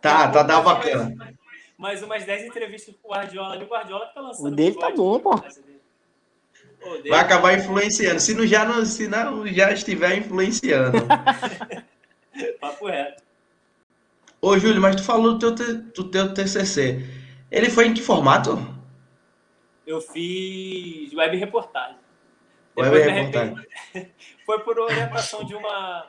Tá, 0.00 0.28
tá, 0.28 0.44
tá 0.44 0.60
bacana. 0.60 1.36
Mais 1.78 2.02
umas 2.02 2.24
10 2.24 2.46
entrevistas 2.46 2.92
com 3.00 3.08
o 3.08 3.12
Guardiola 3.12 3.54
ali, 3.54 3.64
o 3.64 3.68
Guardiola 3.68 4.06
tá 4.06 4.20
lançando... 4.20 4.48
O 4.48 4.50
dele 4.50 4.74
tá 4.74 4.90
bom, 4.90 5.20
pô. 5.20 5.40
Vai 7.08 7.20
acabar 7.20 7.56
influenciando. 7.56 8.18
Se 8.18 8.34
não 8.34 8.44
já, 8.44 8.64
não, 8.64 8.84
se 8.84 9.06
não 9.06 9.46
já 9.46 9.72
estiver 9.72 10.16
influenciando. 10.18 10.98
Papo 12.60 12.86
reto. 12.86 13.22
Ô, 14.40 14.58
Júlio, 14.58 14.80
mas 14.80 14.96
tu 14.96 15.04
falou 15.04 15.38
do 15.38 15.54
teu, 15.54 15.78
do 15.78 16.10
teu 16.10 16.34
TCC. 16.34 17.21
Ele 17.52 17.68
foi 17.68 17.86
em 17.86 17.92
que 17.92 18.00
formato? 18.00 18.52
Eu 19.86 20.00
fiz 20.00 21.12
web 21.12 21.36
reportagem. 21.36 21.98
Web 22.74 22.96
reportagem. 22.96 23.56
Foi 24.46 24.60
por 24.60 24.78
orientação 24.78 25.44
de 25.44 25.54
uma. 25.54 26.08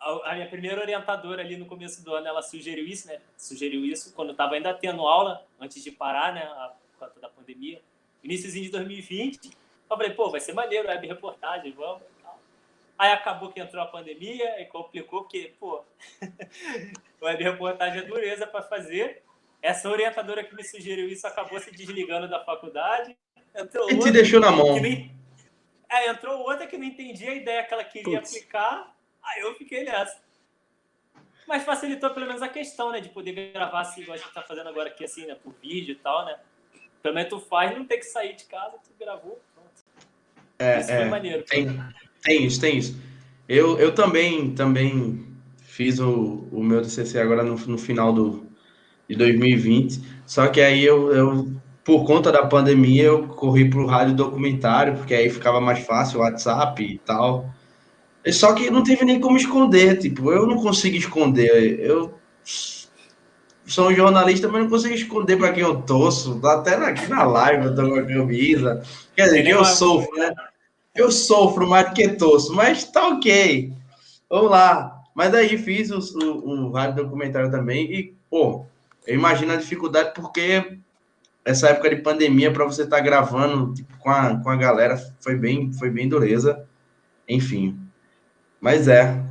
A 0.00 0.34
minha 0.34 0.48
primeira 0.48 0.80
orientadora 0.80 1.42
ali 1.42 1.58
no 1.58 1.66
começo 1.66 2.02
do 2.02 2.14
ano, 2.14 2.26
ela 2.26 2.40
sugeriu 2.40 2.86
isso, 2.86 3.08
né? 3.08 3.20
Sugeriu 3.36 3.84
isso 3.84 4.14
quando 4.14 4.28
eu 4.28 4.32
estava 4.32 4.54
ainda 4.54 4.72
tendo 4.72 5.02
aula, 5.02 5.44
antes 5.60 5.84
de 5.84 5.90
parar, 5.90 6.32
né? 6.32 6.48
Por 6.92 7.06
conta 7.06 7.20
da 7.20 7.28
pandemia. 7.28 7.82
Iníciozinho 8.24 8.64
de 8.64 8.70
2020. 8.70 9.50
Eu 9.90 9.96
falei, 9.98 10.12
pô, 10.14 10.30
vai 10.30 10.40
ser 10.40 10.54
maneiro 10.54 10.88
web 10.88 11.06
reportagem, 11.06 11.72
vamos. 11.72 12.02
Aí 12.98 13.12
acabou 13.12 13.52
que 13.52 13.60
entrou 13.60 13.82
a 13.82 13.86
pandemia 13.86 14.62
e 14.62 14.64
complicou, 14.64 15.22
porque, 15.22 15.52
pô, 15.60 15.84
web 17.20 17.44
reportagem 17.44 18.00
é 18.00 18.06
dureza 18.06 18.46
para 18.46 18.62
fazer. 18.62 19.22
Essa 19.62 19.88
orientadora 19.90 20.42
que 20.42 20.54
me 20.54 20.64
sugeriu 20.64 21.08
isso 21.08 21.26
acabou 21.26 21.58
se 21.60 21.70
desligando 21.70 22.28
da 22.28 22.42
faculdade. 22.44 23.16
Entrou 23.54 23.90
e 23.90 23.98
te 23.98 24.10
deixou 24.10 24.40
na 24.40 24.50
mão. 24.50 24.80
Nem... 24.80 25.14
É, 25.90 26.08
entrou 26.08 26.38
outra 26.40 26.66
que 26.66 26.78
não 26.78 26.84
entendia 26.84 27.30
a 27.30 27.34
ideia 27.34 27.64
que 27.64 27.74
ela 27.74 27.84
queria 27.84 28.20
Puts. 28.20 28.30
aplicar. 28.30 28.96
Aí 29.22 29.42
eu 29.42 29.54
fiquei 29.56 29.84
nessa. 29.84 30.18
Mas 31.46 31.64
facilitou 31.64 32.10
pelo 32.10 32.26
menos 32.26 32.42
a 32.42 32.48
questão, 32.48 32.92
né? 32.92 33.00
De 33.00 33.08
poder 33.08 33.52
gravar 33.52 33.80
assim, 33.80 34.02
igual 34.02 34.14
a 34.14 34.18
gente 34.18 34.32
tá 34.32 34.42
fazendo 34.42 34.68
agora 34.68 34.88
aqui, 34.88 35.04
assim, 35.04 35.26
né? 35.26 35.34
Por 35.34 35.52
vídeo 35.60 35.92
e 35.92 35.96
tal, 35.96 36.24
né? 36.24 36.38
Pelo 37.02 37.14
menos 37.14 37.28
tu 37.28 37.40
faz, 37.40 37.76
não 37.76 37.84
tem 37.84 37.98
que 37.98 38.04
sair 38.04 38.34
de 38.36 38.44
casa, 38.44 38.76
tu 38.84 38.90
gravou. 38.98 39.40
Pronto. 39.54 40.08
É, 40.58 40.80
isso 40.80 40.90
é, 40.90 40.96
foi 40.98 41.08
maneiro. 41.08 41.42
Tem, 41.42 41.66
tem 42.22 42.46
isso, 42.46 42.60
tem 42.60 42.78
isso. 42.78 42.96
Eu, 43.48 43.78
eu 43.80 43.92
também, 43.94 44.54
também 44.54 45.26
fiz 45.58 45.98
o, 45.98 46.48
o 46.52 46.62
meu 46.62 46.82
TCC 46.82 47.18
agora 47.18 47.42
no, 47.42 47.56
no 47.56 47.78
final 47.78 48.12
do, 48.12 48.49
de 49.10 49.16
2020. 49.16 50.00
Só 50.24 50.46
que 50.46 50.60
aí 50.60 50.84
eu, 50.84 51.12
eu 51.12 51.48
por 51.84 52.04
conta 52.04 52.30
da 52.30 52.46
pandemia, 52.46 53.04
eu 53.04 53.26
corri 53.26 53.68
para 53.68 53.80
o 53.80 53.86
rádio 53.86 54.14
documentário, 54.14 54.94
porque 54.96 55.12
aí 55.12 55.28
ficava 55.28 55.60
mais 55.60 55.80
fácil 55.80 56.20
o 56.20 56.22
WhatsApp 56.22 56.82
e 56.82 56.98
tal. 56.98 57.50
Só 58.30 58.52
que 58.52 58.70
não 58.70 58.84
teve 58.84 59.04
nem 59.04 59.18
como 59.18 59.36
esconder, 59.36 59.98
tipo, 59.98 60.30
eu 60.30 60.46
não 60.46 60.56
consigo 60.62 60.96
esconder. 60.96 61.80
Eu 61.80 62.14
sou 63.66 63.88
um 63.88 63.94
jornalista, 63.94 64.46
mas 64.46 64.62
não 64.62 64.70
consigo 64.70 64.94
esconder 64.94 65.36
para 65.36 65.52
quem 65.52 65.64
eu 65.64 65.82
torço. 65.82 66.40
Até 66.46 66.76
aqui 66.76 67.08
na 67.08 67.24
live 67.24 67.66
eu 67.66 67.74
tô 67.74 67.88
com 67.88 67.96
a 67.96 68.04
camisa. 68.04 68.82
Quer 69.16 69.24
dizer, 69.24 69.42
que 69.42 69.50
eu 69.50 69.64
sofro, 69.64 70.16
né? 70.16 70.32
Eu 70.94 71.10
sofro 71.10 71.68
mais 71.68 71.88
do 71.88 71.94
que 71.94 72.08
torço, 72.10 72.54
mas 72.54 72.84
tá 72.84 73.08
ok. 73.08 73.72
Vamos 74.28 74.50
lá. 74.50 75.00
Mas 75.12 75.32
daí 75.32 75.58
fiz 75.58 75.90
o, 75.90 75.98
o, 75.98 76.66
o 76.66 76.70
rádio 76.70 77.02
documentário 77.04 77.50
também 77.50 77.92
e, 77.92 78.14
pô, 78.30 78.64
eu 79.06 79.14
imagino 79.14 79.52
a 79.52 79.56
dificuldade 79.56 80.12
porque 80.14 80.78
essa 81.44 81.68
época 81.68 81.90
de 81.90 82.02
pandemia 82.02 82.52
para 82.52 82.64
você 82.64 82.82
estar 82.82 82.98
tá 82.98 83.02
gravando 83.02 83.74
tipo, 83.74 83.96
com, 83.98 84.10
a, 84.10 84.40
com 84.42 84.50
a 84.50 84.56
galera 84.56 84.96
foi 85.20 85.36
bem, 85.36 85.72
foi 85.72 85.90
bem 85.90 86.08
dureza. 86.08 86.68
Enfim. 87.28 87.78
Mas 88.60 88.88
é. 88.88 89.24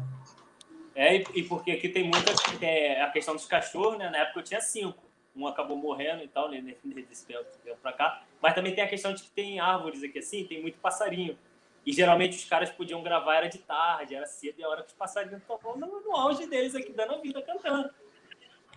É, 0.95 1.15
e 1.33 1.43
porque 1.43 1.71
aqui 1.71 1.89
tem 1.89 2.03
muita 2.03 2.33
é, 2.61 3.01
a 3.01 3.09
questão 3.09 3.35
dos 3.35 3.45
cachorros, 3.45 3.97
né? 3.97 4.09
Na 4.09 4.19
época 4.19 4.39
eu 4.39 4.43
tinha 4.43 4.61
cinco. 4.61 5.07
Um 5.35 5.47
acabou 5.47 5.77
morrendo 5.77 6.23
e 6.23 6.27
tal, 6.27 6.49
né? 6.49 6.61
Desse 6.83 7.25
tempo 7.25 7.45
para 7.81 7.93
cá. 7.93 8.23
Mas 8.41 8.53
também 8.53 8.73
tem 8.73 8.83
a 8.83 8.87
questão 8.87 9.13
de 9.13 9.23
que 9.23 9.29
tem 9.29 9.59
árvores 9.59 10.03
aqui 10.03 10.19
assim, 10.19 10.45
tem 10.45 10.61
muito 10.61 10.79
passarinho. 10.79 11.37
E 11.85 11.93
geralmente 11.93 12.37
os 12.37 12.45
caras 12.45 12.69
podiam 12.69 13.01
gravar, 13.01 13.35
era 13.35 13.47
de 13.47 13.59
tarde, 13.59 14.15
era 14.15 14.25
cedo, 14.25 14.59
e 14.59 14.63
a 14.63 14.67
hora 14.67 14.83
que 14.83 14.89
os 14.89 14.93
passarinhos 14.93 15.41
estão 15.41 15.77
no, 15.77 16.01
no 16.01 16.15
auge 16.15 16.45
deles 16.47 16.75
aqui, 16.75 16.91
dando 16.91 17.15
a 17.15 17.21
vida 17.21 17.41
cantando. 17.41 17.89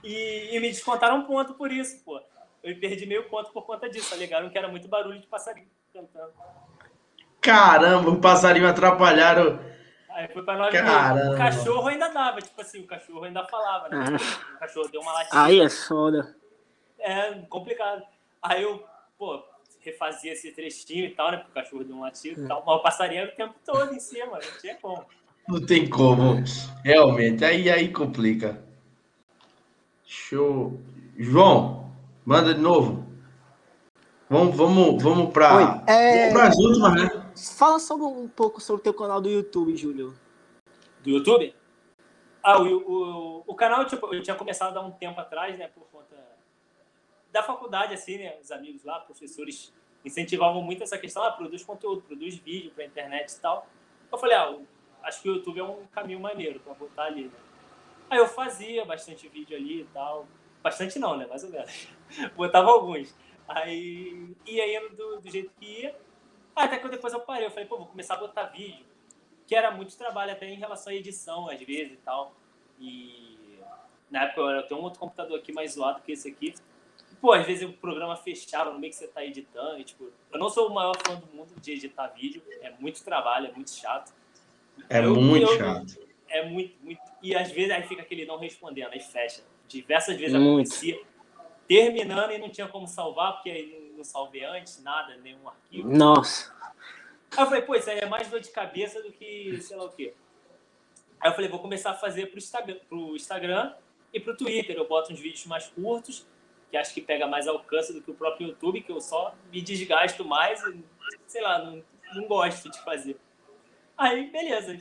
E, 0.03 0.57
e, 0.57 0.61
me 0.61 0.69
descontaram 0.69 1.19
um 1.19 1.25
ponto 1.25 1.55
por 1.55 1.71
isso, 1.71 2.03
pô. 2.05 2.21
Eu 2.63 2.79
perdi 2.79 3.07
meio 3.07 3.29
ponto 3.29 3.53
por 3.53 3.63
conta 3.65 3.89
disso. 3.89 4.15
Alegaram 4.15 4.51
que 4.51 4.59
era 4.59 4.69
muito 4.69 4.89
barulho 4.89 5.21
de 5.21 5.27
passarinho 5.27 5.69
cantando. 5.93 6.33
Caramba, 7.41 8.11
o 8.11 8.21
passarinho 8.21 8.69
atrapalharam. 8.69 9.59
Aí 10.11 10.29
foi 10.29 10.43
pra 10.43 10.57
nós 10.57 10.73
Caramba. 10.73 11.35
O 11.35 11.39
cachorro 11.39 11.89
ainda 11.89 12.09
dava, 12.09 12.41
tipo 12.41 12.61
assim, 12.61 12.81
o 12.81 12.87
cachorro 12.87 13.25
ainda 13.25 13.45
falava, 13.47 13.89
né? 13.89 14.05
Ah. 14.09 14.55
O 14.57 14.59
cachorro 14.59 14.89
deu 14.89 15.01
uma 15.01 15.13
latinha. 15.13 15.43
Aí 15.43 15.61
é 15.61 15.69
foda. 15.69 16.37
É, 16.99 17.33
complicado. 17.49 18.03
Aí 18.41 18.63
eu, 18.63 18.85
pô, 19.19 19.43
refazia 19.81 20.33
esse 20.33 20.53
trechinho 20.53 21.07
e 21.07 21.11
tal, 21.11 21.31
né? 21.31 21.39
Porque 21.39 21.51
o 21.51 21.63
cachorro 21.63 21.85
deu 21.85 21.97
um 21.97 22.01
latido 22.01 22.45
e 22.45 22.49
tal. 22.49 22.63
Mas 22.65 22.77
o 22.77 22.83
passarinho 22.83 23.23
era 23.23 23.33
o 23.33 23.37
tempo 23.37 23.55
todo 23.65 23.95
em 23.95 24.01
cima, 24.01 24.33
não 24.33 24.61
tinha 24.61 24.77
como. 24.77 25.05
Não 25.49 25.67
tem 25.67 25.89
como, 25.89 26.43
realmente. 26.85 27.45
Aí, 27.45 27.69
aí 27.69 27.93
complica. 27.93 28.63
Show. 30.13 30.79
João, 31.17 31.91
manda 32.23 32.53
de 32.53 32.61
novo. 32.61 33.03
Vamos, 34.29 34.55
vamos, 34.55 35.03
vamos 35.03 35.33
para 35.33 35.83
é... 35.89 36.31
as 36.33 36.59
últimas, 36.59 36.95
né? 36.95 37.33
Fala 37.57 37.79
sobre 37.79 38.05
um 38.05 38.29
pouco 38.29 38.61
sobre 38.61 38.81
o 38.81 38.83
teu 38.83 38.93
canal 38.93 39.23
do 39.23 39.31
YouTube, 39.31 39.75
Júlio. 39.75 40.15
Do 41.03 41.09
YouTube? 41.09 41.55
Ah, 42.43 42.61
o, 42.61 42.67
o, 42.67 43.45
o 43.47 43.55
canal 43.55 43.87
tipo, 43.87 44.15
eu 44.15 44.23
tinha 44.23 44.37
começado 44.37 44.77
há 44.77 44.83
um 44.83 44.91
tempo 44.91 45.19
atrás, 45.19 45.57
né? 45.57 45.69
Por 45.69 45.85
conta 45.91 46.15
da 47.33 47.43
faculdade, 47.43 47.95
assim, 47.95 48.19
né? 48.19 48.37
Os 48.43 48.53
amigos 48.53 48.85
lá, 48.85 49.01
professores, 49.01 49.73
incentivavam 50.05 50.61
muito 50.61 50.83
essa 50.83 50.99
questão, 50.99 51.23
ah, 51.23 51.33
produz 51.33 51.65
conteúdo, 51.65 52.03
produz 52.03 52.37
vídeo 52.37 52.71
para 52.73 52.85
internet 52.85 53.31
e 53.33 53.41
tal. 53.41 53.67
Eu 54.13 54.19
falei, 54.19 54.37
ah, 54.37 54.59
acho 55.05 55.23
que 55.23 55.31
o 55.31 55.37
YouTube 55.37 55.59
é 55.59 55.65
um 55.65 55.87
caminho 55.91 56.21
maneiro 56.21 56.61
para 56.61 56.75
botar 56.75 57.05
ali, 57.05 57.25
né? 57.25 57.52
Aí 58.13 58.19
eu 58.19 58.29
fazia 58.29 58.85
bastante 58.85 59.27
vídeo 59.27 59.57
ali 59.57 59.81
e 59.81 59.85
tal. 59.85 60.29
Bastante 60.63 60.99
não, 60.99 61.17
né? 61.17 61.27
Mais 61.27 61.43
ou 61.45 61.49
menos. 61.49 61.89
Botava 62.37 62.71
alguns. 62.71 63.17
Aí 63.49 64.37
ia 64.45 64.77
indo 64.77 64.95
do, 64.95 65.21
do 65.23 65.31
jeito 65.31 65.51
que 65.59 65.81
ia. 65.81 65.97
Até 66.55 66.77
que 66.77 66.91
depois 66.91 67.15
eu 67.15 67.21
parei. 67.21 67.47
Eu 67.47 67.51
falei, 67.51 67.65
pô, 67.65 67.79
vou 67.79 67.87
começar 67.87 68.17
a 68.17 68.19
botar 68.19 68.43
vídeo. 68.49 68.85
Que 69.47 69.55
era 69.55 69.71
muito 69.71 69.97
trabalho 69.97 70.31
até 70.31 70.47
em 70.47 70.59
relação 70.59 70.93
à 70.93 70.95
edição, 70.95 71.49
às 71.49 71.59
vezes 71.63 71.95
e 71.95 71.97
tal. 72.05 72.35
E 72.79 73.59
na 74.11 74.25
época 74.25 74.43
eu 74.43 74.67
tenho 74.67 74.81
um 74.83 74.85
outro 74.85 75.01
computador 75.01 75.39
aqui 75.39 75.51
mais 75.51 75.73
zoado 75.73 76.03
que 76.03 76.13
esse 76.13 76.29
aqui 76.29 76.53
pô, 77.19 77.33
às 77.33 77.47
vezes 77.47 77.67
o 77.67 77.73
programa 77.73 78.15
fechava 78.15 78.73
no 78.73 78.79
meio 78.79 78.93
que 78.93 78.99
você 78.99 79.09
tá 79.09 79.25
editando. 79.25 79.79
E, 79.79 79.85
tipo, 79.85 80.11
eu 80.31 80.39
não 80.39 80.51
sou 80.51 80.69
o 80.69 80.75
maior 80.75 80.95
fã 81.07 81.15
do 81.15 81.27
mundo 81.35 81.55
de 81.59 81.73
editar 81.73 82.09
vídeo. 82.09 82.43
É 82.61 82.75
muito 82.79 83.03
trabalho, 83.03 83.47
é 83.47 83.53
muito 83.53 83.71
chato. 83.71 84.13
É 84.91 85.03
eu, 85.03 85.15
muito 85.15 85.51
eu, 85.51 85.57
chato. 85.57 86.12
É 86.33 86.45
muito, 86.45 86.75
muito. 86.83 87.01
E 87.23 87.35
às 87.35 87.51
vezes 87.51 87.71
aí 87.71 87.83
fica 87.83 88.03
aquele 88.03 88.25
não 88.25 88.39
respondendo, 88.39 88.93
aí 88.93 89.01
fecha. 89.01 89.43
Diversas 89.69 90.17
vezes 90.17 90.35
muito. 90.35 90.67
acontecia. 90.67 91.01
Terminando 91.69 92.33
e 92.33 92.39
não 92.39 92.49
tinha 92.49 92.67
como 92.67 92.87
salvar, 92.89 93.35
porque 93.35 93.51
aí 93.51 93.93
não 93.97 94.03
salvei 94.03 94.45
antes, 94.45 94.83
nada, 94.83 95.17
nenhum 95.19 95.47
arquivo. 95.49 95.89
Nossa. 95.89 96.53
Aí 97.37 97.45
eu 97.45 97.47
falei, 97.47 97.63
pô, 97.63 97.75
isso 97.75 97.89
aí 97.89 97.99
é 97.99 98.07
mais 98.07 98.29
dor 98.29 98.41
de 98.41 98.51
cabeça 98.51 99.03
do 99.03 99.13
que 99.13 99.59
sei 99.61 99.77
lá 99.77 99.85
o 99.85 99.91
quê. 99.91 100.15
Aí 101.21 101.31
eu 101.31 101.35
falei, 101.35 101.49
vou 101.49 101.61
começar 101.61 101.91
a 101.91 101.95
fazer 101.95 102.27
pro 102.27 102.39
Instagram, 102.39 102.79
pro 102.89 103.15
Instagram 103.15 103.75
e 104.13 104.19
pro 104.19 104.37
Twitter. 104.37 104.77
Eu 104.77 104.89
boto 104.89 105.13
uns 105.13 105.21
vídeos 105.21 105.47
mais 105.47 105.69
curtos 105.69 106.27
que 106.73 106.77
acho 106.79 106.95
que 106.95 107.03
pega 107.03 107.27
mais 107.27 107.47
alcance 107.47 107.93
do 107.93 108.01
que 108.01 108.11
o 108.11 108.15
próprio 108.15 108.49
YouTube, 108.49 108.81
que 108.81 108.91
eu 108.91 108.99
só 108.99 109.35
me 109.53 109.61
desgasto 109.61 110.25
mais 110.25 110.65
e, 110.65 110.83
sei 111.27 111.43
lá, 111.43 111.59
não, 111.59 111.85
não 112.15 112.27
gosto 112.27 112.71
de 112.71 112.81
fazer. 112.81 113.19
Aí, 113.97 114.31
beleza, 114.31 114.81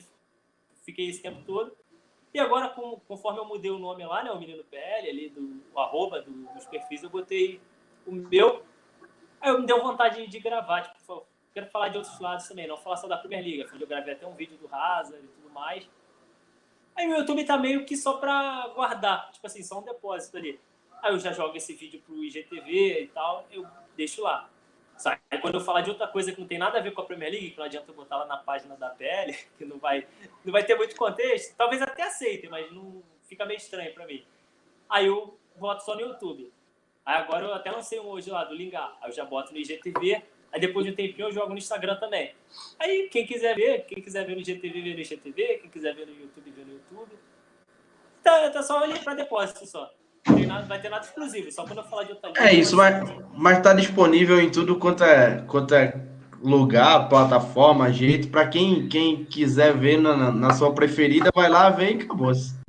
fiquei 0.91 1.09
esse 1.09 1.21
tempo 1.21 1.41
todo. 1.43 1.75
E 2.33 2.39
agora, 2.39 2.69
conforme 3.07 3.39
eu 3.39 3.45
mudei 3.45 3.71
o 3.71 3.79
nome 3.79 4.05
lá, 4.05 4.23
né, 4.23 4.31
o 4.31 4.39
Menino 4.39 4.63
PL, 4.63 5.09
ali, 5.09 5.29
do 5.29 5.61
arroba 5.75 6.21
do, 6.21 6.31
dos 6.53 6.65
perfis, 6.65 7.03
eu 7.03 7.09
botei 7.09 7.59
o 8.05 8.11
meu. 8.11 8.63
Aí 9.41 9.57
me 9.57 9.65
deu 9.65 9.81
vontade 9.81 10.25
de 10.27 10.39
gravar, 10.39 10.81
tipo, 10.81 11.25
quero 11.53 11.67
falar 11.67 11.89
de 11.89 11.97
outros 11.97 12.17
lados 12.19 12.47
também, 12.47 12.67
não 12.67 12.77
falar 12.77 12.97
só 12.97 13.07
da 13.07 13.21
League. 13.21 13.65
Onde 13.73 13.83
eu 13.83 13.87
gravei 13.87 14.13
até 14.13 14.25
um 14.25 14.35
vídeo 14.35 14.57
do 14.57 14.73
Hazard 14.73 15.23
e 15.23 15.27
tudo 15.27 15.49
mais. 15.49 15.89
Aí 16.95 17.07
o 17.07 17.17
YouTube 17.17 17.43
tá 17.43 17.57
meio 17.57 17.85
que 17.85 17.97
só 17.97 18.17
pra 18.17 18.69
guardar, 18.75 19.31
tipo 19.31 19.47
assim, 19.47 19.63
só 19.63 19.79
um 19.79 19.83
depósito 19.83 20.37
ali. 20.37 20.59
Aí 21.01 21.11
eu 21.11 21.19
já 21.19 21.33
jogo 21.33 21.57
esse 21.57 21.73
vídeo 21.73 22.01
pro 22.05 22.23
IGTV 22.23 23.03
e 23.03 23.07
tal, 23.07 23.45
eu 23.51 23.65
deixo 23.97 24.21
lá. 24.21 24.49
Quando 25.41 25.56
eu 25.56 25.62
falar 25.62 25.82
de 25.82 25.89
outra 25.89 26.08
coisa 26.08 26.32
que 26.32 26.39
não 26.39 26.47
tem 26.47 26.58
nada 26.58 26.78
a 26.78 26.82
ver 26.82 26.91
com 26.91 27.02
a 27.02 27.06
Premier 27.06 27.32
League, 27.32 27.52
que 27.52 27.58
não 27.58 27.66
adianta 27.66 27.89
eu 27.89 27.95
botar 27.95 28.18
lá 28.18 28.26
na 28.26 28.38
página 28.38 28.76
da 28.76 28.89
PL, 28.89 29.34
que 29.58 29.66
não 29.66 29.78
vai, 29.78 30.08
não 30.43 30.52
vai 30.52 30.64
ter 30.64 30.76
muito 30.76 30.95
contexto, 30.95 31.56
talvez 31.58 31.82
até 31.82 32.04
aceitem, 32.04 32.49
mas 32.49 32.72
não 32.72 33.02
fica 33.24 33.45
meio 33.45 33.58
estranho 33.58 33.93
para 33.93 34.06
mim. 34.06 34.24
Aí 34.89 35.08
eu 35.08 35.38
boto 35.56 35.84
só 35.84 35.95
no 35.95 36.02
YouTube. 36.02 36.52
Aí 37.06 37.16
agora 37.16 37.45
eu 37.45 37.54
até 37.54 37.72
lancei 37.72 37.99
um 37.99 38.08
hoje 38.08 38.30
lá 38.30 38.43
do 38.43 38.54
Lingar. 38.54 38.97
Aí 39.02 39.10
eu 39.10 39.14
já 39.14 39.26
boto 39.26 39.52
no 39.52 39.58
IGTV. 39.58 40.22
Aí 40.52 40.60
depois 40.60 40.86
de 40.86 40.91
um 40.91 40.95
tempinho 40.95 41.30
eu 41.30 41.32
jogo 41.32 41.49
no 41.49 41.58
Instagram 41.58 41.95
também. 41.95 42.36
Aí 42.78 43.08
quem 43.10 43.26
quiser 43.26 43.56
ver, 43.56 43.86
quem 43.86 44.04
quiser 44.04 44.26
ver 44.26 44.36
no 44.36 44.41
IGTV, 44.41 44.82
vê 44.82 44.93
no 44.93 44.99
IGTV. 44.99 45.58
Quem 45.60 45.70
quiser 45.70 45.95
ver 45.95 46.06
no 46.06 46.14
YouTube, 46.14 46.52
vê 46.52 46.64
no 46.64 46.74
YouTube. 46.74 47.18
Tá, 48.22 48.49
tá 48.52 48.62
só 48.62 48.84
ali 48.84 48.99
para 48.99 49.16
depósito 49.16 49.66
só 49.66 49.91
nada, 50.28 50.65
vai 50.65 50.80
ter 50.80 50.89
nada 50.89 51.05
exclusivo, 51.05 51.51
só 51.51 51.65
quando 51.65 51.80
eu 51.80 51.84
falar 51.86 52.03
de 52.03 52.11
outra 52.11 52.32
É 52.38 52.53
isso, 52.53 52.76
mas, 52.76 53.03
mas 53.36 53.61
tá 53.61 53.74
disponível 53.74 54.39
em 54.39 54.49
tudo 54.49 54.78
quanto 54.78 55.03
é, 55.03 55.41
quanto 55.47 55.74
é 55.74 55.99
lugar, 56.43 57.07
plataforma, 57.07 57.91
jeito. 57.91 58.30
Para 58.30 58.47
quem, 58.47 58.88
quem 58.88 59.24
quiser 59.26 59.76
ver 59.78 59.97
na, 59.99 60.32
na 60.32 60.53
sua 60.53 60.74
preferida, 60.74 61.30
vai 61.34 61.49
lá, 61.49 61.69
vem 61.69 61.97
e 61.97 62.03
acabou. 62.03 62.34
-se. 62.34 62.59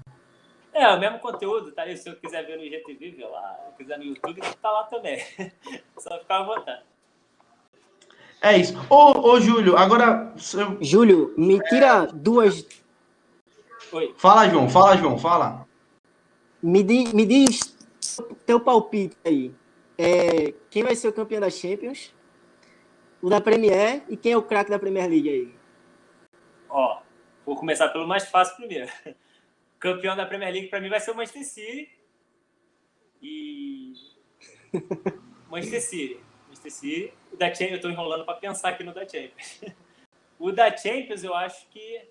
É, 0.73 0.89
o 0.89 0.99
mesmo 0.99 1.19
conteúdo, 1.19 1.71
tá 1.73 1.83
aí. 1.83 1.97
Se 1.97 2.09
eu 2.09 2.17
quiser 2.17 2.47
ver 2.47 2.57
no 2.57 2.65
IGTV, 2.65 3.11
vê 3.11 3.27
lá. 3.27 3.57
Se 3.71 3.77
quiser 3.77 3.99
no 3.99 4.05
YouTube, 4.05 4.41
tá 4.41 4.71
lá 4.71 4.85
também. 4.85 5.23
Só 5.99 6.19
ficar 6.19 6.39
à 6.39 6.43
vontade. 6.45 6.83
É 8.41 8.57
isso. 8.57 8.75
Ô, 8.89 9.31
ô 9.31 9.41
Júlio, 9.41 9.77
agora. 9.77 10.33
Júlio, 10.81 11.35
me 11.37 11.61
tira 11.69 12.05
é... 12.05 12.07
duas. 12.07 12.67
Oi. 13.93 14.15
Fala, 14.17 14.49
João, 14.49 14.69
fala, 14.69 14.97
João, 14.97 15.19
fala. 15.19 15.67
Me, 16.63 16.83
di, 16.85 17.13
me 17.13 17.27
diz 17.27 17.77
teu 18.47 18.61
palpite 18.61 19.17
aí. 19.25 19.53
É, 19.99 20.55
quem 20.71 20.85
vai 20.85 20.95
ser 20.95 21.09
o 21.09 21.13
campeão 21.13 21.41
da 21.41 21.51
Champions? 21.51 22.15
O 23.21 23.29
da 23.29 23.41
Premier 23.41 24.05
e 24.09 24.17
quem 24.17 24.33
é 24.33 24.37
o 24.37 24.43
craque 24.43 24.71
da 24.71 24.79
Premier 24.79 25.09
League 25.09 25.29
aí? 25.29 25.55
Ó, 26.69 27.03
vou 27.45 27.57
começar 27.57 27.89
pelo 27.89 28.07
mais 28.07 28.29
fácil 28.29 28.57
primeiro. 28.57 28.91
Campeão 29.79 30.15
da 30.15 30.25
Premier 30.25 30.53
League 30.53 30.69
para 30.69 30.81
mim 30.81 30.89
vai 30.89 31.01
ser 31.01 31.11
o 31.11 31.17
Manchester 31.17 31.45
City. 31.45 31.91
E 33.21 33.95
Manchester 35.51 35.83
City. 35.83 36.21
Manchester 36.47 36.73
City. 36.73 37.13
O 37.33 37.37
da 37.37 37.53
Champions, 37.53 37.73
eu 37.73 37.81
tô 37.81 37.91
enrolando 37.91 38.25
para 38.25 38.35
pensar 38.35 38.69
aqui 38.69 38.85
no 38.85 38.95
da 38.95 39.03
Champions. 39.03 39.63
o 40.39 40.53
da 40.53 40.77
Champions 40.77 41.25
eu 41.25 41.35
acho 41.35 41.69
que 41.71 42.09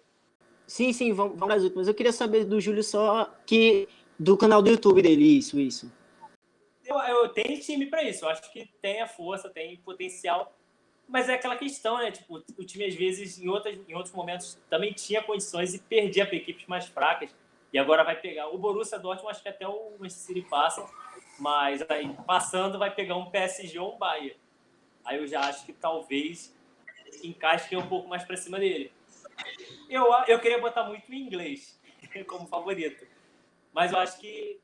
Sim, 0.67 0.93
sim, 0.93 1.11
vamos, 1.11 1.37
vamos 1.37 1.55
às 1.55 1.63
últimas. 1.63 1.87
Eu 1.89 1.93
queria 1.93 2.13
saber 2.13 2.45
do 2.45 2.61
Júlio 2.61 2.81
só 2.81 3.29
que 3.45 3.89
do 4.19 4.37
canal 4.37 4.61
do 4.61 4.69
YouTube 4.69 5.01
dele, 5.01 5.37
isso, 5.37 5.59
isso. 5.59 5.91
Eu, 6.85 6.97
eu 6.97 7.29
tenho 7.29 7.59
time 7.59 7.85
para 7.85 8.03
isso, 8.03 8.25
eu 8.25 8.29
acho 8.29 8.51
que 8.51 8.69
tem 8.81 9.01
a 9.01 9.07
força, 9.07 9.49
tem 9.49 9.77
potencial, 9.77 10.53
mas 11.07 11.29
é 11.29 11.35
aquela 11.35 11.55
questão, 11.55 11.97
né? 11.97 12.11
Tipo, 12.11 12.43
o 12.57 12.63
time 12.65 12.85
às 12.85 12.95
vezes 12.95 13.39
em, 13.39 13.49
outras, 13.49 13.77
em 13.87 13.93
outros 13.93 14.13
momentos 14.13 14.57
também 14.69 14.93
tinha 14.93 15.21
condições 15.21 15.73
e 15.73 15.79
perdia 15.79 16.25
para 16.25 16.35
equipes 16.35 16.65
mais 16.67 16.85
fracas. 16.87 17.29
E 17.73 17.79
agora 17.79 18.03
vai 18.03 18.19
pegar 18.19 18.49
o 18.49 18.57
Borussia 18.57 18.99
Dortmund, 18.99 19.31
acho 19.31 19.41
que 19.41 19.49
até 19.49 19.67
o 19.67 19.91
Manchester 19.99 20.35
City 20.35 20.41
passa, 20.41 20.85
mas 21.39 21.81
aí 21.89 22.13
passando 22.25 22.77
vai 22.77 22.93
pegar 22.93 23.15
um 23.15 23.29
PSG 23.29 23.79
ou 23.79 23.95
um 23.95 23.97
Bayern. 23.97 24.35
Aí 25.05 25.17
eu 25.17 25.27
já 25.27 25.41
acho 25.41 25.65
que 25.65 25.73
talvez 25.73 26.53
encaixe 27.23 27.75
um 27.75 27.87
pouco 27.87 28.07
mais 28.07 28.23
para 28.23 28.37
cima 28.37 28.59
dele. 28.59 28.91
Eu, 29.89 30.05
eu 30.27 30.39
queria 30.39 30.59
botar 30.59 30.83
muito 30.83 31.11
em 31.11 31.21
inglês 31.21 31.79
como 32.27 32.47
favorito. 32.47 33.05
Mas 33.73 33.91
eu 33.91 33.99
acho 33.99 34.19
que 34.19 34.59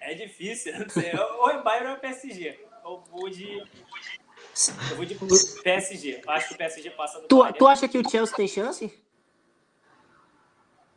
é 0.00 0.14
difícil. 0.14 0.78
Não 0.78 0.88
sei. 0.88 1.12
Ou 1.16 1.50
é 1.50 1.62
Bayern 1.62 1.88
ou 1.88 1.96
é 1.96 2.00
PSG. 2.00 2.60
Eu 2.84 3.02
vou 3.10 3.28
de. 3.30 3.58
Eu 3.58 4.96
vou 4.96 5.04
de 5.04 5.16
PSG. 5.62 6.22
Eu 6.24 6.30
acho 6.30 6.48
que 6.48 6.54
o 6.54 6.58
PSG 6.58 6.90
passa 6.90 7.20
do 7.20 7.26
tu, 7.26 7.38
Bayern. 7.38 7.58
Tu 7.58 7.66
acha 7.66 7.88
que 7.88 7.98
o 7.98 8.08
Chelsea 8.08 8.36
tem 8.36 8.46
chance? 8.46 9.04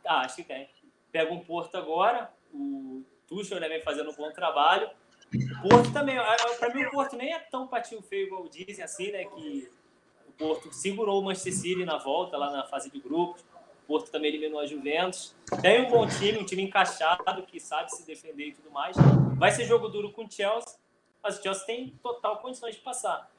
Ah, 0.04 0.20
acho 0.20 0.36
que 0.36 0.44
tem. 0.44 0.68
Pega 1.10 1.32
um 1.32 1.40
Porto 1.40 1.76
agora. 1.76 2.32
O 2.52 3.02
Tuchel 3.26 3.60
né, 3.60 3.68
vem 3.68 3.82
fazendo 3.82 4.10
um 4.10 4.14
bom 4.14 4.30
trabalho. 4.32 4.90
O 5.64 5.68
Porto 5.68 5.92
também, 5.92 6.16
para 6.58 6.74
mim 6.74 6.84
o 6.84 6.90
Porto 6.90 7.16
nem 7.16 7.34
é 7.34 7.38
tão 7.38 7.66
patinho 7.66 8.00
feio 8.00 8.26
igual 8.26 8.48
dizem 8.48 8.82
assim, 8.82 9.10
né? 9.10 9.24
Que 9.24 9.70
o 10.26 10.32
Porto 10.32 10.72
segurou 10.72 11.20
o 11.20 11.24
Manchester 11.24 11.54
City 11.54 11.84
na 11.84 11.98
volta, 11.98 12.36
lá 12.36 12.50
na 12.50 12.64
fase 12.64 12.90
de 12.90 12.98
grupos. 12.98 13.44
O 13.88 13.92
Porto 13.94 14.10
também 14.10 14.28
eliminou 14.28 14.60
a 14.60 14.66
Juventus. 14.66 15.34
Tem 15.62 15.80
um 15.80 15.88
bom 15.88 16.06
time, 16.06 16.38
um 16.38 16.44
time 16.44 16.62
encaixado, 16.62 17.42
que 17.44 17.58
sabe 17.58 17.90
se 17.90 18.06
defender 18.06 18.48
e 18.48 18.52
tudo 18.52 18.70
mais. 18.70 18.94
Vai 19.38 19.50
ser 19.50 19.64
jogo 19.64 19.88
duro 19.88 20.12
com 20.12 20.26
o 20.26 20.30
Chelsea, 20.30 20.78
mas 21.22 21.38
o 21.38 21.42
Chelsea 21.42 21.64
tem 21.64 21.88
total 22.02 22.36
condições 22.36 22.74
de 22.74 22.82
passar. 22.82 23.30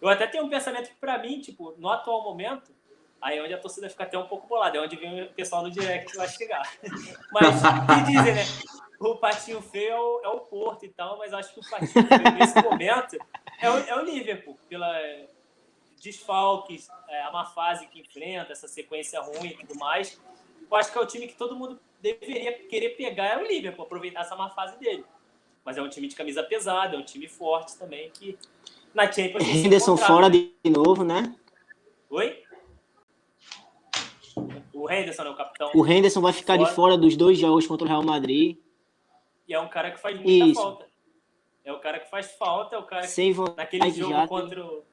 Eu 0.00 0.08
até 0.08 0.26
tenho 0.26 0.44
um 0.44 0.48
pensamento 0.48 0.88
que, 0.88 0.94
para 0.94 1.18
mim, 1.18 1.40
tipo, 1.40 1.74
no 1.76 1.90
atual 1.90 2.24
momento, 2.24 2.72
aí 3.20 3.36
é 3.36 3.42
onde 3.42 3.52
a 3.52 3.58
torcida 3.58 3.90
fica 3.90 4.04
até 4.04 4.16
um 4.16 4.26
pouco 4.26 4.46
bolada, 4.46 4.78
é 4.78 4.80
onde 4.80 4.96
vem 4.96 5.24
o 5.24 5.28
pessoal 5.34 5.62
no 5.62 5.70
direct 5.70 6.16
vai 6.16 6.26
chegar. 6.26 6.62
Mas, 7.30 7.60
que 7.60 8.12
dizem, 8.12 8.34
né? 8.34 8.44
O 8.98 9.16
patinho 9.16 9.60
feio 9.60 9.90
é 9.90 10.00
o, 10.00 10.20
é 10.24 10.28
o 10.28 10.40
Porto 10.40 10.86
e 10.86 10.88
tal, 10.88 11.18
mas 11.18 11.34
acho 11.34 11.52
que 11.52 11.58
o 11.58 11.68
patinho 11.68 12.06
feio, 12.06 12.32
nesse 12.38 12.62
momento, 12.62 13.18
é 13.60 13.68
o, 13.68 13.78
é 13.78 13.96
o 13.96 14.04
Liverpool, 14.04 14.56
pela 14.68 14.96
desfalques, 16.02 16.88
é, 17.08 17.22
a 17.22 17.30
má 17.30 17.44
fase 17.44 17.86
que 17.86 18.00
enfrenta, 18.00 18.52
essa 18.52 18.66
sequência 18.66 19.20
ruim 19.20 19.48
e 19.48 19.66
tudo 19.66 19.78
mais. 19.78 20.20
Eu 20.70 20.76
acho 20.76 20.90
que 20.90 20.98
é 20.98 21.00
o 21.00 21.06
time 21.06 21.28
que 21.28 21.34
todo 21.34 21.54
mundo 21.54 21.78
deveria 22.00 22.52
querer 22.66 22.90
pegar, 22.90 23.26
é 23.26 23.38
o 23.38 23.46
Liverpool, 23.46 23.84
aproveitar 23.84 24.22
essa 24.22 24.34
má 24.34 24.50
fase 24.50 24.78
dele. 24.78 25.04
Mas 25.64 25.78
é 25.78 25.82
um 25.82 25.88
time 25.88 26.08
de 26.08 26.16
camisa 26.16 26.42
pesada, 26.42 26.96
é 26.96 26.98
um 26.98 27.04
time 27.04 27.28
forte 27.28 27.76
também, 27.76 28.10
que 28.10 28.36
na 28.92 29.10
Champions 29.10 29.44
Henderson 29.44 29.96
fora 29.96 30.28
de 30.28 30.52
novo, 30.64 31.04
né? 31.04 31.34
Oi? 32.10 32.42
O 34.72 34.90
Henderson 34.90 35.22
é 35.22 35.30
o 35.30 35.36
capitão. 35.36 35.70
O 35.74 35.86
Henderson 35.86 36.20
vai 36.20 36.32
ficar 36.32 36.56
fora. 36.56 36.68
de 36.68 36.74
fora 36.74 36.98
dos 36.98 37.16
dois 37.16 37.38
jogos 37.38 37.66
contra 37.66 37.84
o 37.84 37.88
Real 37.88 38.02
Madrid. 38.02 38.58
E 39.46 39.54
é 39.54 39.60
um 39.60 39.68
cara 39.68 39.92
que 39.92 40.00
faz 40.00 40.16
muita 40.16 40.46
Isso. 40.46 40.60
falta. 40.60 40.86
É 41.64 41.72
o 41.72 41.78
cara 41.78 42.00
que 42.00 42.10
faz 42.10 42.32
falta, 42.32 42.74
é 42.74 42.78
o 42.78 42.82
cara 42.82 43.02
que 43.02 43.08
Sem 43.08 43.32
naquele 43.56 43.90
jogo 43.92 44.12
já... 44.12 44.26
contra 44.26 44.64
o, 44.64 44.84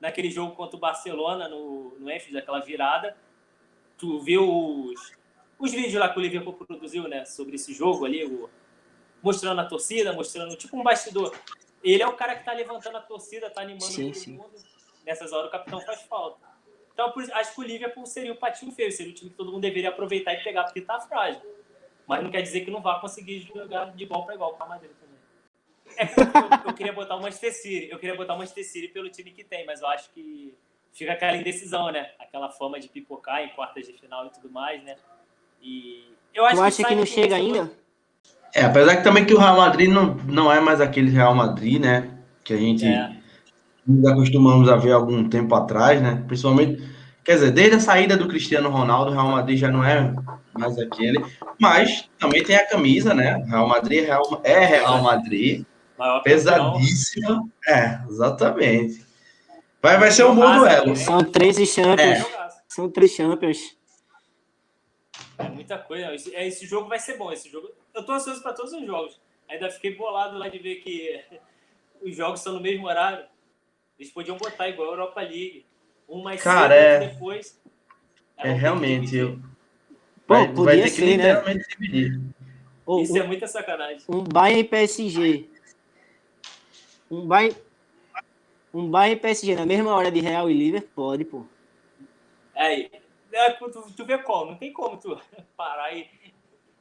naquele 0.00 0.30
jogo 0.30 0.54
contra 0.54 0.76
o 0.76 0.80
Barcelona 0.80 1.48
no, 1.48 1.96
no 1.98 2.10
Enfield, 2.10 2.38
aquela 2.38 2.60
virada, 2.60 3.16
tu 3.96 4.20
viu 4.20 4.42
os, 4.48 5.12
os 5.58 5.72
vídeos 5.72 5.94
lá 5.94 6.08
que 6.08 6.18
o 6.18 6.22
Liverpool 6.22 6.52
produziu, 6.52 7.08
né, 7.08 7.24
sobre 7.24 7.56
esse 7.56 7.72
jogo 7.74 8.04
ali, 8.04 8.24
o, 8.24 8.48
mostrando 9.22 9.60
a 9.60 9.64
torcida, 9.64 10.12
mostrando 10.12 10.56
tipo 10.56 10.76
um 10.78 10.82
bastidor. 10.82 11.34
Ele 11.82 12.02
é 12.02 12.06
o 12.06 12.14
cara 12.14 12.36
que 12.36 12.44
tá 12.44 12.52
levantando 12.52 12.96
a 12.96 13.00
torcida, 13.00 13.50
tá 13.50 13.62
animando 13.62 13.84
sim, 13.84 14.06
todo 14.06 14.14
sim. 14.14 14.32
mundo. 14.32 14.52
Nessas 15.04 15.32
horas 15.32 15.48
o 15.48 15.50
capitão 15.50 15.80
faz 15.80 16.02
falta. 16.02 16.46
Então, 16.92 17.12
acho 17.34 17.54
que 17.54 17.60
o 17.60 17.64
Liverpool 17.64 18.04
seria 18.06 18.32
o 18.32 18.36
patinho 18.36 18.72
feio, 18.72 18.90
seria 18.90 19.12
o 19.12 19.14
time 19.14 19.30
que 19.30 19.36
todo 19.36 19.52
mundo 19.52 19.62
deveria 19.62 19.88
aproveitar 19.88 20.34
e 20.34 20.42
pegar, 20.42 20.64
porque 20.64 20.80
tá 20.80 21.00
frágil. 21.00 21.40
Mas 22.06 22.22
não 22.22 22.30
quer 22.30 22.42
dizer 22.42 22.62
que 22.62 22.70
não 22.70 22.82
vá 22.82 22.98
conseguir 23.00 23.40
jogar 23.40 23.94
de 23.94 24.02
igual 24.02 24.24
para 24.24 24.34
igual 24.34 24.54
com 24.54 24.64
a 24.64 24.66
Madrid 24.66 24.90
É 25.96 26.04
eu, 26.04 26.68
eu, 26.68 26.74
queria 26.74 26.92
botar 26.92 27.16
o 27.16 27.22
Manchester 27.22 27.52
City, 27.52 27.88
eu 27.90 27.98
queria 27.98 28.16
botar 28.16 28.34
o 28.34 28.38
Manchester 28.38 28.64
City 28.64 28.88
pelo 28.88 29.08
time 29.08 29.30
que 29.30 29.44
tem, 29.44 29.64
mas 29.66 29.80
eu 29.80 29.88
acho 29.88 30.10
que 30.12 30.54
fica 30.92 31.12
aquela 31.12 31.36
indecisão, 31.36 31.90
né? 31.90 32.10
Aquela 32.18 32.50
fama 32.50 32.78
de 32.78 32.88
pipocar 32.88 33.42
em 33.42 33.48
quartas 33.50 33.86
de 33.86 33.92
final 33.92 34.26
e 34.26 34.30
tudo 34.30 34.50
mais, 34.50 34.82
né? 34.82 34.96
E 35.62 36.04
eu 36.34 36.44
acho 36.44 36.56
tu 36.56 36.60
que 36.60 36.66
acha 36.66 36.84
que 36.84 36.94
não 36.94 37.06
chega 37.06 37.36
ainda? 37.36 37.70
É, 38.54 38.62
apesar 38.62 38.96
que 38.96 39.04
também 39.04 39.24
que 39.24 39.34
o 39.34 39.38
Real 39.38 39.56
Madrid 39.56 39.90
não, 39.90 40.14
não 40.26 40.52
é 40.52 40.60
mais 40.60 40.80
aquele 40.80 41.10
Real 41.10 41.34
Madrid, 41.34 41.80
né? 41.80 42.10
Que 42.42 42.54
a 42.54 42.56
gente 42.56 42.86
é. 42.86 43.12
nos 43.86 44.06
acostumamos 44.10 44.68
a 44.68 44.76
ver 44.76 44.92
algum 44.92 45.28
tempo 45.28 45.54
atrás, 45.54 46.00
né? 46.00 46.22
Principalmente, 46.26 46.82
quer 47.24 47.34
dizer, 47.34 47.50
desde 47.50 47.76
a 47.76 47.80
saída 47.80 48.16
do 48.16 48.28
Cristiano 48.28 48.70
Ronaldo, 48.70 49.10
o 49.10 49.14
Real 49.14 49.28
Madrid 49.28 49.58
já 49.58 49.70
não 49.70 49.84
é 49.84 50.14
mais 50.58 50.78
aquele. 50.78 51.22
Mas 51.60 52.08
também 52.18 52.42
tem 52.42 52.56
a 52.56 52.66
camisa, 52.66 53.12
né? 53.14 53.44
Real 53.46 53.68
Madrid 53.68 54.04
Real, 54.04 54.40
é 54.44 54.64
Real 54.64 55.02
Madrid. 55.02 55.64
Pesadíssima. 56.22 57.48
É, 57.66 58.00
exatamente. 58.08 59.04
Vai, 59.80 59.98
vai 59.98 60.10
ser 60.10 60.24
um 60.24 60.34
bom 60.34 60.58
duelo. 60.58 60.96
São 60.96 61.22
13 61.22 61.66
Champions. 61.66 62.00
É. 62.00 62.48
São 62.68 62.90
três 62.90 63.12
Champions. 63.12 63.76
É 65.38 65.48
muita 65.48 65.78
coisa. 65.78 66.14
Esse, 66.14 66.34
é, 66.34 66.46
esse 66.46 66.66
jogo 66.66 66.88
vai 66.88 66.98
ser 66.98 67.16
bom. 67.16 67.32
Esse 67.32 67.48
jogo, 67.48 67.70
eu 67.94 68.04
tô 68.04 68.12
ansioso 68.12 68.42
para 68.42 68.52
todos 68.52 68.72
os 68.72 68.84
jogos. 68.84 69.20
Ainda 69.48 69.70
fiquei 69.70 69.94
bolado 69.94 70.36
lá 70.36 70.48
de 70.48 70.58
ver 70.58 70.76
que 70.76 71.20
os 72.02 72.14
jogos 72.14 72.40
são 72.40 72.52
no 72.52 72.60
mesmo 72.60 72.86
horário. 72.86 73.24
Eles 73.98 74.12
podiam 74.12 74.36
botar 74.36 74.68
igual 74.68 74.88
a 74.88 74.92
Europa 74.92 75.20
League. 75.20 75.64
Um 76.08 76.22
mais 76.22 76.42
Cara, 76.42 76.74
cedo, 76.74 77.02
é... 77.04 77.08
depois. 77.08 77.60
É, 78.36 78.52
realmente. 78.52 79.16
Eu... 79.16 79.38
Vai, 80.26 80.52
Pô, 80.52 80.64
vai 80.64 80.82
ter 80.82 80.90
ser, 80.90 80.96
que 80.96 81.04
né? 81.04 81.16
literalmente 81.16 81.58
né? 81.58 81.64
dividir. 81.68 82.20
Isso 83.02 83.12
um, 83.12 83.16
é 83.16 83.22
muita 83.22 83.46
sacanagem. 83.46 84.02
Um 84.08 84.22
Bayern 84.22 84.60
e 84.60 84.64
PSG. 84.64 85.48
Um 87.10 87.26
Bayern, 87.26 87.56
um 88.72 88.90
Bayern 88.90 89.16
e 89.16 89.20
PSG 89.20 89.54
na 89.54 89.66
mesma 89.66 89.94
hora 89.94 90.10
de 90.10 90.20
Real 90.20 90.50
e 90.50 90.54
Liverpool? 90.54 90.90
Pode, 90.94 91.24
pô. 91.24 91.44
É, 92.54 92.88
é, 93.32 93.50
tu, 93.52 93.70
tu 93.96 94.04
vê 94.04 94.18
como, 94.18 94.52
não 94.52 94.58
tem 94.58 94.72
como 94.72 94.96
tu 94.96 95.18
parar 95.56 95.96
e 95.96 96.06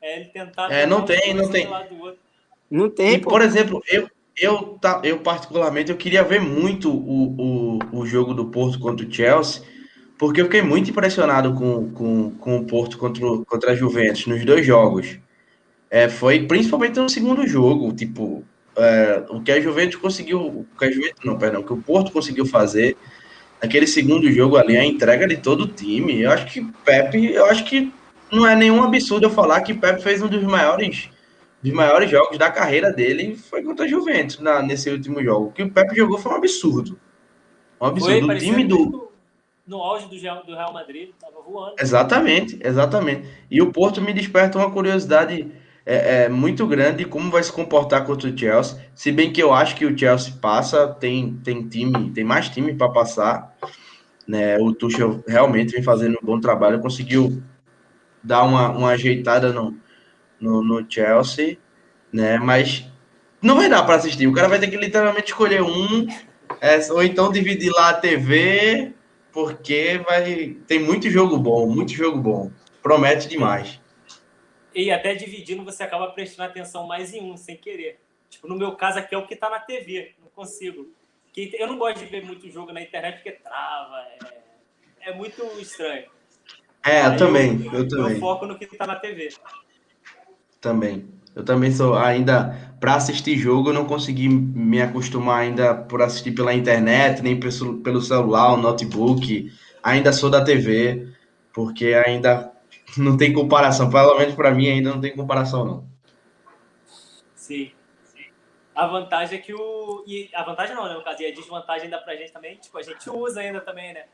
é, 0.02 0.24
tentar. 0.26 0.72
É, 0.72 0.86
não 0.86 1.04
tem, 1.04 1.34
não 1.34 1.50
tem. 1.50 1.68
Não 2.70 2.90
tem. 2.90 3.16
E, 3.16 3.20
por 3.20 3.42
exemplo, 3.42 3.82
eu, 3.88 4.10
eu, 4.38 4.78
tá, 4.80 5.02
eu 5.04 5.20
particularmente 5.20 5.92
eu 5.92 5.98
queria 5.98 6.24
ver 6.24 6.42
muito 6.42 6.92
o, 6.92 7.80
o, 7.82 8.00
o 8.00 8.06
jogo 8.06 8.34
do 8.34 8.46
Porto 8.46 8.80
contra 8.80 9.06
o 9.06 9.12
Chelsea, 9.12 9.64
porque 10.18 10.42
eu 10.42 10.46
fiquei 10.46 10.62
muito 10.62 10.90
impressionado 10.90 11.54
com, 11.54 11.92
com, 11.92 12.32
com 12.32 12.58
o 12.58 12.66
Porto 12.66 12.98
contra, 12.98 13.24
contra 13.46 13.72
a 13.72 13.76
Juventus 13.76 14.28
nos 14.28 14.44
dois 14.46 14.66
jogos. 14.66 15.20
É, 15.90 16.10
foi 16.10 16.46
principalmente 16.46 17.00
no 17.00 17.10
segundo 17.10 17.48
jogo, 17.48 17.94
tipo, 17.94 18.44
é, 18.78 19.26
o 19.30 19.42
que 19.42 19.52
a 19.52 19.60
Juventus 19.60 19.96
conseguiu, 19.96 20.40
o 20.40 20.68
que 20.78 20.86
a 20.86 20.92
Juventus, 20.92 21.24
não, 21.26 21.38
perdão, 21.38 21.62
o 21.62 21.64
que 21.64 21.74
o 21.74 21.82
Porto 21.82 22.12
conseguiu 22.12 22.46
fazer 22.46 22.96
aquele 23.62 23.88
segundo 23.88 24.32
jogo 24.32 24.58
ali, 24.58 24.78
a 24.78 24.86
entrega 24.86 25.28
de 25.28 25.38
todo 25.38 25.62
o 25.62 25.68
time. 25.68 26.22
Eu 26.22 26.32
acho 26.32 26.46
que 26.46 26.64
Pepe, 26.86 27.34
eu 27.34 27.46
acho 27.46 27.66
que 27.66 27.92
não 28.32 28.48
é 28.48 28.56
nenhum 28.56 28.84
absurdo 28.84 29.26
eu 29.26 29.30
falar 29.30 29.62
que 29.62 29.74
Pepe 29.74 30.02
fez 30.02 30.22
um 30.22 30.28
dos 30.28 30.44
maiores 30.44 31.10
dos 31.62 31.74
maiores 31.74 32.10
jogos 32.10 32.38
da 32.38 32.52
carreira 32.52 32.92
dele 32.92 33.36
foi 33.36 33.64
contra 33.64 33.86
a 33.86 33.88
Juventus 33.88 34.40
na, 34.40 34.62
nesse 34.62 34.90
último 34.90 35.24
jogo. 35.24 35.48
O 35.48 35.52
que 35.52 35.64
o 35.64 35.72
Pepe 35.72 35.96
jogou 35.96 36.18
foi 36.18 36.32
um 36.32 36.36
absurdo. 36.36 37.00
Um 37.82 37.86
absurdo. 37.86 38.26
Foi, 38.26 38.36
o 38.36 38.40
time 38.40 38.64
do. 38.64 39.12
No 39.66 39.82
auge 39.82 40.08
do 40.08 40.18
Real, 40.18 40.46
do 40.46 40.56
Real 40.56 40.72
Madrid, 40.72 41.10
tava 41.20 41.42
voando. 41.42 41.76
Exatamente, 41.80 42.58
exatamente. 42.64 43.28
E 43.52 43.62
o 43.62 43.72
Porto 43.72 44.02
me 44.02 44.14
desperta 44.14 44.58
uma 44.58 44.72
curiosidade 44.72 45.52
é, 45.90 46.26
é, 46.26 46.30
muito 46.30 46.68
grande 46.68 47.06
como 47.06 47.32
vai 47.32 47.42
se 47.42 47.50
comportar 47.50 48.04
contra 48.04 48.30
o 48.30 48.38
Chelsea. 48.38 48.78
Se 48.94 49.10
bem 49.10 49.32
que 49.32 49.42
eu 49.42 49.54
acho 49.54 49.74
que 49.74 49.86
o 49.86 49.98
Chelsea 49.98 50.34
passa, 50.42 50.86
tem, 50.86 51.40
tem 51.42 51.66
time, 51.66 52.12
tem 52.12 52.26
mais 52.26 52.50
time 52.50 52.74
para 52.74 52.90
passar. 52.90 53.56
Né? 54.28 54.58
O 54.58 54.74
Tuchel 54.74 55.24
realmente 55.26 55.72
vem 55.72 55.82
fazendo 55.82 56.20
um 56.22 56.26
bom 56.26 56.42
trabalho, 56.42 56.82
conseguiu 56.82 57.42
dar 58.22 58.44
uma, 58.44 58.70
uma 58.70 58.90
ajeitada 58.90 59.54
no, 59.54 59.74
no, 60.38 60.62
no 60.62 60.86
Chelsea, 60.92 61.58
né? 62.12 62.38
Mas 62.38 62.86
não 63.42 63.56
vai 63.56 63.70
dar 63.70 63.84
para 63.84 63.96
assistir. 63.96 64.28
O 64.28 64.34
cara 64.34 64.50
vai 64.50 64.60
ter 64.60 64.68
que 64.68 64.76
literalmente 64.76 65.28
escolher 65.28 65.62
um, 65.62 66.06
é, 66.60 66.80
ou 66.92 67.02
então 67.02 67.32
dividir 67.32 67.72
lá 67.72 67.92
a 67.92 67.94
TV, 67.94 68.92
porque 69.32 70.02
vai 70.06 70.58
tem 70.68 70.80
muito 70.80 71.10
jogo 71.10 71.38
bom, 71.38 71.66
muito 71.66 71.94
jogo 71.94 72.20
bom. 72.20 72.52
Promete 72.84 73.30
demais. 73.30 73.80
E 74.78 74.92
até 74.92 75.16
dividindo, 75.16 75.64
você 75.64 75.82
acaba 75.82 76.12
prestando 76.12 76.52
atenção 76.52 76.86
mais 76.86 77.12
em 77.12 77.32
um, 77.32 77.36
sem 77.36 77.58
querer. 77.58 78.00
Tipo, 78.30 78.48
no 78.48 78.56
meu 78.56 78.74
caso 78.74 79.00
aqui 79.00 79.16
é 79.16 79.18
o 79.18 79.26
que 79.26 79.36
tá 79.36 79.50
na 79.50 79.60
TV, 79.60 80.14
não 80.22 80.30
consigo. 80.30 80.94
Que 81.34 81.52
eu 81.58 81.66
não 81.66 81.80
gosto 81.80 81.98
de 81.98 82.06
ver 82.06 82.24
muito 82.24 82.48
jogo 82.52 82.72
na 82.72 82.80
internet 82.80 83.16
porque 83.16 83.32
trava, 83.32 84.06
é, 85.02 85.10
é 85.10 85.16
muito 85.16 85.42
estranho. 85.60 86.06
É, 86.86 87.08
eu 87.08 87.18
também, 87.18 87.66
eu, 87.66 87.74
eu, 87.74 87.88
também. 87.88 88.14
Eu 88.14 88.20
foco 88.20 88.46
no 88.46 88.56
que 88.56 88.68
tá 88.68 88.86
na 88.86 88.96
TV. 88.96 89.30
Também. 90.62 91.10
Eu 91.36 91.44
também 91.44 91.72
sou 91.72 91.96
ainda 91.96 92.76
para 92.80 92.94
assistir 92.94 93.36
jogo, 93.36 93.70
eu 93.70 93.74
não 93.74 93.86
consegui 93.86 94.30
me 94.30 94.80
acostumar 94.80 95.42
ainda 95.42 95.74
por 95.74 96.04
assistir 96.04 96.34
pela 96.34 96.54
internet, 96.54 97.24
nem 97.24 97.40
pelo 97.40 98.02
celular, 98.02 98.54
o 98.54 98.58
notebook. 98.58 99.52
Ainda 99.82 100.14
sou 100.14 100.30
da 100.30 100.44
TV, 100.44 101.08
porque 101.52 101.96
ainda 101.96 102.52
não 102.98 103.18
tem 103.18 103.34
comparação. 103.34 103.90
Pelo 103.90 104.18
menos 104.18 104.36
para 104.36 104.52
mim 104.52 104.68
ainda 104.68 104.92
não 104.92 105.02
tem 105.02 105.16
comparação, 105.16 105.66
não. 105.66 105.88
Sim. 107.36 107.72
A 108.76 108.86
vantagem 108.86 109.40
é 109.40 109.42
que 109.42 109.54
o. 109.54 110.04
E 110.06 110.30
a 110.34 110.44
vantagem 110.44 110.76
não, 110.76 110.88
né? 110.88 110.94
No 110.94 111.04
caso, 111.04 111.22
e 111.22 111.26
a 111.26 111.34
desvantagem 111.34 111.86
ainda 111.86 111.98
pra 111.98 112.16
gente 112.16 112.32
também, 112.32 112.56
tipo, 112.58 112.78
a 112.78 112.84
gente 112.84 113.10
usa 113.10 113.42
ainda 113.42 113.60
também, 113.60 113.94
né? 113.94 114.06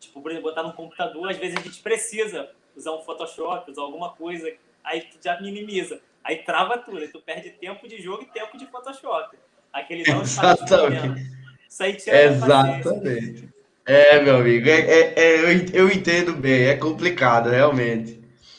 Tipo, 0.00 0.20
por 0.20 0.30
exemplo, 0.30 0.48
botar 0.48 0.62
no 0.62 0.72
computador, 0.72 1.30
às 1.30 1.36
vezes 1.36 1.56
a 1.56 1.60
gente 1.60 1.80
precisa 1.80 2.50
usar 2.74 2.92
um 2.92 3.02
Photoshop, 3.02 3.70
usar 3.70 3.82
alguma 3.82 4.10
coisa, 4.10 4.52
aí 4.82 5.02
tu 5.02 5.18
já 5.22 5.40
minimiza. 5.40 6.00
Aí 6.24 6.38
trava 6.38 6.78
tudo, 6.78 6.98
aí 6.98 7.08
tu 7.08 7.20
perde 7.20 7.50
tempo 7.50 7.86
de 7.88 8.00
jogo 8.00 8.22
e 8.22 8.26
tempo 8.26 8.56
de 8.58 8.66
Photoshop. 8.66 9.36
Aquele 9.72 10.02
não 10.10 10.22
Exatamente. 10.22 11.38
Isso 11.68 11.82
aí 11.82 11.94
tira 11.94 12.24
Exatamente. 12.24 13.48
É, 13.86 14.20
meu 14.20 14.36
amigo, 14.36 14.68
é, 14.68 14.80
é, 14.80 15.14
é, 15.16 15.38
eu, 15.40 15.66
eu 15.72 15.88
entendo 15.90 16.34
bem, 16.34 16.66
é 16.66 16.76
complicado, 16.76 17.48
realmente. 17.48 18.17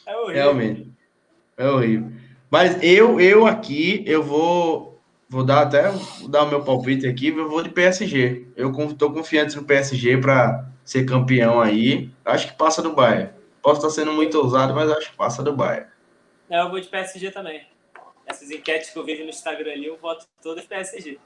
É 0.09 0.17
horrível. 0.17 0.41
Realmente. 0.41 0.91
É 1.57 1.69
horrível. 1.69 2.11
Mas 2.49 2.81
eu, 2.81 3.19
eu 3.19 3.45
aqui, 3.45 4.03
eu 4.07 4.23
vou. 4.23 4.99
vou 5.29 5.43
dar 5.43 5.61
até 5.61 5.89
vou 5.89 6.27
dar 6.27 6.43
o 6.43 6.49
meu 6.49 6.63
palpite 6.63 7.05
aqui, 7.05 7.27
eu 7.27 7.47
vou 7.47 7.61
de 7.61 7.69
PSG. 7.69 8.47
Eu 8.55 8.71
estou 8.71 9.13
confiante 9.13 9.55
no 9.55 9.63
PSG 9.63 10.17
para 10.17 10.67
ser 10.83 11.05
campeão 11.05 11.61
aí. 11.61 12.09
Acho 12.25 12.47
que 12.47 12.57
passa 12.57 12.81
do 12.81 12.93
Bayern. 12.93 13.29
Posso 13.61 13.85
estar 13.85 14.01
sendo 14.01 14.13
muito 14.13 14.35
ousado, 14.39 14.73
mas 14.73 14.89
acho 14.89 15.11
que 15.11 15.17
passa 15.17 15.43
do 15.43 15.55
Bayern. 15.55 15.87
É, 16.49 16.59
eu 16.59 16.69
vou 16.69 16.79
de 16.79 16.87
PSG 16.87 17.29
também. 17.29 17.67
Essas 18.25 18.49
enquetes 18.49 18.89
que 18.89 18.97
eu 18.97 19.05
vejo 19.05 19.23
no 19.23 19.29
Instagram 19.29 19.71
ali, 19.71 19.85
eu 19.85 19.97
voto 19.97 20.25
todas 20.41 20.65
PSG. 20.65 21.19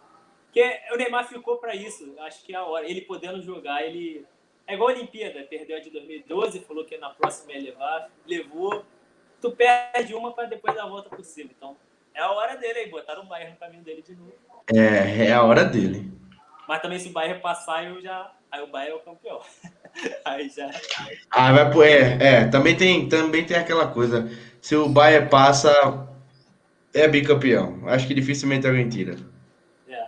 Porque 0.46 0.80
o 0.92 0.98
Neymar 0.98 1.28
ficou 1.28 1.58
para 1.58 1.74
isso. 1.76 2.14
Acho 2.20 2.44
que 2.44 2.54
é 2.54 2.58
a 2.58 2.64
hora. 2.64 2.88
Ele 2.88 3.02
podendo 3.02 3.42
jogar, 3.42 3.84
ele. 3.84 4.26
É 4.66 4.76
igual 4.76 4.89
a 4.89 4.93
Olimpíada, 4.93 5.43
perdeu 5.49 5.78
a 5.78 5.80
de 5.80 5.89
2012, 5.89 6.59
falou 6.61 6.86
que 6.86 6.97
na 6.97 7.09
próxima 7.09 7.53
ia 7.53 7.61
levar, 7.61 8.09
levou. 8.26 8.86
Tu 9.41 9.51
perde 9.51 10.14
uma 10.14 10.32
para 10.32 10.47
depois 10.47 10.74
dar 10.74 10.84
a 10.84 10.88
volta 10.88 11.09
por 11.09 11.24
cima. 11.24 11.51
Então, 11.55 11.76
é 12.14 12.22
a 12.22 12.32
hora 12.32 12.55
dele 12.55 12.80
aí, 12.80 12.89
botaram 12.89 13.24
o 13.24 13.26
Bayern 13.26 13.53
no 13.53 13.59
caminho 13.59 13.84
dele 13.84 14.01
de 14.01 14.16
novo. 14.16 14.34
É, 14.74 15.26
é 15.26 15.34
a 15.34 15.43
hora 15.43 15.66
dele. 15.66 16.11
Mas 16.68 16.82
também 16.82 16.97
se 16.97 17.09
o 17.09 17.11
Bayern 17.11 17.41
passar, 17.41 17.84
eu 17.86 18.01
já. 18.01 18.32
Aí 18.49 18.61
o 18.61 18.68
Bayern 18.68 18.93
é 18.93 18.95
o 18.95 18.99
campeão. 18.99 19.41
aí 20.24 20.47
já. 20.49 20.70
Ah, 21.30 21.51
vai, 21.51 21.91
é, 21.91 22.18
é, 22.22 22.47
também 22.47 22.78
tem, 22.78 23.09
também 23.09 23.45
tem 23.45 23.57
aquela 23.57 23.88
coisa. 23.88 24.30
Se 24.61 24.76
o 24.76 24.88
Bayern 24.88 25.30
passa, 25.30 26.07
é 26.93 27.07
bicampeão. 27.07 27.82
Acho 27.89 28.07
que 28.07 28.14
dificilmente 28.14 28.66
alguém 28.66 28.88
tira. 28.88 29.18
É. 29.89 30.07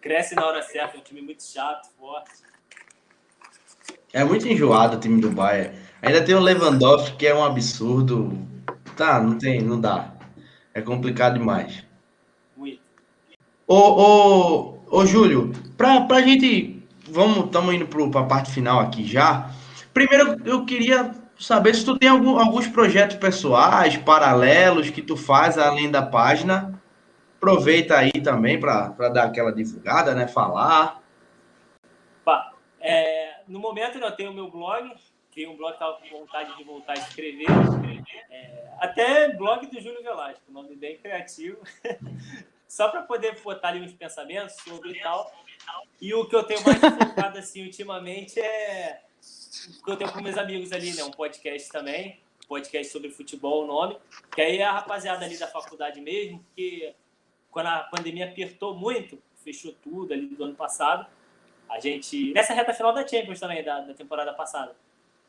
Cresce 0.00 0.34
na 0.34 0.44
hora 0.44 0.62
certa, 0.62 0.96
é 0.96 1.00
um 1.00 1.02
time 1.02 1.20
muito 1.20 1.44
chato, 1.44 1.88
forte. 1.96 2.47
É 4.12 4.24
muito 4.24 4.48
enjoado 4.48 4.96
o 4.96 5.00
time 5.00 5.20
do 5.20 5.30
Bayern. 5.30 5.76
Ainda 6.00 6.22
tem 6.22 6.34
o 6.34 6.40
Lewandowski, 6.40 7.16
que 7.16 7.26
é 7.26 7.34
um 7.34 7.44
absurdo. 7.44 8.38
Tá, 8.96 9.20
não 9.20 9.36
tem, 9.36 9.60
não 9.60 9.80
dá. 9.80 10.12
É 10.72 10.80
complicado 10.80 11.38
demais. 11.38 11.84
Muito. 12.56 12.80
Ô, 13.66 13.76
ô, 13.76 14.78
ô 14.90 15.06
Júlio, 15.06 15.52
pra, 15.76 16.02
pra 16.02 16.22
gente. 16.22 16.82
Vamos, 17.10 17.46
estamos 17.46 17.74
indo 17.74 17.86
para 17.86 18.20
a 18.20 18.24
parte 18.24 18.50
final 18.50 18.80
aqui 18.80 19.04
já. 19.06 19.50
Primeiro, 19.94 20.36
eu 20.44 20.64
queria 20.64 21.12
saber 21.38 21.74
se 21.74 21.84
tu 21.84 21.98
tem 21.98 22.08
algum, 22.08 22.38
alguns 22.38 22.66
projetos 22.66 23.16
pessoais, 23.16 23.96
paralelos 23.96 24.90
que 24.90 25.00
tu 25.00 25.16
faz 25.16 25.56
além 25.56 25.90
da 25.90 26.02
página. 26.02 26.78
Aproveita 27.36 27.96
aí 27.96 28.12
também 28.12 28.58
para 28.58 29.08
dar 29.08 29.24
aquela 29.24 29.52
divulgada, 29.52 30.14
né? 30.14 30.26
Falar. 30.26 31.00
É, 32.88 33.42
no 33.46 33.58
momento 33.58 33.98
eu 33.98 34.12
tenho 34.12 34.32
meu 34.32 34.50
blog, 34.50 34.90
criei 35.30 35.46
um 35.46 35.54
blog 35.54 35.72
que 35.72 35.84
estava 35.84 36.00
com 36.00 36.08
vontade 36.20 36.56
de 36.56 36.64
voltar 36.64 36.92
a 36.92 36.94
escrever. 36.94 37.46
É, 38.30 38.68
até 38.78 39.28
blog 39.28 39.66
do 39.66 39.78
Júlio 39.78 40.02
Velasco, 40.02 40.40
nome 40.50 40.74
bem 40.74 40.96
criativo. 40.96 41.58
Só 42.66 42.88
para 42.88 43.02
poder 43.02 43.38
botar 43.42 43.68
ali 43.68 43.82
uns 43.82 43.92
pensamentos 43.92 44.56
sobre 44.62 44.92
e 44.92 45.02
tal. 45.02 45.30
E 46.00 46.14
o 46.14 46.26
que 46.26 46.34
eu 46.34 46.42
tenho 46.44 46.64
mais 46.64 46.78
focado 46.78 47.38
assim 47.38 47.62
ultimamente 47.62 48.40
é 48.40 49.02
o 49.80 49.84
que 49.84 49.90
eu 49.90 49.96
tenho 49.96 50.10
com 50.10 50.22
meus 50.22 50.38
amigos 50.38 50.72
ali, 50.72 50.94
né? 50.94 51.04
Um 51.04 51.10
podcast 51.10 51.68
também, 51.68 52.18
podcast 52.46 52.90
sobre 52.90 53.10
futebol, 53.10 53.64
o 53.64 53.66
nome. 53.66 53.98
Que 54.34 54.40
aí 54.40 54.58
é 54.58 54.64
a 54.64 54.72
rapaziada 54.72 55.26
ali 55.26 55.36
da 55.36 55.46
faculdade 55.46 56.00
mesmo, 56.00 56.42
que 56.56 56.94
quando 57.50 57.66
a 57.66 57.80
pandemia 57.80 58.30
apertou 58.30 58.74
muito, 58.74 59.22
fechou 59.44 59.74
tudo 59.82 60.14
ali 60.14 60.26
do 60.26 60.42
ano 60.42 60.54
passado. 60.54 61.06
A 61.68 61.80
gente. 61.80 62.32
Nessa 62.32 62.54
reta 62.54 62.72
final 62.72 62.92
da 62.92 63.06
Champions 63.06 63.40
também, 63.40 63.62
da, 63.62 63.80
da 63.80 63.94
temporada 63.94 64.32
passada 64.32 64.74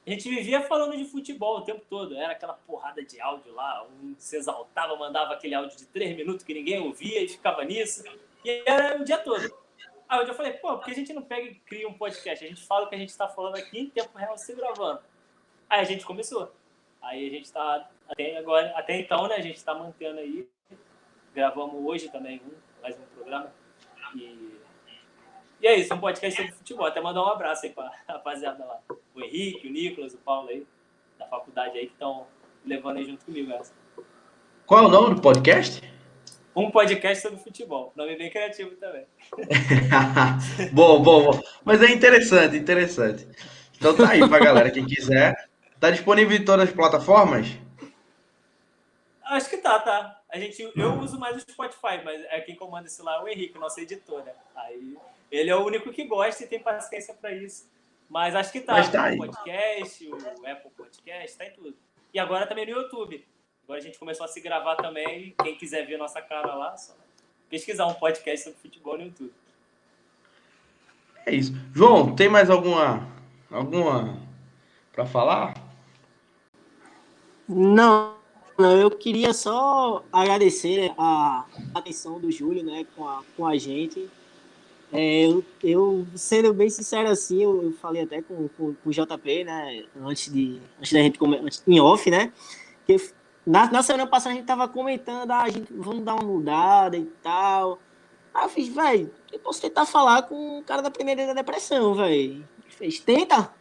a 0.05 0.09
gente 0.09 0.27
vivia 0.27 0.61
falando 0.61 0.97
de 0.97 1.05
futebol 1.05 1.57
o 1.57 1.61
tempo 1.61 1.83
todo. 1.89 2.15
Era 2.15 2.31
aquela 2.31 2.53
porrada 2.53 3.03
de 3.03 3.21
áudio 3.21 3.53
lá, 3.53 3.85
um 3.85 4.15
se 4.17 4.37
exaltava, 4.37 4.95
mandava 4.95 5.33
aquele 5.33 5.53
áudio 5.53 5.77
de 5.77 5.85
três 5.85 6.15
minutos 6.15 6.43
que 6.43 6.53
ninguém 6.53 6.79
ouvia 6.79 7.21
e 7.21 7.27
ficava 7.27 7.63
nisso. 7.63 8.03
E 8.43 8.63
era 8.65 8.99
o 8.99 9.03
dia 9.03 9.17
todo. 9.17 9.53
Aí 10.07 10.27
eu 10.27 10.33
falei, 10.33 10.53
pô, 10.53 10.75
por 10.77 10.85
que 10.85 10.91
a 10.91 10.95
gente 10.95 11.13
não 11.13 11.21
pega 11.21 11.43
e 11.43 11.55
cria 11.55 11.87
um 11.87 11.93
podcast? 11.93 12.43
A 12.43 12.47
gente 12.47 12.65
fala 12.65 12.85
o 12.85 12.89
que 12.89 12.95
a 12.95 12.97
gente 12.97 13.09
está 13.09 13.27
falando 13.27 13.57
aqui 13.57 13.79
em 13.79 13.89
tempo 13.89 14.17
real 14.17 14.35
se 14.35 14.53
gravando. 14.55 15.01
Aí 15.69 15.81
a 15.81 15.83
gente 15.83 16.03
começou. 16.03 16.51
Aí 17.01 17.27
a 17.27 17.29
gente 17.29 17.45
está, 17.45 17.87
até 18.09 18.37
agora, 18.37 18.73
até 18.75 18.99
então, 18.99 19.27
né, 19.27 19.35
a 19.35 19.41
gente 19.41 19.57
está 19.57 19.75
mantendo 19.75 20.19
aí. 20.19 20.49
Gravamos 21.35 21.85
hoje 21.85 22.09
também 22.09 22.41
um, 22.43 22.81
mais 22.81 22.97
um 22.97 23.05
programa. 23.15 23.53
E 24.15 24.48
e 25.61 25.67
é 25.67 25.75
isso, 25.75 25.93
um 25.93 25.99
podcast 25.99 26.39
sobre 26.39 26.55
futebol. 26.55 26.85
Até 26.85 27.01
mandar 27.01 27.21
um 27.21 27.27
abraço 27.27 27.65
aí 27.65 27.71
pra 27.71 27.91
rapaziada 28.07 28.63
lá. 28.63 28.79
O 29.13 29.21
Henrique, 29.21 29.67
o 29.67 29.71
Nicolas, 29.71 30.13
o 30.13 30.17
Paulo 30.17 30.49
aí, 30.49 30.65
da 31.17 31.25
faculdade 31.27 31.77
aí, 31.77 31.87
que 31.87 31.93
estão 31.93 32.27
levando 32.65 32.97
aí 32.97 33.05
junto 33.05 33.25
comigo 33.25 33.51
essa. 33.51 33.73
Qual 34.65 34.83
é 34.83 34.87
o 34.87 34.89
nome 34.89 35.15
do 35.15 35.21
podcast? 35.21 35.81
Um 36.55 36.71
podcast 36.71 37.21
sobre 37.21 37.39
futebol. 37.39 37.91
Nome 37.95 38.17
bem 38.17 38.29
criativo 38.29 38.75
também. 38.77 39.05
bom, 40.71 41.01
bom, 41.01 41.31
bom. 41.31 41.41
Mas 41.63 41.81
é 41.81 41.91
interessante, 41.91 42.55
interessante. 42.55 43.27
Então 43.75 43.95
tá 43.95 44.09
aí 44.09 44.27
pra 44.27 44.39
galera, 44.39 44.71
quem 44.71 44.85
quiser. 44.85 45.49
Tá 45.79 45.91
disponível 45.91 46.37
em 46.37 46.43
todas 46.43 46.69
as 46.69 46.75
plataformas? 46.75 47.47
Acho 49.23 49.49
que 49.49 49.57
tá, 49.57 49.79
tá. 49.79 50.21
A 50.29 50.37
gente, 50.37 50.71
eu 50.75 50.93
uso 50.99 51.19
mais 51.19 51.35
o 51.35 51.39
Spotify, 51.39 52.01
mas 52.03 52.21
é 52.29 52.41
quem 52.41 52.55
comanda 52.55 52.87
esse 52.87 53.01
lá 53.01 53.17
é 53.17 53.19
o 53.21 53.27
Henrique, 53.27 53.57
nosso 53.57 53.79
editor, 53.79 54.23
né? 54.23 54.33
Aí 54.55 54.97
ele 55.31 55.49
é 55.49 55.55
o 55.55 55.65
único 55.65 55.91
que 55.91 56.03
gosta 56.05 56.43
e 56.43 56.47
tem 56.47 56.59
paciência 56.59 57.13
para 57.13 57.31
isso. 57.31 57.69
Mas 58.09 58.35
acho 58.35 58.51
que 58.51 58.61
tá. 58.61 58.73
Mas 58.73 58.89
tá 58.89 59.11
o 59.13 59.17
podcast, 59.17 60.07
o 60.07 60.47
Apple 60.47 60.71
Podcast, 60.75 61.37
tá 61.37 61.45
em 61.45 61.51
tudo. 61.51 61.75
E 62.13 62.19
agora 62.19 62.47
também 62.47 62.65
no 62.65 62.71
YouTube. 62.71 63.25
Agora 63.63 63.79
a 63.79 63.83
gente 63.83 63.99
começou 63.99 64.25
a 64.25 64.27
se 64.27 64.41
gravar 64.41 64.75
também. 64.77 65.35
Quem 65.43 65.55
quiser 65.55 65.85
ver 65.85 65.97
nossa 65.97 66.21
cara 66.21 66.55
lá, 66.55 66.75
só 66.75 66.95
pesquisar 67.49 67.85
um 67.85 67.93
podcast 67.93 68.45
sobre 68.45 68.59
futebol 68.59 68.97
no 68.97 69.05
YouTube. 69.05 69.33
É 71.25 71.33
isso. 71.33 71.53
João, 71.73 72.15
tem 72.15 72.29
mais 72.29 72.49
alguma 72.49 73.07
alguma 73.51 74.17
para 74.91 75.05
falar? 75.05 75.53
Não, 77.47 78.15
não, 78.57 78.77
eu 78.77 78.91
queria 78.91 79.33
só 79.33 80.03
agradecer 80.11 80.93
a 80.97 81.45
atenção 81.73 82.19
do 82.19 82.31
Júlio, 82.31 82.63
né, 82.63 82.85
com 82.95 83.07
a, 83.07 83.23
com 83.35 83.45
a 83.45 83.57
gente. 83.57 84.09
É, 84.91 85.25
eu, 85.25 85.45
eu, 85.63 86.07
sendo 86.15 86.51
bem 86.51 86.69
sincero 86.69 87.09
assim, 87.09 87.43
eu, 87.43 87.63
eu 87.63 87.71
falei 87.73 88.03
até 88.03 88.23
com, 88.23 88.47
com, 88.49 88.73
com, 88.73 88.89
o 88.89 88.91
JP, 88.91 89.43
né, 89.43 89.85
antes, 90.01 90.33
de, 90.33 90.59
antes 90.79 90.91
da 90.91 90.99
gente 90.99 91.19
começar, 91.19 91.61
em 91.67 91.79
off, 91.79 92.09
né, 92.09 92.33
que 92.87 92.97
na, 93.45 93.71
na 93.71 93.83
semana 93.83 94.07
passada 94.07 94.33
a 94.33 94.37
gente 94.37 94.47
tava 94.47 94.67
comentando, 94.67 95.29
ah, 95.31 95.43
a 95.43 95.49
gente, 95.49 95.71
vamos 95.71 96.03
dar 96.03 96.15
uma 96.15 96.23
mudada 96.23 96.97
e 96.97 97.05
tal. 97.21 97.79
Aí 98.33 98.45
eu 98.45 98.49
fiz, 98.49 98.67
velho, 98.67 99.11
eu 99.31 99.39
posso 99.39 99.61
tentar 99.61 99.85
falar 99.85 100.23
com 100.23 100.59
o 100.59 100.63
cara 100.63 100.81
da 100.81 100.91
primeira 100.91 101.27
da 101.27 101.33
depressão, 101.33 101.93
velho. 101.93 102.47
Fez, 102.69 102.99
tenta. 102.99 103.53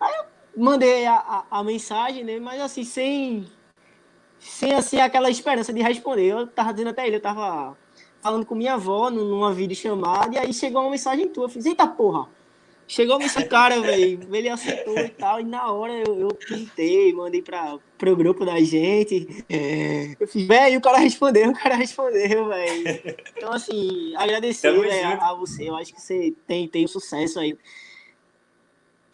Aí 0.00 0.14
eu 0.14 0.24
mandei 0.62 1.06
a, 1.06 1.14
a, 1.16 1.44
a, 1.58 1.64
mensagem, 1.64 2.24
né, 2.24 2.38
mas 2.38 2.60
assim, 2.60 2.84
sem, 2.84 3.46
sem 4.38 4.74
assim, 4.74 4.98
aquela 4.98 5.30
esperança 5.30 5.72
de 5.72 5.82
responder. 5.82 6.26
Eu 6.26 6.46
tava 6.46 6.72
dizendo 6.72 6.90
até 6.90 7.06
ele, 7.06 7.16
eu 7.16 7.22
tava 7.22 7.76
falando 8.26 8.44
com 8.44 8.56
minha 8.56 8.74
avó 8.74 9.08
numa 9.08 9.52
videochamada, 9.52 10.34
e 10.34 10.38
aí 10.38 10.52
chegou 10.52 10.82
uma 10.82 10.90
mensagem 10.90 11.28
tua. 11.28 11.44
Eu 11.44 11.48
fiz, 11.48 11.64
eita 11.64 11.86
porra! 11.86 12.28
Chegou 12.88 13.20
esse 13.20 13.44
cara, 13.44 13.80
velho, 13.80 14.28
ele 14.32 14.48
aceitou 14.48 14.96
e 14.98 15.08
tal, 15.08 15.40
e 15.40 15.44
na 15.44 15.70
hora 15.72 15.92
eu, 15.92 16.20
eu 16.20 16.28
pintei, 16.28 17.12
mandei 17.12 17.42
para 17.42 17.78
pro 17.98 18.16
grupo 18.16 18.44
da 18.44 18.60
gente. 18.60 19.44
É, 19.48 20.16
eu 20.18 20.26
fiz, 20.26 20.46
velho, 20.46 20.78
o 20.78 20.80
cara 20.80 20.98
respondeu, 20.98 21.50
o 21.50 21.54
cara 21.54 21.76
respondeu, 21.76 22.48
velho. 22.48 23.16
Então, 23.36 23.52
assim, 23.52 24.14
agradecer 24.16 24.72
véio, 24.72 25.08
a, 25.08 25.30
a, 25.30 25.34
você, 25.34 25.68
eu 25.68 25.76
acho 25.76 25.94
que 25.94 26.00
você 26.00 26.32
tem, 26.46 26.68
tem 26.68 26.84
um 26.84 26.88
sucesso 26.88 27.38
aí 27.38 27.56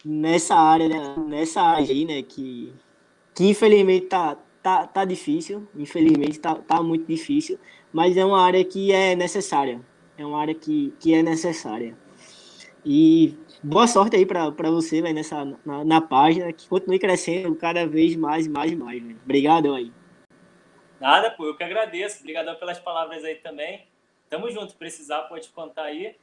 nessa 0.03 0.55
área, 0.55 0.87
né, 0.87 1.15
nessa 1.27 1.61
área 1.61 1.89
aí, 1.89 2.05
né, 2.05 2.21
que, 2.21 2.73
que 3.33 3.45
infelizmente 3.45 4.07
tá, 4.07 4.37
tá, 4.61 4.85
tá 4.85 5.05
difícil, 5.05 5.67
infelizmente 5.75 6.39
tá, 6.39 6.55
tá 6.55 6.81
muito 6.83 7.07
difícil, 7.07 7.57
mas 7.93 8.17
é 8.17 8.25
uma 8.25 8.41
área 8.41 8.65
que 8.65 8.91
é 8.91 9.15
necessária. 9.15 9.79
É 10.17 10.25
uma 10.25 10.41
área 10.41 10.55
que, 10.55 10.93
que 10.99 11.13
é 11.13 11.21
necessária. 11.21 11.95
E 12.85 13.37
boa 13.63 13.87
sorte 13.87 14.15
aí 14.15 14.25
para 14.25 14.49
você 14.49 15.01
véio, 15.01 15.15
nessa, 15.15 15.45
na, 15.63 15.85
na, 15.85 16.01
página, 16.01 16.51
que 16.51 16.67
continue 16.67 16.99
crescendo 16.99 17.55
cada 17.55 17.87
vez 17.87 18.15
mais 18.15 18.45
e 18.45 18.49
mais 18.49 18.71
e 18.71 18.75
mais. 18.75 19.01
Véio. 19.01 19.19
Obrigado 19.23 19.73
aí. 19.73 19.93
Nada, 20.99 21.31
pô, 21.31 21.45
eu 21.45 21.55
que 21.55 21.63
agradeço. 21.63 22.19
Obrigadão 22.19 22.55
pelas 22.55 22.79
palavras 22.79 23.23
aí 23.23 23.35
também. 23.35 23.87
Tamo 24.29 24.49
junto, 24.49 24.75
precisar, 24.75 25.23
pode 25.23 25.49
contar 25.49 25.83
aí. 25.83 26.15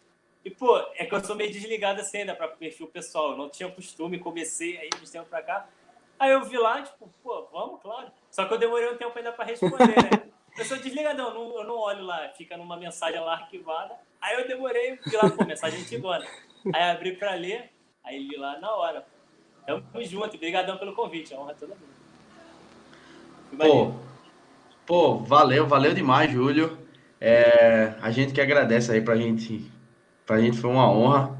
E, 0.44 0.50
pô, 0.50 0.76
é 0.96 1.04
que 1.04 1.14
eu 1.14 1.22
sou 1.22 1.36
meio 1.36 1.52
desligado 1.52 2.00
assim, 2.00 2.24
né, 2.24 2.34
para 2.34 2.48
perfil 2.48 2.88
pessoal. 2.88 3.32
Eu 3.32 3.36
não 3.36 3.48
tinha 3.48 3.70
costume, 3.70 4.18
comecei 4.18 4.78
aí 4.78 4.88
de 4.88 5.10
tempo 5.10 5.28
para 5.28 5.42
cá. 5.42 5.68
Aí 6.18 6.30
eu 6.32 6.44
vi 6.44 6.58
lá, 6.58 6.82
tipo, 6.82 7.08
pô, 7.22 7.46
vamos, 7.52 7.80
claro. 7.80 8.10
Só 8.30 8.44
que 8.44 8.54
eu 8.54 8.58
demorei 8.58 8.90
um 8.90 8.96
tempo 8.96 9.16
ainda 9.16 9.32
para 9.32 9.44
responder, 9.44 9.86
né? 9.86 10.30
Eu 10.60 10.64
sou 10.66 10.76
desligadão, 10.76 11.32
não, 11.32 11.58
eu 11.58 11.64
não 11.64 11.78
olho 11.78 12.04
lá, 12.04 12.28
fica 12.36 12.54
numa 12.54 12.76
mensagem 12.76 13.18
lá 13.18 13.32
arquivada. 13.32 13.94
Aí 14.20 14.38
eu 14.38 14.46
demorei, 14.46 14.98
vi 15.06 15.16
lá, 15.16 15.30
pô, 15.30 15.42
mensagem 15.42 15.80
antigona. 15.80 16.22
Aí 16.74 16.82
abri 16.90 17.16
pra 17.16 17.32
ler, 17.32 17.70
aí 18.04 18.18
li 18.18 18.36
lá 18.36 18.60
na 18.60 18.70
hora. 18.70 19.06
Tamo 19.66 20.04
junto, 20.04 20.36
obrigadão 20.36 20.76
pelo 20.76 20.94
convite, 20.94 21.34
honra 21.34 21.54
todo 21.54 21.70
mundo. 21.70 21.80
Pô, 23.56 23.94
pô, 24.84 25.18
valeu, 25.20 25.66
valeu 25.66 25.94
demais, 25.94 26.30
Júlio. 26.30 26.76
É, 27.18 27.94
a 28.02 28.10
gente 28.10 28.34
que 28.34 28.40
agradece 28.40 28.92
aí 28.92 29.00
pra 29.00 29.16
gente. 29.16 29.64
Pra 30.26 30.40
gente 30.40 30.58
foi 30.58 30.68
uma 30.68 30.90
honra. 30.90 31.38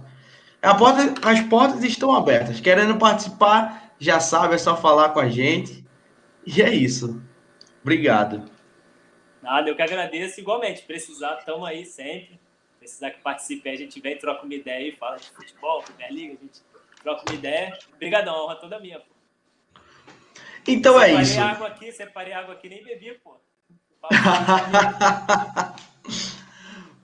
A 0.62 0.74
porta, 0.74 1.28
as 1.28 1.40
portas 1.40 1.84
estão 1.84 2.14
abertas. 2.14 2.58
Querendo 2.58 2.96
participar, 2.96 3.92
já 3.98 4.18
sabe, 4.18 4.54
é 4.54 4.58
só 4.58 4.74
falar 4.78 5.10
com 5.10 5.20
a 5.20 5.28
gente. 5.28 5.84
E 6.46 6.62
é 6.62 6.70
isso. 6.74 7.22
Obrigado. 7.82 8.50
Nada, 9.42 9.68
eu 9.68 9.76
que 9.76 9.82
agradeço 9.82 10.40
igualmente. 10.40 10.82
Precisar, 10.82 11.38
estamos 11.38 11.66
aí 11.66 11.86
sempre. 11.86 12.38
Precisar 12.78 13.10
que 13.10 13.20
participe, 13.20 13.68
a 13.68 13.76
gente 13.76 14.00
vem, 14.00 14.16
troca 14.16 14.44
uma 14.44 14.54
ideia 14.54 14.88
e 14.88 14.96
fala 14.96 15.16
de 15.16 15.30
futebol, 15.30 15.82
Premier 15.82 16.12
Liga, 16.12 16.34
a 16.34 16.44
gente 16.44 16.60
troca 17.02 17.22
uma 17.28 17.34
ideia. 17.34 17.78
Obrigadão, 17.94 18.44
honra 18.44 18.56
toda 18.56 18.80
minha. 18.80 18.98
Pô. 18.98 19.20
Então 20.66 20.94
separei 20.94 21.16
é 21.16 21.20
isso. 21.20 21.32
Separei 21.32 21.54
água 21.54 21.68
aqui, 21.68 21.92
separei 21.92 22.32
água 22.32 22.54
aqui, 22.54 22.68
nem 22.68 22.82
bebi, 22.82 23.12
pô. 23.22 23.36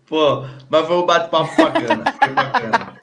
pô, 0.06 0.46
mas 0.70 0.86
foi 0.86 0.96
um 0.96 1.04
bate-papo 1.04 1.54
bacana. 1.56 2.12
Foi 2.12 2.28
bacana. 2.30 3.02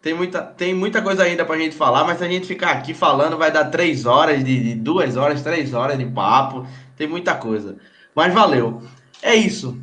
Tem 0.00 0.14
muita, 0.14 0.42
tem 0.42 0.74
muita 0.74 1.00
coisa 1.00 1.22
ainda 1.22 1.44
pra 1.44 1.56
gente 1.56 1.76
falar, 1.76 2.02
mas 2.04 2.18
se 2.18 2.24
a 2.24 2.28
gente 2.28 2.46
ficar 2.46 2.72
aqui 2.72 2.92
falando, 2.92 3.38
vai 3.38 3.52
dar 3.52 3.66
três 3.66 4.04
horas, 4.04 4.42
de, 4.42 4.60
de 4.60 4.74
duas 4.74 5.16
horas, 5.16 5.42
três 5.42 5.72
horas 5.74 5.96
de 5.96 6.06
papo. 6.06 6.66
Tem 7.02 7.08
muita 7.08 7.34
coisa. 7.34 7.78
Mas 8.14 8.32
valeu. 8.32 8.80
É 9.20 9.34
isso. 9.34 9.76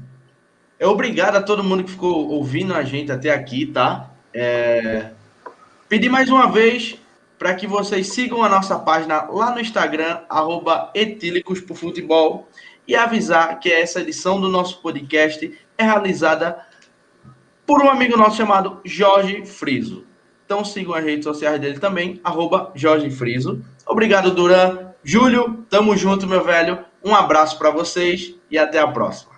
É 0.80 0.88
obrigado 0.88 1.36
a 1.36 1.42
todo 1.42 1.62
mundo 1.62 1.84
que 1.84 1.92
ficou 1.92 2.30
ouvindo 2.30 2.74
a 2.74 2.82
gente 2.82 3.12
até 3.12 3.30
aqui, 3.30 3.66
tá? 3.66 4.10
É... 4.34 5.12
Pedir 5.90 6.08
mais 6.08 6.30
uma 6.30 6.50
vez 6.50 6.98
para 7.38 7.54
que 7.54 7.68
vocês 7.68 8.14
sigam 8.14 8.42
a 8.42 8.48
nossa 8.48 8.80
página 8.80 9.24
lá 9.24 9.52
no 9.52 9.60
Instagram, 9.60 10.22
arroba 10.30 10.92
etílicos 10.96 11.60
por 11.60 11.76
futebol, 11.76 12.48
e 12.88 12.96
avisar 12.96 13.60
que 13.60 13.70
essa 13.70 14.00
edição 14.00 14.40
do 14.40 14.48
nosso 14.48 14.82
podcast 14.82 15.60
é 15.78 15.84
realizada 15.84 16.66
por 17.66 17.84
um 17.84 17.90
amigo 17.90 18.16
nosso 18.16 18.38
chamado 18.38 18.80
Jorge 18.86 19.46
Friso. 19.46 20.06
Então 20.46 20.64
sigam 20.64 20.94
as 20.94 21.04
redes 21.04 21.26
sociais 21.26 21.60
dele 21.60 21.80
também, 21.80 22.22
arroba 22.24 22.72
Jorge 22.76 23.10
Friso. 23.10 23.62
Obrigado, 23.86 24.32
Duran. 24.32 24.94
Júlio, 25.04 25.66
tamo 25.70 25.98
junto, 25.98 26.26
meu 26.26 26.46
velho. 26.46 26.88
Um 27.04 27.16
abraço 27.16 27.58
para 27.58 27.70
vocês 27.70 28.36
e 28.50 28.58
até 28.58 28.80
a 28.80 28.88
próxima. 28.88 29.29